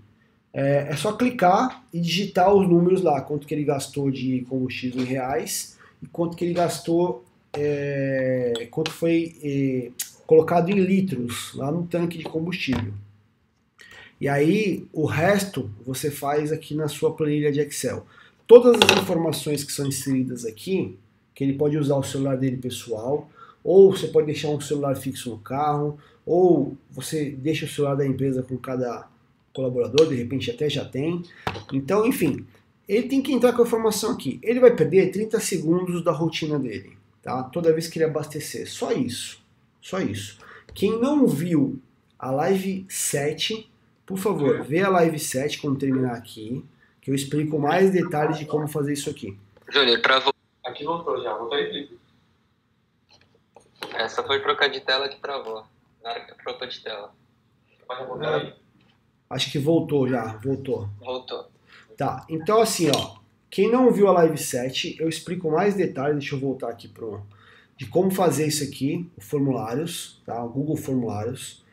É, 0.54 0.88
é, 0.88 0.96
só 0.96 1.12
clicar 1.12 1.84
e 1.92 2.00
digitar 2.00 2.50
os 2.54 2.66
números 2.66 3.02
lá, 3.02 3.20
quanto 3.20 3.46
que 3.46 3.52
ele 3.52 3.62
gastou 3.62 4.10
de 4.10 4.40
combustível 4.48 5.02
em 5.02 5.04
reais 5.04 5.75
e 6.02 6.06
quanto 6.06 6.36
que 6.36 6.44
ele 6.44 6.54
gastou, 6.54 7.24
é, 7.52 8.68
quanto 8.70 8.90
foi 8.90 9.36
é, 9.42 9.90
colocado 10.26 10.70
em 10.70 10.74
litros 10.74 11.52
lá 11.54 11.70
no 11.70 11.86
tanque 11.86 12.18
de 12.18 12.24
combustível. 12.24 12.92
E 14.20 14.28
aí 14.28 14.86
o 14.92 15.04
resto 15.04 15.70
você 15.84 16.10
faz 16.10 16.50
aqui 16.50 16.74
na 16.74 16.88
sua 16.88 17.14
planilha 17.14 17.52
de 17.52 17.60
Excel. 17.60 18.06
Todas 18.46 18.76
as 18.76 19.02
informações 19.02 19.64
que 19.64 19.72
são 19.72 19.86
inseridas 19.86 20.44
aqui, 20.44 20.96
que 21.34 21.44
ele 21.44 21.54
pode 21.54 21.76
usar 21.76 21.96
o 21.96 22.02
celular 22.02 22.36
dele 22.36 22.56
pessoal, 22.56 23.28
ou 23.62 23.90
você 23.90 24.06
pode 24.06 24.26
deixar 24.26 24.48
um 24.48 24.60
celular 24.60 24.96
fixo 24.96 25.30
no 25.30 25.38
carro, 25.38 25.98
ou 26.24 26.76
você 26.90 27.30
deixa 27.30 27.66
o 27.66 27.68
celular 27.68 27.96
da 27.96 28.06
empresa 28.06 28.42
com 28.42 28.56
cada 28.56 29.08
colaborador, 29.52 30.08
de 30.08 30.14
repente 30.14 30.50
até 30.50 30.68
já 30.70 30.84
tem. 30.84 31.22
Então, 31.72 32.06
enfim, 32.06 32.46
ele 32.88 33.08
tem 33.08 33.20
que 33.20 33.32
entrar 33.32 33.52
com 33.52 33.62
a 33.62 33.66
informação 33.66 34.12
aqui. 34.12 34.38
Ele 34.42 34.60
vai 34.60 34.74
perder 34.74 35.10
30 35.10 35.40
segundos 35.40 36.04
da 36.04 36.12
rotina 36.12 36.58
dele, 36.58 36.96
tá? 37.22 37.42
Toda 37.44 37.72
vez 37.72 37.88
que 37.88 37.98
ele 37.98 38.04
abastecer. 38.04 38.70
Só 38.70 38.92
isso. 38.92 39.40
Só 39.80 40.00
isso. 40.00 40.38
Quem 40.74 40.98
não 41.00 41.26
viu 41.26 41.80
a 42.18 42.30
live 42.30 42.86
7, 42.88 43.70
por 44.04 44.18
favor, 44.18 44.62
vê 44.62 44.82
a 44.82 44.88
live 44.88 45.18
7 45.18 45.60
quando 45.60 45.78
terminar 45.78 46.14
aqui, 46.14 46.64
que 47.00 47.10
eu 47.10 47.14
explico 47.14 47.58
mais 47.58 47.90
detalhes 47.90 48.38
de 48.38 48.46
como 48.46 48.68
fazer 48.68 48.92
isso 48.92 49.10
aqui. 49.10 49.36
Júnior, 49.68 50.00
travou. 50.00 50.32
Aqui 50.64 50.84
voltou 50.84 51.22
já, 51.22 51.34
voltou 51.34 51.56
aí, 51.56 51.66
Felipe. 51.66 51.98
Essa 53.94 54.22
foi 54.22 54.40
trocar 54.42 54.68
de 54.68 54.80
tela 54.80 55.08
que 55.08 55.20
travou. 55.20 55.64
Na 56.02 56.10
hora 56.10 56.20
que 56.20 56.34
trocou 56.34 56.68
de 56.68 56.80
tela. 56.80 57.12
Pode 57.86 58.06
voltar 58.06 58.34
aí. 58.34 58.54
Acho 59.30 59.50
que 59.50 59.58
voltou 59.58 60.08
já, 60.08 60.36
voltou. 60.36 60.88
Voltou. 61.00 61.55
Tá, 61.96 62.26
então 62.28 62.60
assim, 62.60 62.90
ó, 62.90 63.16
quem 63.48 63.70
não 63.70 63.90
viu 63.90 64.08
a 64.08 64.12
live 64.12 64.36
7, 64.36 64.96
eu 65.00 65.08
explico 65.08 65.50
mais 65.50 65.74
detalhes, 65.74 66.18
deixa 66.18 66.34
eu 66.34 66.40
voltar 66.40 66.68
aqui 66.68 66.88
pro 66.88 67.22
de 67.76 67.86
como 67.86 68.10
fazer 68.10 68.46
isso 68.46 68.64
aqui, 68.64 69.08
o 69.16 69.20
formulários, 69.20 70.22
tá? 70.24 70.42
O 70.42 70.48
Google 70.48 70.76
Formulários. 70.76 71.64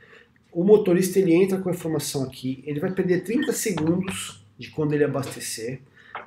O 0.52 0.64
motorista 0.64 1.18
ele 1.18 1.34
entra 1.34 1.58
com 1.60 1.70
a 1.70 1.72
informação 1.72 2.24
aqui, 2.24 2.62
ele 2.68 2.80
vai 2.80 2.92
perder 2.92 3.24
30 3.24 3.54
segundos 3.54 4.46
de 4.58 4.70
quando 4.70 4.94
ele 4.94 5.04
abastecer. 5.04 5.82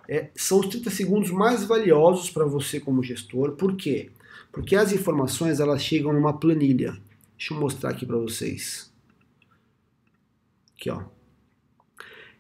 É, 0.09 0.31
são 0.35 0.61
os 0.61 0.67
30 0.69 0.91
segundos 0.91 1.31
mais 1.31 1.63
valiosos 1.65 2.31
para 2.31 2.45
você 2.45 2.81
como 2.81 3.03
gestor. 3.03 3.53
Por 3.53 3.77
quê? 3.77 4.11
Porque 4.51 4.75
as 4.75 4.93
informações 4.93 5.61
elas 5.61 5.83
chegam 5.83 6.13
numa 6.13 6.33
planilha. 6.33 6.97
Deixa 7.37 7.53
eu 7.53 7.61
mostrar 7.61 7.91
aqui 7.91 8.07
para 8.07 8.17
vocês. 8.17 8.91
Aqui, 10.75 10.91
ó. 10.91 11.16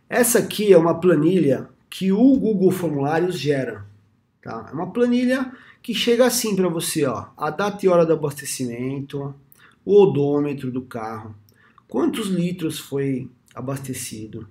Essa 0.09 0.39
aqui 0.39 0.73
é 0.73 0.79
uma 0.79 1.01
planilha 1.01 1.69
que 1.91 2.13
o 2.13 2.37
Google 2.37 2.71
Formulários 2.71 3.39
gera. 3.39 3.85
Tá? 4.41 4.69
É 4.71 4.75
uma 4.75 4.93
planilha 4.93 5.53
que 5.83 5.93
chega 5.93 6.25
assim 6.25 6.55
para 6.55 6.69
você, 6.69 7.05
ó, 7.05 7.27
a 7.37 7.51
data 7.51 7.85
e 7.85 7.89
hora 7.89 8.07
do 8.07 8.13
abastecimento, 8.13 9.35
o 9.85 10.03
odômetro 10.03 10.71
do 10.71 10.83
carro, 10.83 11.35
quantos 11.89 12.29
litros 12.29 12.79
foi 12.79 13.31
abastecido, 13.55 14.49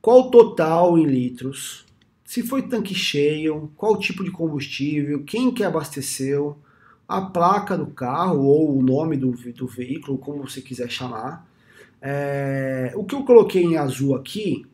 qual 0.00 0.20
o 0.20 0.30
total 0.30 0.98
em 0.98 1.04
litros, 1.04 1.84
se 2.24 2.42
foi 2.42 2.62
tanque 2.62 2.94
cheio, 2.94 3.70
qual 3.76 3.98
tipo 3.98 4.24
de 4.24 4.30
combustível, 4.30 5.24
quem 5.24 5.50
que 5.50 5.62
abasteceu, 5.62 6.58
a 7.06 7.20
placa 7.20 7.76
do 7.76 7.86
carro 7.86 8.44
ou 8.44 8.78
o 8.78 8.82
nome 8.82 9.16
do, 9.16 9.32
do 9.52 9.66
veículo, 9.66 10.18
como 10.18 10.46
você 10.46 10.60
quiser 10.60 10.90
chamar. 10.90 11.46
É, 12.00 12.92
o 12.94 13.04
que 13.04 13.14
eu 13.14 13.24
coloquei 13.24 13.62
em 13.62 13.76
azul 13.76 14.14
aqui 14.14 14.66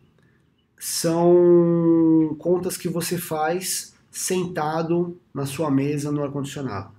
são 0.79 2.35
contas 2.39 2.77
que 2.77 2.89
você 2.89 3.19
faz 3.19 3.95
sentado 4.11 5.21
na 5.33 5.47
sua 5.47 5.71
mesa 5.71 6.11
no 6.11 6.23
ar-condicionado. 6.23 6.93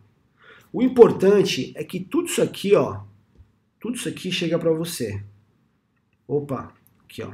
O 0.72 0.82
importante 0.82 1.74
é 1.76 1.84
que 1.84 2.00
tudo 2.00 2.28
isso 2.28 2.42
aqui, 2.42 2.76
ó, 2.76 3.02
tudo 3.80 3.96
isso 3.96 4.08
aqui 4.08 4.32
chega 4.32 4.58
para 4.58 4.72
você. 4.72 5.22
Opa, 6.28 6.74
aqui, 7.04 7.24
ó. 7.24 7.34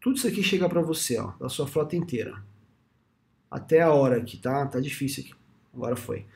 Tudo 0.00 0.16
isso 0.16 0.26
aqui 0.28 0.42
chega 0.42 0.68
para 0.68 0.82
você, 0.82 1.18
ó, 1.18 1.32
da 1.38 1.48
sua 1.48 1.66
frota 1.66 1.96
inteira. 1.96 2.42
Até 3.50 3.80
a 3.80 3.92
hora 3.92 4.18
aqui, 4.18 4.36
tá? 4.36 4.66
Tá 4.66 4.80
difícil 4.80 5.24
aqui. 5.24 5.34
Agora 5.72 5.96
foi. 5.96 6.26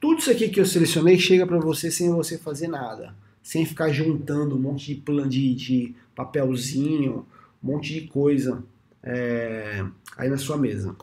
Tudo 0.00 0.18
isso 0.18 0.30
aqui 0.30 0.48
que 0.48 0.60
eu 0.60 0.66
selecionei 0.66 1.18
chega 1.18 1.46
para 1.46 1.58
você 1.58 1.90
sem 1.90 2.10
você 2.10 2.36
fazer 2.38 2.68
nada, 2.68 3.14
sem 3.46 3.64
ficar 3.64 3.92
juntando 3.92 4.56
um 4.56 4.58
monte 4.58 4.86
de 4.86 5.00
plan 5.00 5.28
de, 5.28 5.54
de 5.54 5.94
papelzinho, 6.16 7.24
um 7.62 7.68
monte 7.68 7.94
de 7.94 8.08
coisa 8.08 8.60
é, 9.00 9.86
aí 10.16 10.28
na 10.28 10.36
sua 10.36 10.56
mesa. 10.56 10.96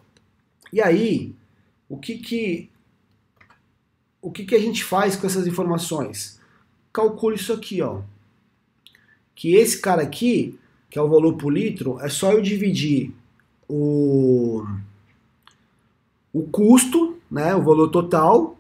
E 0.74 0.82
aí, 0.82 1.34
o 1.88 1.98
que 1.98 2.18
que 2.18 2.70
o 4.22 4.30
que 4.30 4.44
que 4.44 4.56
a 4.56 4.60
gente 4.60 4.84
faz 4.84 5.16
com 5.16 5.26
essas 5.26 5.48
informações? 5.48 6.38
Calcule 6.91 7.38
isso 7.38 7.54
aqui, 7.54 7.82
ó. 7.82 8.02
Que 9.34 9.56
esse 9.56 9.80
cara 9.80 10.02
aqui, 10.02 10.60
que 10.89 11.00
é 11.00 11.02
o 11.02 11.08
valor 11.08 11.38
por 11.38 11.50
litro, 11.50 11.98
é 12.02 12.10
só 12.10 12.34
eu 12.34 12.41
dividir 12.41 13.14
o 13.70 14.68
o 16.34 16.44
custo, 16.44 17.18
né, 17.32 17.56
o 17.56 17.64
valor 17.64 17.88
total, 17.88 18.58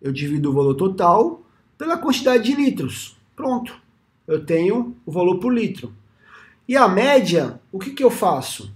eu 0.00 0.12
divido 0.12 0.50
o 0.50 0.52
valor 0.52 0.76
total 0.76 1.42
pela 1.76 1.98
quantidade 1.98 2.44
de 2.44 2.54
litros. 2.54 3.15
Pronto. 3.36 3.78
Eu 4.26 4.44
tenho 4.44 4.96
o 5.04 5.12
valor 5.12 5.38
por 5.38 5.52
litro. 5.52 5.92
E 6.66 6.76
a 6.76 6.88
média, 6.88 7.60
o 7.70 7.78
que, 7.78 7.90
que 7.90 8.02
eu 8.02 8.10
faço? 8.10 8.74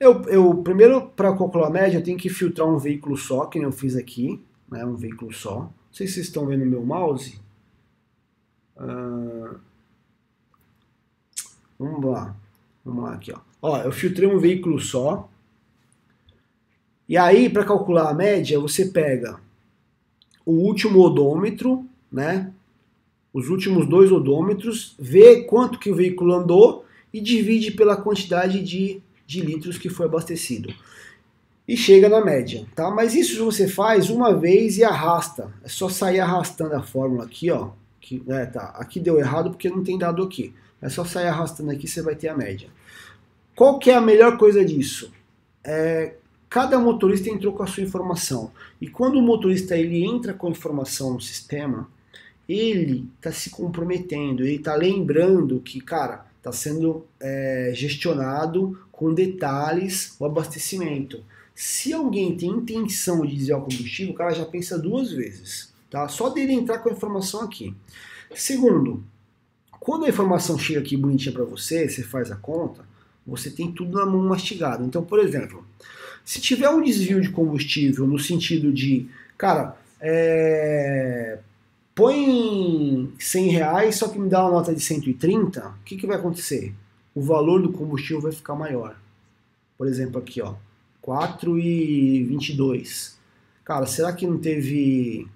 Eu, 0.00 0.22
eu 0.22 0.54
primeiro, 0.62 1.08
para 1.08 1.36
calcular 1.36 1.66
a 1.66 1.70
média, 1.70 1.98
eu 1.98 2.02
tenho 2.02 2.16
que 2.16 2.30
filtrar 2.30 2.66
um 2.66 2.78
veículo 2.78 3.16
só, 3.16 3.46
que 3.46 3.58
eu 3.58 3.72
fiz 3.72 3.96
aqui, 3.96 4.42
né, 4.70 4.84
um 4.84 4.94
veículo 4.94 5.32
só. 5.34 5.60
Não 5.60 5.74
sei 5.90 6.06
se 6.06 6.14
vocês 6.14 6.26
estão 6.26 6.46
vendo 6.46 6.64
meu 6.64 6.84
mouse. 6.84 7.38
Uh, 8.76 9.58
vamos 11.78 12.04
lá. 12.04 12.36
Vamos 12.84 13.04
lá 13.04 13.14
aqui, 13.14 13.32
ó. 13.32 13.40
Ó, 13.60 13.78
eu 13.78 13.92
filtrei 13.92 14.28
um 14.28 14.38
veículo 14.38 14.78
só. 14.78 15.28
E 17.08 17.16
aí, 17.16 17.48
para 17.48 17.64
calcular 17.64 18.10
a 18.10 18.14
média, 18.14 18.60
você 18.60 18.86
pega 18.86 19.40
o 20.44 20.52
último 20.52 21.00
odômetro, 21.00 21.84
né? 22.10 22.52
Os 23.36 23.50
últimos 23.50 23.86
dois 23.86 24.10
odômetros, 24.10 24.94
vê 24.98 25.42
quanto 25.42 25.78
que 25.78 25.90
o 25.90 25.94
veículo 25.94 26.32
andou 26.32 26.86
e 27.12 27.20
divide 27.20 27.70
pela 27.72 27.96
quantidade 27.96 28.62
de 28.62 29.02
de 29.26 29.40
litros 29.40 29.76
que 29.76 29.90
foi 29.90 30.06
abastecido. 30.06 30.72
E 31.66 31.76
chega 31.76 32.08
na 32.08 32.24
média, 32.24 32.64
tá? 32.76 32.90
Mas 32.90 33.14
isso 33.14 33.44
você 33.44 33.66
faz 33.66 34.08
uma 34.08 34.32
vez 34.32 34.78
e 34.78 34.84
arrasta. 34.84 35.52
É 35.64 35.68
só 35.68 35.88
sair 35.88 36.20
arrastando 36.20 36.76
a 36.76 36.82
fórmula 36.82 37.24
aqui, 37.24 37.50
ó. 37.50 37.70
Que, 38.00 38.22
é, 38.28 38.46
tá, 38.46 38.72
aqui 38.76 39.00
deu 39.00 39.18
errado 39.18 39.50
porque 39.50 39.68
não 39.68 39.82
tem 39.82 39.98
dado 39.98 40.22
aqui. 40.22 40.54
É 40.80 40.88
só 40.88 41.04
sair 41.04 41.26
arrastando 41.26 41.72
aqui, 41.72 41.88
você 41.88 42.00
vai 42.00 42.14
ter 42.14 42.28
a 42.28 42.36
média. 42.36 42.68
Qual 43.56 43.80
que 43.80 43.90
é 43.90 43.96
a 43.96 44.00
melhor 44.00 44.38
coisa 44.38 44.64
disso? 44.64 45.10
É, 45.64 46.14
cada 46.48 46.78
motorista 46.78 47.28
entrou 47.28 47.52
com 47.52 47.64
a 47.64 47.66
sua 47.66 47.82
informação. 47.82 48.52
E 48.80 48.88
quando 48.88 49.18
o 49.18 49.22
motorista 49.22 49.76
ele 49.76 50.04
entra 50.04 50.32
com 50.32 50.46
a 50.46 50.50
informação 50.50 51.14
no 51.14 51.20
sistema, 51.20 51.88
ele 52.48 53.08
está 53.16 53.32
se 53.32 53.50
comprometendo, 53.50 54.42
ele 54.42 54.56
está 54.56 54.74
lembrando 54.74 55.60
que, 55.60 55.80
cara, 55.80 56.26
está 56.38 56.52
sendo 56.52 57.04
é, 57.20 57.72
gestionado 57.74 58.78
com 58.92 59.12
detalhes 59.12 60.14
o 60.18 60.24
abastecimento. 60.24 61.22
Se 61.54 61.92
alguém 61.92 62.36
tem 62.36 62.50
intenção 62.50 63.24
de 63.26 63.34
desviar 63.34 63.58
o 63.58 63.62
combustível, 63.62 64.12
o 64.12 64.16
cara 64.16 64.34
já 64.34 64.44
pensa 64.44 64.78
duas 64.78 65.10
vezes, 65.10 65.72
tá? 65.90 66.06
Só 66.08 66.28
dele 66.28 66.52
entrar 66.52 66.78
com 66.78 66.88
a 66.88 66.92
informação 66.92 67.40
aqui. 67.40 67.74
Segundo, 68.34 69.02
quando 69.80 70.04
a 70.04 70.08
informação 70.08 70.58
chega 70.58 70.80
aqui 70.80 70.96
bonitinha 70.96 71.32
para 71.32 71.44
você, 71.44 71.88
você 71.88 72.02
faz 72.02 72.30
a 72.30 72.36
conta, 72.36 72.84
você 73.26 73.50
tem 73.50 73.72
tudo 73.72 73.96
na 73.96 74.06
mão 74.06 74.22
mastigado. 74.22 74.84
Então, 74.84 75.02
por 75.02 75.18
exemplo, 75.18 75.66
se 76.24 76.40
tiver 76.40 76.68
um 76.68 76.82
desvio 76.82 77.20
de 77.20 77.30
combustível 77.30 78.06
no 78.06 78.18
sentido 78.18 78.72
de, 78.72 79.08
cara, 79.38 79.76
é, 80.00 81.38
põe 81.96 83.12
100 83.18 83.48
reais, 83.48 83.96
só 83.96 84.08
que 84.08 84.18
me 84.18 84.28
dá 84.28 84.42
uma 84.42 84.52
nota 84.52 84.74
de 84.74 84.80
130, 84.80 85.66
o 85.66 85.74
que, 85.82 85.96
que 85.96 86.06
vai 86.06 86.18
acontecer? 86.18 86.74
O 87.14 87.22
valor 87.22 87.62
do 87.62 87.72
combustível 87.72 88.20
vai 88.20 88.32
ficar 88.32 88.54
maior. 88.54 89.00
Por 89.78 89.88
exemplo, 89.88 90.18
aqui, 90.18 90.42
ó, 90.42 90.56
4,22. 91.02 93.14
Cara, 93.64 93.86
será 93.86 94.12
que 94.12 94.26
não 94.26 94.36
teve. 94.38 95.26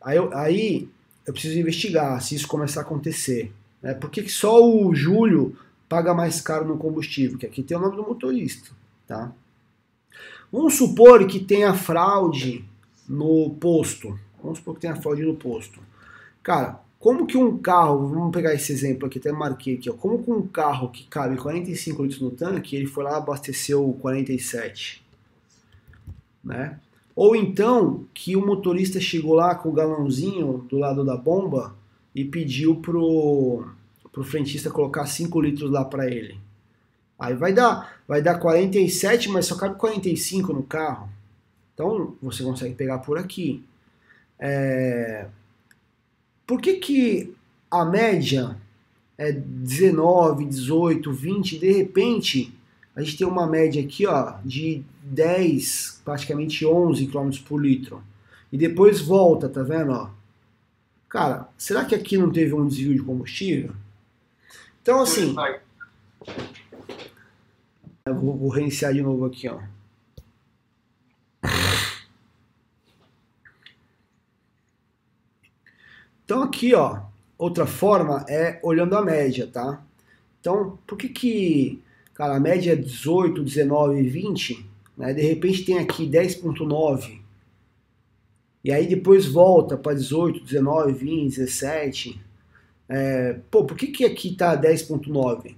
Aí 0.00 0.18
aí 0.32 0.88
eu 1.24 1.32
preciso 1.32 1.56
investigar 1.58 2.20
se 2.20 2.34
isso 2.34 2.48
começar 2.48 2.80
a 2.80 2.82
acontecer. 2.82 3.52
Né? 3.80 3.94
Por 3.94 4.10
que 4.10 4.28
só 4.28 4.60
o 4.60 4.92
Júlio 4.92 5.56
paga 5.88 6.12
mais 6.12 6.40
caro 6.40 6.66
no 6.66 6.76
combustível? 6.76 7.38
Que 7.38 7.46
aqui 7.46 7.62
tem 7.62 7.76
o 7.76 7.80
nome 7.80 7.94
do 7.94 8.02
motorista. 8.02 8.70
Tá? 9.06 9.30
Vamos 10.50 10.74
supor 10.74 11.24
que 11.28 11.38
tenha 11.38 11.72
fraude 11.72 12.64
no 13.08 13.50
posto. 13.60 14.18
Vamos 14.42 14.58
supor 14.58 14.74
que 14.74 14.80
tenha 14.80 14.96
fraude 14.96 15.22
no 15.22 15.36
posto. 15.36 15.80
Cara, 16.42 16.80
como 16.98 17.26
que 17.26 17.36
um 17.36 17.58
carro, 17.58 18.08
vamos 18.08 18.32
pegar 18.32 18.54
esse 18.54 18.72
exemplo 18.72 19.06
aqui, 19.06 19.18
até 19.18 19.32
marquei 19.32 19.74
aqui, 19.74 19.90
ó, 19.90 19.92
como 19.92 20.22
que 20.22 20.30
um 20.30 20.46
carro 20.46 20.88
que 20.88 21.04
cabe 21.04 21.36
45 21.36 22.02
litros 22.02 22.20
no 22.20 22.30
tanque, 22.30 22.76
ele 22.76 22.86
foi 22.86 23.04
lá 23.04 23.16
abasteceu 23.16 23.96
47, 24.00 25.04
né? 26.44 26.78
Ou 27.14 27.36
então 27.36 28.06
que 28.14 28.36
o 28.36 28.46
motorista 28.46 29.00
chegou 29.00 29.34
lá 29.34 29.54
com 29.54 29.68
o 29.68 29.72
galãozinho 29.72 30.64
do 30.68 30.78
lado 30.78 31.04
da 31.04 31.16
bomba 31.16 31.74
e 32.14 32.24
pediu 32.24 32.76
pro, 32.76 33.66
pro 34.12 34.24
frentista 34.24 34.70
colocar 34.70 35.06
5 35.06 35.40
litros 35.40 35.70
lá 35.70 35.84
para 35.84 36.06
ele. 36.06 36.38
Aí 37.18 37.34
vai 37.34 37.52
dar, 37.52 38.00
vai 38.08 38.22
dar 38.22 38.38
47, 38.38 39.28
mas 39.28 39.46
só 39.46 39.56
cabe 39.56 39.76
45 39.76 40.52
no 40.52 40.62
carro. 40.62 41.08
Então 41.74 42.14
você 42.20 42.42
consegue 42.42 42.74
pegar 42.74 42.98
por 42.98 43.18
aqui. 43.18 43.64
É... 44.44 45.26
Por 46.44 46.60
que, 46.60 46.74
que 46.74 47.32
a 47.70 47.84
média 47.84 48.56
é 49.16 49.30
19, 49.30 50.46
18, 50.46 51.12
20, 51.12 51.58
de 51.60 51.70
repente 51.70 52.52
a 52.94 53.00
gente 53.00 53.16
tem 53.16 53.26
uma 53.26 53.46
média 53.46 53.82
aqui 53.82 54.04
ó, 54.06 54.34
de 54.44 54.82
10, 55.04 56.02
praticamente 56.04 56.66
11 56.66 57.06
km 57.06 57.30
por 57.46 57.62
litro. 57.62 58.02
E 58.52 58.58
depois 58.58 59.00
volta, 59.00 59.48
tá 59.48 59.62
vendo? 59.62 59.92
Ó? 59.92 60.10
Cara, 61.08 61.48
será 61.56 61.84
que 61.84 61.94
aqui 61.94 62.18
não 62.18 62.30
teve 62.30 62.52
um 62.52 62.66
desvio 62.66 62.94
de 62.94 63.02
combustível? 63.02 63.72
Então 64.82 65.00
assim. 65.00 65.34
Eu 68.04 68.14
vou, 68.14 68.36
vou 68.36 68.48
reiniciar 68.50 68.92
de 68.92 69.00
novo 69.00 69.24
aqui, 69.24 69.48
ó. 69.48 69.60
Então 76.32 76.44
aqui, 76.44 76.74
ó, 76.74 76.98
outra 77.36 77.66
forma 77.66 78.24
é 78.26 78.58
olhando 78.62 78.96
a 78.96 79.04
média, 79.04 79.46
tá? 79.46 79.84
Então, 80.40 80.78
por 80.86 80.96
que 80.96 81.10
que, 81.10 81.82
cara, 82.14 82.36
a 82.36 82.40
média 82.40 82.72
é 82.72 82.74
18, 82.74 83.42
19 83.42 84.02
20, 84.04 84.66
né? 84.96 85.12
De 85.12 85.20
repente 85.20 85.62
tem 85.62 85.78
aqui 85.78 86.08
10.9 86.08 87.20
e 88.64 88.72
aí 88.72 88.86
depois 88.86 89.26
volta 89.26 89.76
para 89.76 89.92
18, 89.92 90.42
19, 90.42 90.92
20, 90.94 91.36
17. 91.36 92.18
É, 92.88 93.36
pô, 93.50 93.66
por 93.66 93.76
que, 93.76 93.88
que 93.88 94.06
aqui 94.06 94.34
tá 94.34 94.56
10.9? 94.56 95.54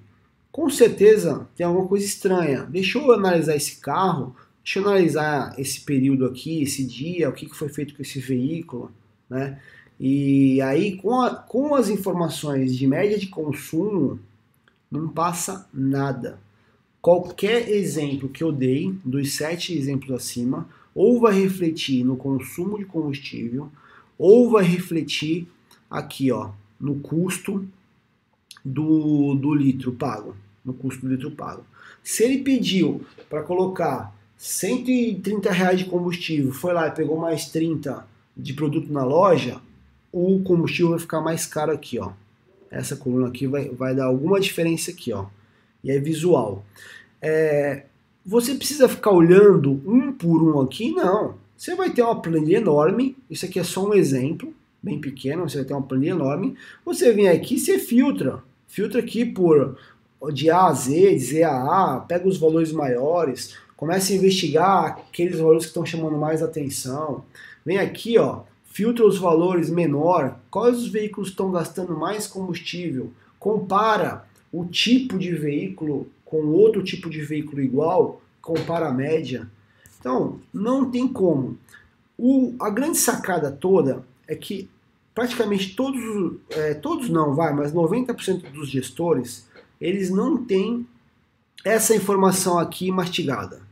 Com 0.50 0.68
certeza 0.68 1.48
tem 1.54 1.64
alguma 1.64 1.86
coisa 1.86 2.04
estranha. 2.04 2.64
Deixa 2.64 2.98
eu 2.98 3.12
analisar 3.12 3.54
esse 3.54 3.76
carro, 3.76 4.34
deixa 4.64 4.80
eu 4.80 4.88
analisar 4.88 5.54
esse 5.56 5.82
período 5.82 6.26
aqui, 6.26 6.62
esse 6.62 6.84
dia, 6.84 7.28
o 7.28 7.32
que, 7.32 7.46
que 7.46 7.54
foi 7.54 7.68
feito 7.68 7.94
com 7.94 8.02
esse 8.02 8.18
veículo, 8.18 8.90
né? 9.30 9.60
E 9.98 10.60
aí 10.60 10.96
com, 10.96 11.20
a, 11.20 11.34
com 11.34 11.74
as 11.74 11.88
informações 11.88 12.76
de 12.76 12.86
média 12.86 13.18
de 13.18 13.28
consumo, 13.28 14.18
não 14.90 15.08
passa 15.08 15.68
nada. 15.72 16.38
Qualquer 17.00 17.68
exemplo 17.68 18.28
que 18.28 18.42
eu 18.42 18.50
dei, 18.50 18.94
dos 19.04 19.34
sete 19.34 19.76
exemplos 19.76 20.10
acima, 20.10 20.68
ou 20.94 21.20
vai 21.20 21.34
refletir 21.40 22.04
no 22.04 22.16
consumo 22.16 22.78
de 22.78 22.84
combustível, 22.84 23.70
ou 24.16 24.50
vai 24.50 24.64
refletir 24.64 25.48
aqui, 25.90 26.30
ó, 26.30 26.50
no 26.80 26.96
custo 27.00 27.66
do, 28.64 29.34
do 29.34 29.54
litro 29.54 29.92
pago, 29.92 30.34
no 30.64 30.72
custo 30.72 31.06
do 31.06 31.12
litro 31.12 31.30
pago. 31.30 31.64
Se 32.02 32.24
ele 32.24 32.38
pediu 32.38 33.04
para 33.28 33.42
colocar 33.42 34.14
130 34.36 35.50
reais 35.50 35.78
de 35.78 35.84
combustível, 35.86 36.52
foi 36.52 36.72
lá 36.72 36.88
e 36.88 36.92
pegou 36.92 37.18
mais 37.18 37.48
30 37.48 38.06
de 38.36 38.52
produto 38.52 38.92
na 38.92 39.04
loja, 39.04 39.60
o 40.14 40.40
combustível 40.44 40.90
vai 40.90 40.98
ficar 41.00 41.20
mais 41.20 41.44
caro 41.44 41.72
aqui, 41.72 41.98
ó. 41.98 42.12
Essa 42.70 42.94
coluna 42.94 43.28
aqui 43.28 43.46
vai, 43.46 43.68
vai 43.68 43.94
dar 43.94 44.04
alguma 44.04 44.40
diferença 44.40 44.92
aqui, 44.92 45.12
ó. 45.12 45.26
E 45.82 45.90
é 45.90 45.98
visual. 45.98 46.64
É, 47.20 47.84
você 48.24 48.54
precisa 48.54 48.88
ficar 48.88 49.10
olhando 49.10 49.82
um 49.84 50.12
por 50.12 50.42
um 50.42 50.60
aqui? 50.60 50.92
Não. 50.92 51.34
Você 51.56 51.74
vai 51.74 51.90
ter 51.90 52.02
uma 52.02 52.20
planilha 52.20 52.58
enorme, 52.58 53.16
isso 53.28 53.44
aqui 53.44 53.58
é 53.58 53.64
só 53.64 53.88
um 53.88 53.94
exemplo, 53.94 54.52
bem 54.82 55.00
pequeno, 55.00 55.48
você 55.48 55.58
vai 55.58 55.66
ter 55.66 55.74
uma 55.74 55.82
planilha 55.82 56.12
enorme. 56.12 56.56
Você 56.84 57.12
vem 57.12 57.28
aqui 57.28 57.56
e 57.56 57.58
você 57.58 57.78
filtra. 57.78 58.42
Filtra 58.68 59.00
aqui 59.00 59.24
por 59.24 59.76
de 60.32 60.48
A 60.48 60.66
a 60.66 60.72
Z, 60.72 61.14
de 61.14 61.18
Z 61.18 61.42
a 61.42 61.94
A, 61.94 62.00
pega 62.00 62.26
os 62.26 62.38
valores 62.38 62.72
maiores, 62.72 63.56
começa 63.76 64.12
a 64.12 64.16
investigar 64.16 64.86
aqueles 64.86 65.38
valores 65.38 65.64
que 65.64 65.68
estão 65.68 65.84
chamando 65.84 66.16
mais 66.16 66.42
atenção. 66.42 67.24
Vem 67.64 67.78
aqui, 67.78 68.18
ó, 68.18 68.42
filtra 68.74 69.06
os 69.06 69.16
valores 69.16 69.70
menor, 69.70 70.36
quais 70.50 70.78
os 70.78 70.88
veículos 70.88 71.28
estão 71.28 71.52
gastando 71.52 71.96
mais 71.96 72.26
combustível, 72.26 73.12
compara 73.38 74.26
o 74.52 74.64
tipo 74.64 75.16
de 75.16 75.32
veículo 75.32 76.08
com 76.24 76.48
outro 76.48 76.82
tipo 76.82 77.08
de 77.08 77.22
veículo 77.22 77.62
igual, 77.62 78.20
compara 78.42 78.88
a 78.88 78.92
média. 78.92 79.48
Então, 80.00 80.40
não 80.52 80.90
tem 80.90 81.06
como. 81.06 81.56
O, 82.18 82.52
a 82.58 82.68
grande 82.68 82.98
sacada 82.98 83.48
toda 83.48 84.04
é 84.26 84.34
que 84.34 84.68
praticamente 85.14 85.76
todos, 85.76 86.36
é, 86.50 86.74
todos 86.74 87.08
não, 87.08 87.32
vai, 87.32 87.54
mas 87.54 87.72
90% 87.72 88.50
dos 88.50 88.68
gestores, 88.68 89.48
eles 89.80 90.10
não 90.10 90.44
têm 90.44 90.84
essa 91.64 91.94
informação 91.94 92.58
aqui 92.58 92.90
mastigada. 92.90 93.62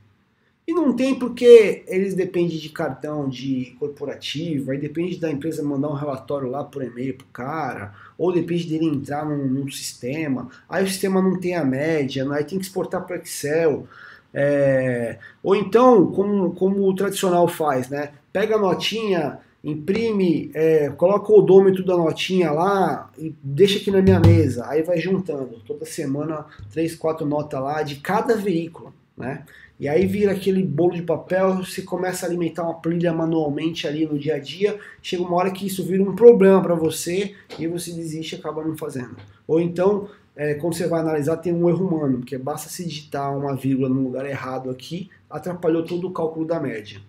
E 0.73 0.75
não 0.75 0.95
tem 0.95 1.15
porque 1.15 1.85
eles 1.87 2.15
dependem 2.15 2.57
de 2.57 2.71
cartão 2.71 3.29
de 3.29 3.77
corporativo, 3.79 4.71
aí 4.71 4.79
depende 4.79 5.19
da 5.19 5.31
empresa 5.31 5.63
mandar 5.63 5.91
um 5.91 5.95
relatório 5.95 6.49
lá 6.49 6.65
por 6.65 6.83
e-mail 6.83 7.15
pro 7.15 7.27
cara, 7.27 7.93
ou 8.17 8.33
depende 8.33 8.67
dele 8.67 8.87
entrar 8.87 9.27
num, 9.27 9.47
num 9.47 9.71
sistema, 9.71 10.49
aí 10.67 10.83
o 10.83 10.89
sistema 10.89 11.21
não 11.21 11.39
tem 11.39 11.57
a 11.57 11.63
média, 11.63 12.27
aí 12.33 12.43
tem 12.43 12.59
que 12.59 12.65
exportar 12.65 13.07
para 13.07 13.17
Excel. 13.17 13.87
É, 14.33 15.19
ou 15.43 15.55
então, 15.55 16.11
como, 16.11 16.55
como 16.55 16.89
o 16.89 16.95
tradicional 16.95 17.47
faz, 17.47 17.91
né? 17.91 18.13
Pega 18.33 18.57
a 18.57 18.59
notinha, 18.59 19.41
imprime, 19.63 20.51
é, 20.55 20.89
coloca 20.89 21.31
o 21.31 21.41
odômetro 21.41 21.85
da 21.85 21.99
notinha 21.99 22.51
lá 22.51 23.11
e 23.19 23.35
deixa 23.43 23.79
aqui 23.79 23.91
na 23.91 24.01
minha 24.01 24.21
mesa. 24.21 24.67
Aí 24.69 24.83
vai 24.83 24.97
juntando 24.97 25.61
toda 25.67 25.85
semana 25.85 26.47
três, 26.73 26.95
quatro 26.95 27.27
notas 27.27 27.61
lá 27.61 27.83
de 27.83 27.97
cada 27.97 28.35
veículo, 28.37 28.95
né? 29.15 29.45
E 29.83 29.89
aí 29.89 30.07
vira 30.07 30.31
aquele 30.31 30.63
bolo 30.63 30.93
de 30.93 31.03
papel, 31.03 31.57
você 31.57 31.83
começa 31.83 32.25
a 32.25 32.29
alimentar 32.29 32.63
uma 32.63 32.75
planilha 32.75 33.13
manualmente 33.13 33.85
ali 33.85 34.07
no 34.07 34.17
dia 34.17 34.37
a 34.37 34.39
dia, 34.39 34.79
chega 35.03 35.25
uma 35.25 35.35
hora 35.35 35.51
que 35.51 35.67
isso 35.67 35.85
vira 35.85 36.01
um 36.01 36.15
problema 36.15 36.63
para 36.63 36.77
você 36.77 37.35
e 37.59 37.67
você 37.67 37.91
desiste 37.91 38.37
e 38.37 38.39
acaba 38.39 38.63
não 38.65 38.77
fazendo. 38.77 39.17
Ou 39.45 39.61
então, 39.61 40.09
é, 40.37 40.55
quando 40.55 40.75
você 40.75 40.87
vai 40.87 41.01
analisar, 41.01 41.39
tem 41.39 41.53
um 41.53 41.69
erro 41.69 41.85
humano, 41.85 42.19
porque 42.19 42.39
basta 42.39 42.69
se 42.69 42.85
digitar 42.85 43.37
uma 43.37 43.57
vírgula 43.57 43.89
no 43.89 44.05
lugar 44.05 44.25
errado 44.25 44.71
aqui, 44.71 45.11
atrapalhou 45.29 45.85
todo 45.85 46.07
o 46.07 46.13
cálculo 46.13 46.47
da 46.47 46.61
média. 46.61 47.01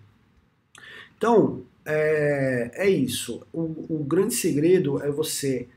Então, 1.16 1.62
é, 1.86 2.72
é 2.74 2.90
isso. 2.90 3.46
O, 3.52 3.84
o 3.88 4.04
grande 4.04 4.34
segredo 4.34 5.00
é 5.00 5.12
você 5.12 5.68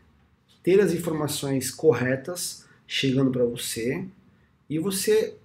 ter 0.64 0.80
as 0.80 0.92
informações 0.94 1.70
corretas 1.70 2.66
chegando 2.88 3.30
para 3.30 3.46
você 3.46 4.04
e 4.68 4.80
você 4.80 5.36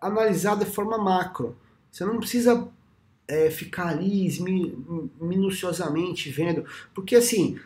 analisar 0.00 0.56
de 0.56 0.64
forma 0.64 0.96
macro. 0.96 1.56
Você 1.90 2.04
não 2.04 2.18
precisa 2.18 2.68
é, 3.28 3.50
ficar 3.50 3.88
ali 3.88 4.28
minuciosamente 5.20 6.30
vendo, 6.30 6.64
porque 6.94 7.16
assim, 7.16 7.58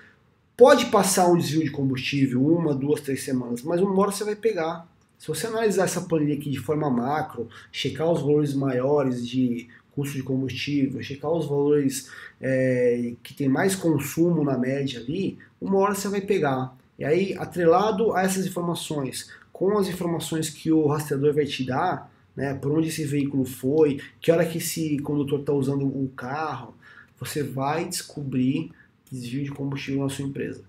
pode 0.56 0.86
passar 0.86 1.28
um 1.28 1.36
desvio 1.36 1.64
de 1.64 1.70
combustível 1.70 2.44
uma, 2.44 2.74
duas, 2.74 3.00
três 3.00 3.22
semanas, 3.22 3.62
mas 3.62 3.80
uma 3.80 3.98
hora 4.00 4.12
você 4.12 4.24
vai 4.24 4.36
pegar. 4.36 4.86
Se 5.18 5.28
você 5.28 5.46
analisar 5.46 5.84
essa 5.84 6.02
planilha 6.02 6.34
aqui 6.34 6.50
de 6.50 6.58
forma 6.58 6.90
macro, 6.90 7.48
checar 7.72 8.10
os 8.10 8.20
valores 8.20 8.52
maiores 8.54 9.26
de 9.26 9.68
custo 9.92 10.16
de 10.16 10.22
combustível, 10.22 11.02
checar 11.02 11.30
os 11.30 11.46
valores 11.46 12.10
é, 12.40 13.14
que 13.22 13.32
tem 13.32 13.48
mais 13.48 13.76
consumo 13.76 14.44
na 14.44 14.58
média 14.58 15.00
ali, 15.00 15.38
uma 15.60 15.78
hora 15.78 15.94
você 15.94 16.08
vai 16.08 16.20
pegar. 16.20 16.76
E 16.98 17.04
aí, 17.04 17.34
atrelado 17.38 18.12
a 18.12 18.22
essas 18.22 18.44
informações, 18.44 19.30
com 19.52 19.78
as 19.78 19.88
informações 19.88 20.50
que 20.50 20.70
o 20.70 20.86
rastreador 20.86 21.32
vai 21.32 21.46
te 21.46 21.64
dar, 21.64 22.12
né, 22.36 22.54
por 22.54 22.72
onde 22.72 22.88
esse 22.88 23.04
veículo 23.04 23.44
foi, 23.44 24.00
que 24.20 24.30
hora 24.30 24.44
que 24.44 24.58
esse 24.58 24.98
condutor 24.98 25.40
está 25.40 25.52
usando 25.52 25.86
o 25.86 26.10
carro, 26.16 26.74
você 27.18 27.42
vai 27.42 27.88
descobrir 27.88 28.70
desvio 29.10 29.44
de 29.44 29.50
combustível 29.50 30.02
na 30.02 30.08
sua 30.08 30.24
empresa. 30.24 30.62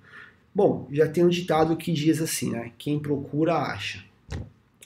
Bom, 0.54 0.88
já 0.92 1.08
tem 1.08 1.26
um 1.26 1.30
ditado 1.30 1.76
que 1.76 1.92
diz 1.92 2.22
assim, 2.22 2.52
né? 2.52 2.72
Quem 2.78 3.00
procura 3.00 3.56
acha. 3.56 4.04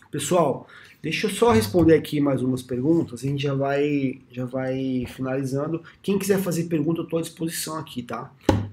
Pessoal, 0.10 0.68
deixa 1.04 1.28
eu 1.28 1.32
só 1.32 1.52
responder 1.52 1.94
aqui 1.94 2.20
mais 2.20 2.42
umas 2.42 2.64
perguntas, 2.64 3.24
a 3.24 3.28
gente 3.28 3.44
já 3.44 3.54
vai, 3.54 4.20
já 4.32 4.46
vai 4.46 5.06
finalizando. 5.08 5.84
Quem 6.02 6.18
quiser 6.18 6.40
fazer 6.40 6.64
pergunta, 6.64 7.02
eu 7.02 7.04
estou 7.04 7.20
à 7.20 7.22
disposição 7.22 7.78
aqui, 7.78 8.02
tá? 8.02 8.32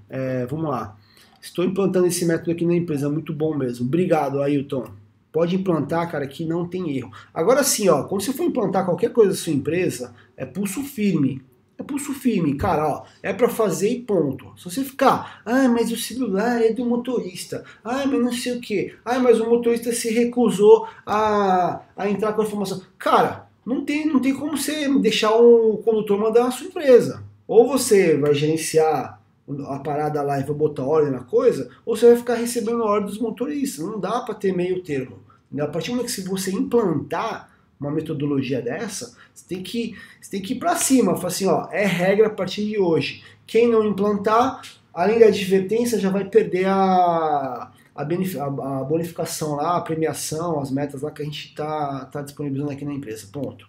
É, 0.08 0.46
vamos 0.46 0.70
lá. 0.70 0.96
Estou 1.42 1.64
implantando 1.64 2.06
esse 2.06 2.24
método 2.24 2.52
aqui 2.52 2.64
na 2.64 2.74
empresa, 2.74 3.10
muito 3.10 3.32
bom 3.34 3.54
mesmo. 3.54 3.86
Obrigado, 3.86 4.40
Ailton. 4.40 4.90
Pode 5.36 5.54
implantar, 5.54 6.10
cara, 6.10 6.26
que 6.26 6.46
não 6.46 6.66
tem 6.66 6.96
erro. 6.96 7.12
Agora 7.34 7.62
sim, 7.62 7.90
ó, 7.90 8.04
quando 8.04 8.22
você 8.22 8.32
for 8.32 8.44
implantar 8.44 8.86
qualquer 8.86 9.12
coisa 9.12 9.32
na 9.32 9.36
sua 9.36 9.52
empresa, 9.52 10.14
é 10.34 10.46
pulso 10.46 10.82
firme. 10.82 11.42
É 11.76 11.82
pulso 11.82 12.14
firme, 12.14 12.54
cara, 12.54 12.88
ó, 12.88 13.04
é 13.22 13.34
para 13.34 13.46
fazer 13.46 13.90
e 13.90 14.00
ponto. 14.00 14.54
Se 14.56 14.64
você 14.64 14.82
ficar, 14.82 15.42
ah, 15.44 15.68
mas 15.68 15.92
o 15.92 15.96
celular 15.98 16.62
é 16.62 16.72
do 16.72 16.86
motorista, 16.86 17.62
ah, 17.84 18.06
mas 18.06 18.18
não 18.18 18.32
sei 18.32 18.56
o 18.56 18.62
que, 18.62 18.94
ah, 19.04 19.18
mas 19.18 19.38
o 19.38 19.44
motorista 19.44 19.92
se 19.92 20.10
recusou 20.10 20.88
a, 21.04 21.82
a 21.94 22.08
entrar 22.08 22.32
com 22.32 22.40
a 22.40 22.44
informação. 22.46 22.80
Cara, 22.98 23.46
não 23.66 23.84
tem, 23.84 24.06
não 24.06 24.20
tem 24.20 24.32
como 24.32 24.56
você 24.56 24.88
deixar 25.00 25.32
o 25.36 25.76
condutor 25.84 26.18
mandar 26.18 26.44
na 26.44 26.50
sua 26.50 26.68
empresa. 26.68 27.22
Ou 27.46 27.68
você 27.68 28.16
vai 28.16 28.32
gerenciar 28.32 29.20
a 29.68 29.78
parada 29.80 30.22
lá 30.22 30.40
e 30.40 30.44
vai 30.44 30.56
botar 30.56 30.82
ordem 30.82 31.12
na 31.12 31.24
coisa, 31.24 31.68
ou 31.84 31.94
você 31.94 32.06
vai 32.06 32.16
ficar 32.16 32.36
recebendo 32.36 32.82
a 32.82 32.86
ordem 32.86 33.10
dos 33.10 33.18
motoristas. 33.18 33.84
Não 33.84 34.00
dá 34.00 34.22
para 34.22 34.34
ter 34.34 34.56
meio 34.56 34.82
termo. 34.82 35.25
A 35.58 35.66
partir 35.68 35.90
do 35.90 35.96
momento 35.96 36.14
que 36.14 36.20
você 36.22 36.50
implantar 36.50 37.50
uma 37.78 37.90
metodologia 37.90 38.60
dessa, 38.60 39.16
você 39.32 39.46
tem 39.46 39.62
que, 39.62 39.96
você 40.20 40.30
tem 40.30 40.42
que 40.42 40.54
ir 40.54 40.58
para 40.58 40.74
cima, 40.76 41.16
falar 41.16 41.28
assim, 41.28 41.46
ó, 41.46 41.68
é 41.70 41.84
regra 41.84 42.26
a 42.26 42.30
partir 42.30 42.64
de 42.66 42.78
hoje. 42.78 43.22
Quem 43.46 43.68
não 43.68 43.86
implantar, 43.86 44.62
além 44.92 45.18
da 45.18 45.26
advertência, 45.26 46.00
já 46.00 46.10
vai 46.10 46.24
perder 46.24 46.66
a, 46.66 47.70
a, 47.94 48.02
a 48.02 48.84
bonificação 48.84 49.56
lá, 49.56 49.76
a 49.76 49.82
premiação, 49.82 50.60
as 50.60 50.70
metas 50.70 51.02
lá 51.02 51.10
que 51.10 51.22
a 51.22 51.24
gente 51.24 51.48
está 51.48 52.06
tá 52.06 52.22
disponibilizando 52.22 52.72
aqui 52.72 52.84
na 52.84 52.94
empresa. 52.94 53.28
Ponto. 53.30 53.68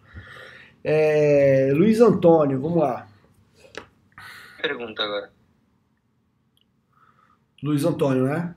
É, 0.84 1.72
Luiz 1.74 2.00
Antônio, 2.00 2.60
vamos 2.60 2.80
lá. 2.80 3.08
Pergunta 4.62 5.04
agora. 5.04 5.32
Luiz 7.62 7.84
Antônio, 7.84 8.24
né? 8.24 8.56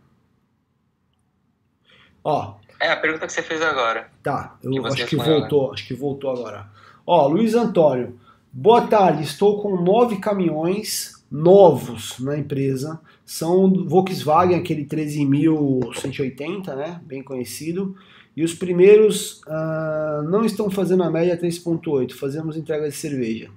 Ó, 2.22 2.59
é 2.80 2.90
a 2.90 2.96
pergunta 2.96 3.26
que 3.26 3.32
você 3.32 3.42
fez 3.42 3.62
agora. 3.62 4.08
Tá, 4.22 4.56
eu 4.62 4.86
acho 4.86 5.06
que 5.06 5.16
voltou, 5.16 5.60
agora. 5.60 5.74
acho 5.74 5.86
que 5.86 5.94
voltou 5.94 6.30
agora. 6.30 6.66
Ó, 7.06 7.26
Luiz 7.26 7.54
Antônio, 7.54 8.18
boa 8.52 8.86
tarde. 8.86 9.22
Estou 9.22 9.60
com 9.60 9.80
nove 9.82 10.18
caminhões 10.18 11.20
novos 11.30 12.18
na 12.18 12.36
empresa 12.36 13.00
são 13.30 13.72
Volkswagen, 13.86 14.58
aquele 14.58 14.84
13.180, 14.84 16.74
né, 16.74 17.00
bem 17.04 17.22
conhecido, 17.22 17.94
e 18.36 18.42
os 18.42 18.52
primeiros 18.54 19.40
uh, 19.42 20.24
não 20.28 20.44
estão 20.44 20.68
fazendo 20.68 21.04
a 21.04 21.10
média 21.12 21.38
3.8, 21.38 22.12
fazemos 22.14 22.56
entrega 22.56 22.88
de 22.88 22.96
cerveja. 22.96 23.48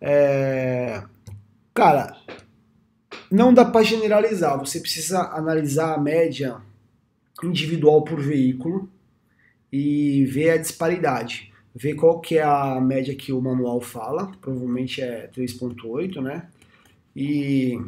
É... 0.00 1.04
Cara, 1.72 2.16
não 3.30 3.54
dá 3.54 3.64
para 3.64 3.84
generalizar, 3.84 4.58
você 4.58 4.80
precisa 4.80 5.20
analisar 5.20 5.94
a 5.94 5.98
média 5.98 6.56
individual 7.42 8.02
por 8.04 8.20
veículo 8.20 8.90
e 9.72 10.24
ver 10.26 10.50
a 10.50 10.56
disparidade. 10.58 11.52
Ver 11.74 11.94
qual 11.94 12.20
que 12.20 12.36
é 12.36 12.42
a 12.42 12.78
média 12.80 13.14
que 13.14 13.32
o 13.32 13.40
manual 13.40 13.80
fala, 13.80 14.30
provavelmente 14.40 15.00
é 15.00 15.30
3.8, 15.34 16.20
né? 16.20 16.48
E, 17.16 17.80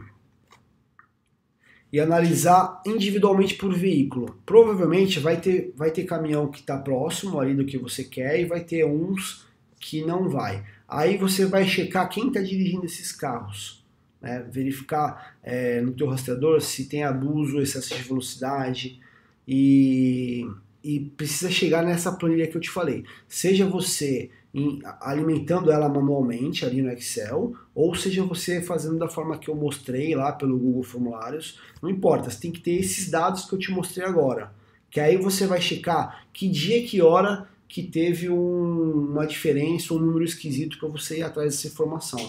e 1.93 2.01
analisar 2.01 2.81
individualmente 2.87 3.57
por 3.57 3.75
veículo. 3.75 4.39
Provavelmente 4.47 5.21
vai 5.21 5.39
ter, 5.39 5.75
vai 5.77 5.91
ter 5.91 6.05
caminhão 6.05 6.51
que 6.51 6.61
está 6.61 6.79
próximo 6.79 7.39
ali 7.39 7.55
do 7.55 7.67
que 7.67 7.77
você 7.77 8.05
quer 8.05 8.41
e 8.41 8.47
vai 8.47 8.61
ter 8.61 8.87
uns 8.87 9.47
que 9.79 10.03
não 10.03 10.31
vai. 10.31 10.65
Aí 10.89 11.19
você 11.19 11.45
vai 11.45 11.67
checar 11.67 12.09
quem 12.09 12.29
está 12.29 12.41
dirigindo 12.41 12.87
esses 12.87 13.13
carros. 13.13 13.85
Né? 14.19 14.47
Verificar 14.51 15.37
é, 15.43 15.83
no 15.83 15.93
teu 15.93 16.09
rastreador 16.09 16.63
se 16.63 16.87
tem 16.87 17.05
abuso, 17.05 17.61
excesso 17.61 17.95
de 17.95 18.03
velocidade 18.03 19.04
e 19.47 20.47
e 20.85 21.01
precisa 21.01 21.51
chegar 21.51 21.83
nessa 21.83 22.13
planilha 22.13 22.47
que 22.47 22.55
eu 22.55 22.61
te 22.61 22.69
falei. 22.69 23.05
Seja 23.27 23.65
você 23.67 24.29
em, 24.53 24.81
alimentando 25.01 25.73
ela 25.73 25.89
manualmente 25.89 26.65
ali 26.67 26.83
no 26.83 26.91
Excel, 26.91 27.55
ou 27.75 27.95
seja 27.95 28.23
você 28.23 28.61
fazendo 28.61 28.99
da 28.99 29.09
forma 29.09 29.39
que 29.39 29.49
eu 29.49 29.57
mostrei 29.57 30.15
lá 30.15 30.31
pelo 30.31 30.59
Google 30.59 30.83
Formulários, 30.83 31.59
não 31.81 31.89
importa, 31.89 32.29
você 32.29 32.39
tem 32.39 32.53
que 32.53 32.61
ter 32.61 32.73
esses 32.73 33.11
dados 33.11 33.47
que 33.47 33.55
eu 33.55 33.59
te 33.59 33.73
mostrei 33.73 34.07
agora. 34.07 34.53
Que 34.91 35.01
aí 35.01 35.17
você 35.17 35.47
vai 35.47 35.61
checar 35.61 36.27
que 36.33 36.47
dia, 36.49 36.87
que 36.87 37.01
hora 37.01 37.49
que 37.67 37.83
teve 37.83 38.29
um, 38.29 39.09
uma 39.11 39.27
diferença, 39.27 39.95
um 39.95 39.99
número 39.99 40.25
esquisito 40.25 40.79
para 40.79 40.89
você 40.89 41.19
ir 41.19 41.23
atrás 41.23 41.55
dessa 41.55 41.67
informação. 41.67 42.21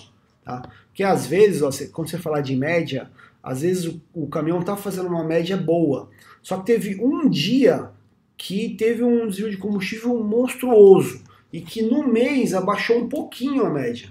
Tá? 0.43 0.61
Porque 0.88 1.03
às 1.03 1.28
vezes, 1.28 1.61
ó, 1.61 1.70
você, 1.70 1.88
quando 1.88 2.09
você 2.09 2.18
falar 2.18 2.39
de 2.39 2.55
média, 2.55 3.11
às 3.46 3.62
vezes 3.62 3.86
o, 3.86 4.02
o 4.12 4.28
caminhão 4.28 4.60
está 4.60 4.76
fazendo 4.76 5.08
uma 5.08 5.24
média 5.24 5.56
boa. 5.56 6.10
Só 6.41 6.58
que 6.58 6.66
teve 6.66 7.00
um 7.00 7.30
dia 7.30 7.91
que 8.36 8.76
teve 8.76 9.04
um 9.04 9.28
desvio 9.28 9.52
de 9.52 9.58
combustível 9.58 10.22
monstruoso 10.24 11.24
e 11.54 11.62
que 11.62 11.84
no 11.84 12.08
mês 12.08 12.56
abaixou 12.56 12.98
um 12.98 13.08
pouquinho 13.08 13.64
a 13.64 13.70
média. 13.70 14.10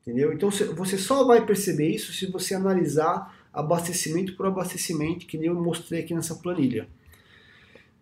Entendeu? 0.00 0.32
Então 0.32 0.50
você 0.50 0.96
só 0.96 1.24
vai 1.24 1.44
perceber 1.44 1.88
isso 1.88 2.10
se 2.14 2.26
você 2.26 2.54
analisar 2.54 3.36
abastecimento 3.52 4.34
por 4.34 4.46
abastecimento, 4.46 5.26
que 5.26 5.36
nem 5.36 5.48
eu 5.48 5.54
mostrei 5.54 6.00
aqui 6.00 6.14
nessa 6.14 6.34
planilha. 6.36 6.88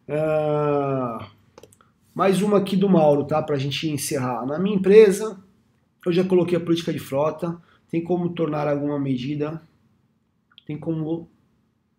Uh, 0.08 1.26
mais 2.14 2.40
uma 2.40 2.58
aqui 2.58 2.76
do 2.76 2.88
Mauro, 2.88 3.24
tá? 3.24 3.42
Para 3.42 3.56
a 3.56 3.58
gente 3.58 3.90
encerrar. 3.90 4.46
Na 4.46 4.60
minha 4.60 4.76
empresa, 4.76 5.36
eu 6.06 6.12
já 6.12 6.22
coloquei 6.22 6.56
a 6.56 6.60
política 6.60 6.92
de 6.92 7.00
frota. 7.00 7.60
Tem 7.90 8.02
como 8.02 8.30
tornar 8.30 8.68
alguma 8.68 8.98
medida? 8.98 9.60
Tem 10.70 10.78
como 10.78 11.28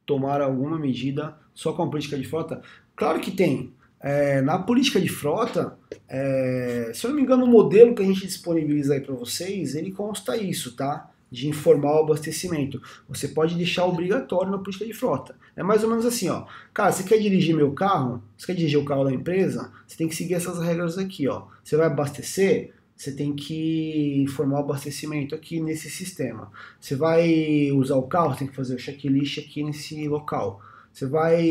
tomar 0.05 0.39
alguma 0.39 0.79
medida 0.79 1.35
só 1.53 1.73
com 1.73 1.83
a 1.83 1.89
política 1.89 2.17
de 2.17 2.23
frota? 2.25 2.61
Claro 2.95 3.19
que 3.19 3.29
tem. 3.29 3.73
É, 3.99 4.39
na 4.41 4.57
política 4.59 4.97
de 5.01 5.09
frota, 5.09 5.77
é, 6.07 6.89
se 6.93 7.05
eu 7.05 7.09
não 7.09 7.17
me 7.17 7.21
engano, 7.21 7.43
o 7.43 7.49
modelo 7.49 7.93
que 7.93 8.01
a 8.01 8.05
gente 8.05 8.25
disponibiliza 8.25 8.93
aí 8.93 9.01
para 9.01 9.13
vocês, 9.13 9.75
ele 9.75 9.91
consta 9.91 10.37
isso, 10.37 10.73
tá? 10.73 11.11
De 11.29 11.49
informar 11.49 11.95
o 11.95 12.03
abastecimento. 12.03 12.81
Você 13.09 13.27
pode 13.27 13.55
deixar 13.55 13.83
obrigatório 13.83 14.49
na 14.49 14.57
política 14.57 14.85
de 14.85 14.93
frota. 14.93 15.35
É 15.53 15.61
mais 15.61 15.83
ou 15.83 15.89
menos 15.89 16.05
assim, 16.05 16.29
ó. 16.29 16.45
Cara, 16.73 16.93
você 16.93 17.03
quer 17.03 17.19
dirigir 17.19 17.53
meu 17.53 17.73
carro? 17.73 18.23
Você 18.37 18.45
quer 18.45 18.55
dirigir 18.55 18.79
o 18.79 18.85
carro 18.85 19.03
da 19.03 19.11
empresa? 19.11 19.69
Você 19.85 19.97
tem 19.97 20.07
que 20.07 20.15
seguir 20.15 20.35
essas 20.35 20.63
regras 20.63 20.97
aqui, 20.97 21.27
ó. 21.27 21.47
Você 21.61 21.75
vai 21.75 21.87
abastecer? 21.87 22.73
Você 23.01 23.11
tem 23.11 23.33
que 23.33 24.21
informar 24.21 24.57
o 24.57 24.63
abastecimento 24.63 25.33
aqui 25.33 25.59
nesse 25.59 25.89
sistema. 25.89 26.51
Você 26.79 26.95
vai 26.95 27.71
usar 27.71 27.95
o 27.95 28.03
carro? 28.03 28.35
Tem 28.35 28.47
que 28.47 28.55
fazer 28.55 28.75
o 28.75 28.79
checklist 28.79 29.39
aqui 29.39 29.63
nesse 29.63 30.07
local. 30.07 30.61
Você 30.93 31.07
vai 31.07 31.49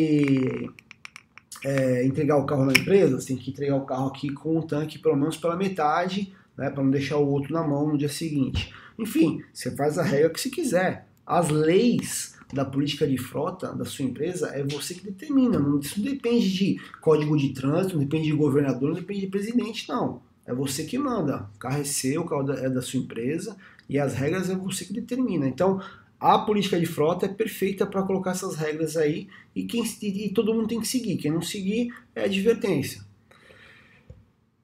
é, 1.65 2.07
entregar 2.07 2.37
o 2.37 2.47
carro 2.47 2.65
na 2.65 2.71
empresa, 2.71 3.19
você 3.19 3.27
tem 3.27 3.37
que 3.37 3.51
entregar 3.51 3.75
o 3.75 3.85
carro 3.85 4.07
aqui 4.07 4.33
com 4.33 4.61
o 4.61 4.63
tanque 4.63 4.97
pelo 5.01 5.17
menos 5.17 5.37
pela 5.37 5.57
metade, 5.57 6.33
né, 6.57 6.71
para 6.71 6.85
não 6.85 6.91
deixar 6.93 7.17
o 7.17 7.29
outro 7.29 7.53
na 7.53 7.67
mão 7.67 7.89
no 7.89 7.99
dia 7.99 8.09
seguinte. 8.09 8.73
Enfim, 8.97 9.43
você 9.53 9.75
faz 9.75 9.99
a 9.99 10.05
regra 10.05 10.31
que 10.31 10.41
você 10.41 10.51
quiser. 10.51 11.09
As 11.27 11.49
leis 11.49 12.39
da 12.55 12.65
política 12.65 13.09
de 13.09 13.19
frota 13.19 13.75
da 13.75 13.85
sua 13.85 14.05
empresa 14.05 14.51
é 14.55 14.63
você 14.63 14.95
que 14.95 15.03
determina. 15.03 15.59
Isso 15.83 16.01
não 16.01 16.13
depende 16.13 16.49
de 16.49 16.81
código 17.01 17.37
de 17.37 17.49
trânsito, 17.49 17.97
não 17.97 18.05
depende 18.05 18.27
de 18.27 18.37
governador, 18.37 18.91
não 18.91 18.95
depende 18.95 19.23
de 19.23 19.27
presidente, 19.27 19.89
não. 19.89 20.30
É 20.51 20.55
você 20.55 20.83
que 20.83 20.99
manda. 20.99 21.49
O 21.55 21.59
carro 21.59 21.81
é 21.81 21.85
seu, 21.85 22.23
o 22.23 22.27
carro 22.27 22.51
é 22.53 22.69
da 22.69 22.83
sua 22.83 22.99
empresa 22.99 23.57
e 23.89 23.99
as 24.01 24.15
regras 24.15 24.51
é 24.51 24.55
você 24.55 24.85
que 24.85 24.93
determina. 24.93 25.47
Então, 25.47 25.81
a 26.19 26.39
política 26.41 26.79
de 26.79 26.87
frota 26.87 27.27
é 27.27 27.29
perfeita 27.29 27.87
para 27.87 28.03
colocar 28.03 28.33
essas 28.33 28.57
regras 28.57 28.97
aí 28.97 29.29
e, 29.55 29.63
quem, 29.63 29.85
e 30.03 30.29
todo 30.31 30.53
mundo 30.53 30.67
tem 30.67 30.81
que 30.81 30.89
seguir. 30.89 31.17
Quem 31.19 31.31
não 31.31 31.41
seguir 31.41 31.95
é 32.17 32.25
advertência. 32.25 33.03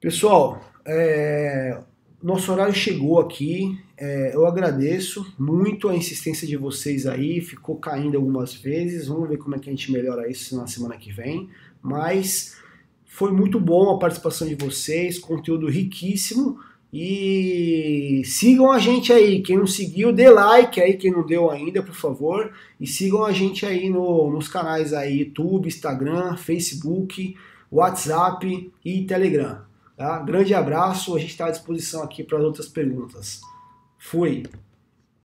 Pessoal, 0.01 0.61
é, 0.85 1.81
nosso 2.21 2.51
horário 2.51 2.73
chegou 2.73 3.21
aqui. 3.21 3.79
É, 3.95 4.35
eu 4.35 4.45
agradeço 4.45 5.33
muito 5.39 5.87
a 5.87 5.95
insistência 5.95 6.45
de 6.45 6.57
vocês 6.57 7.07
aí. 7.07 7.39
Ficou 7.39 7.77
caindo 7.77 8.17
algumas 8.17 8.53
vezes. 8.53 9.07
Vamos 9.07 9.29
ver 9.29 9.37
como 9.37 9.55
é 9.55 9.59
que 9.59 9.69
a 9.69 9.73
gente 9.73 9.89
melhora 9.89 10.29
isso 10.29 10.57
na 10.57 10.67
semana 10.67 10.97
que 10.97 11.13
vem. 11.13 11.49
Mas 11.81 12.57
foi 13.17 13.31
muito 13.31 13.59
bom 13.59 13.89
a 13.89 13.97
participação 13.97 14.47
de 14.47 14.53
vocês, 14.53 15.17
conteúdo 15.17 15.67
riquíssimo. 15.67 16.59
E 16.93 18.21
sigam 18.23 18.71
a 18.71 18.77
gente 18.77 19.11
aí. 19.11 19.41
Quem 19.41 19.57
não 19.57 19.65
seguiu, 19.65 20.13
dê 20.13 20.29
like 20.29 20.79
aí, 20.79 20.95
quem 20.95 21.11
não 21.11 21.25
deu 21.25 21.49
ainda, 21.49 21.81
por 21.81 21.95
favor. 21.95 22.53
E 22.79 22.85
sigam 22.85 23.25
a 23.25 23.31
gente 23.31 23.65
aí 23.65 23.89
no, 23.89 24.29
nos 24.29 24.47
canais 24.47 24.93
aí, 24.93 25.21
YouTube, 25.21 25.67
Instagram, 25.67 26.37
Facebook, 26.37 27.35
WhatsApp 27.71 28.71
e 28.85 29.01
Telegram. 29.05 29.61
Tá? 29.95 30.19
Grande 30.19 30.53
abraço, 30.53 31.15
a 31.15 31.19
gente 31.19 31.31
está 31.31 31.47
à 31.47 31.51
disposição 31.51 32.03
aqui 32.03 32.23
para 32.23 32.37
outras 32.37 32.67
perguntas. 32.67 33.41
Fui! 33.97 34.43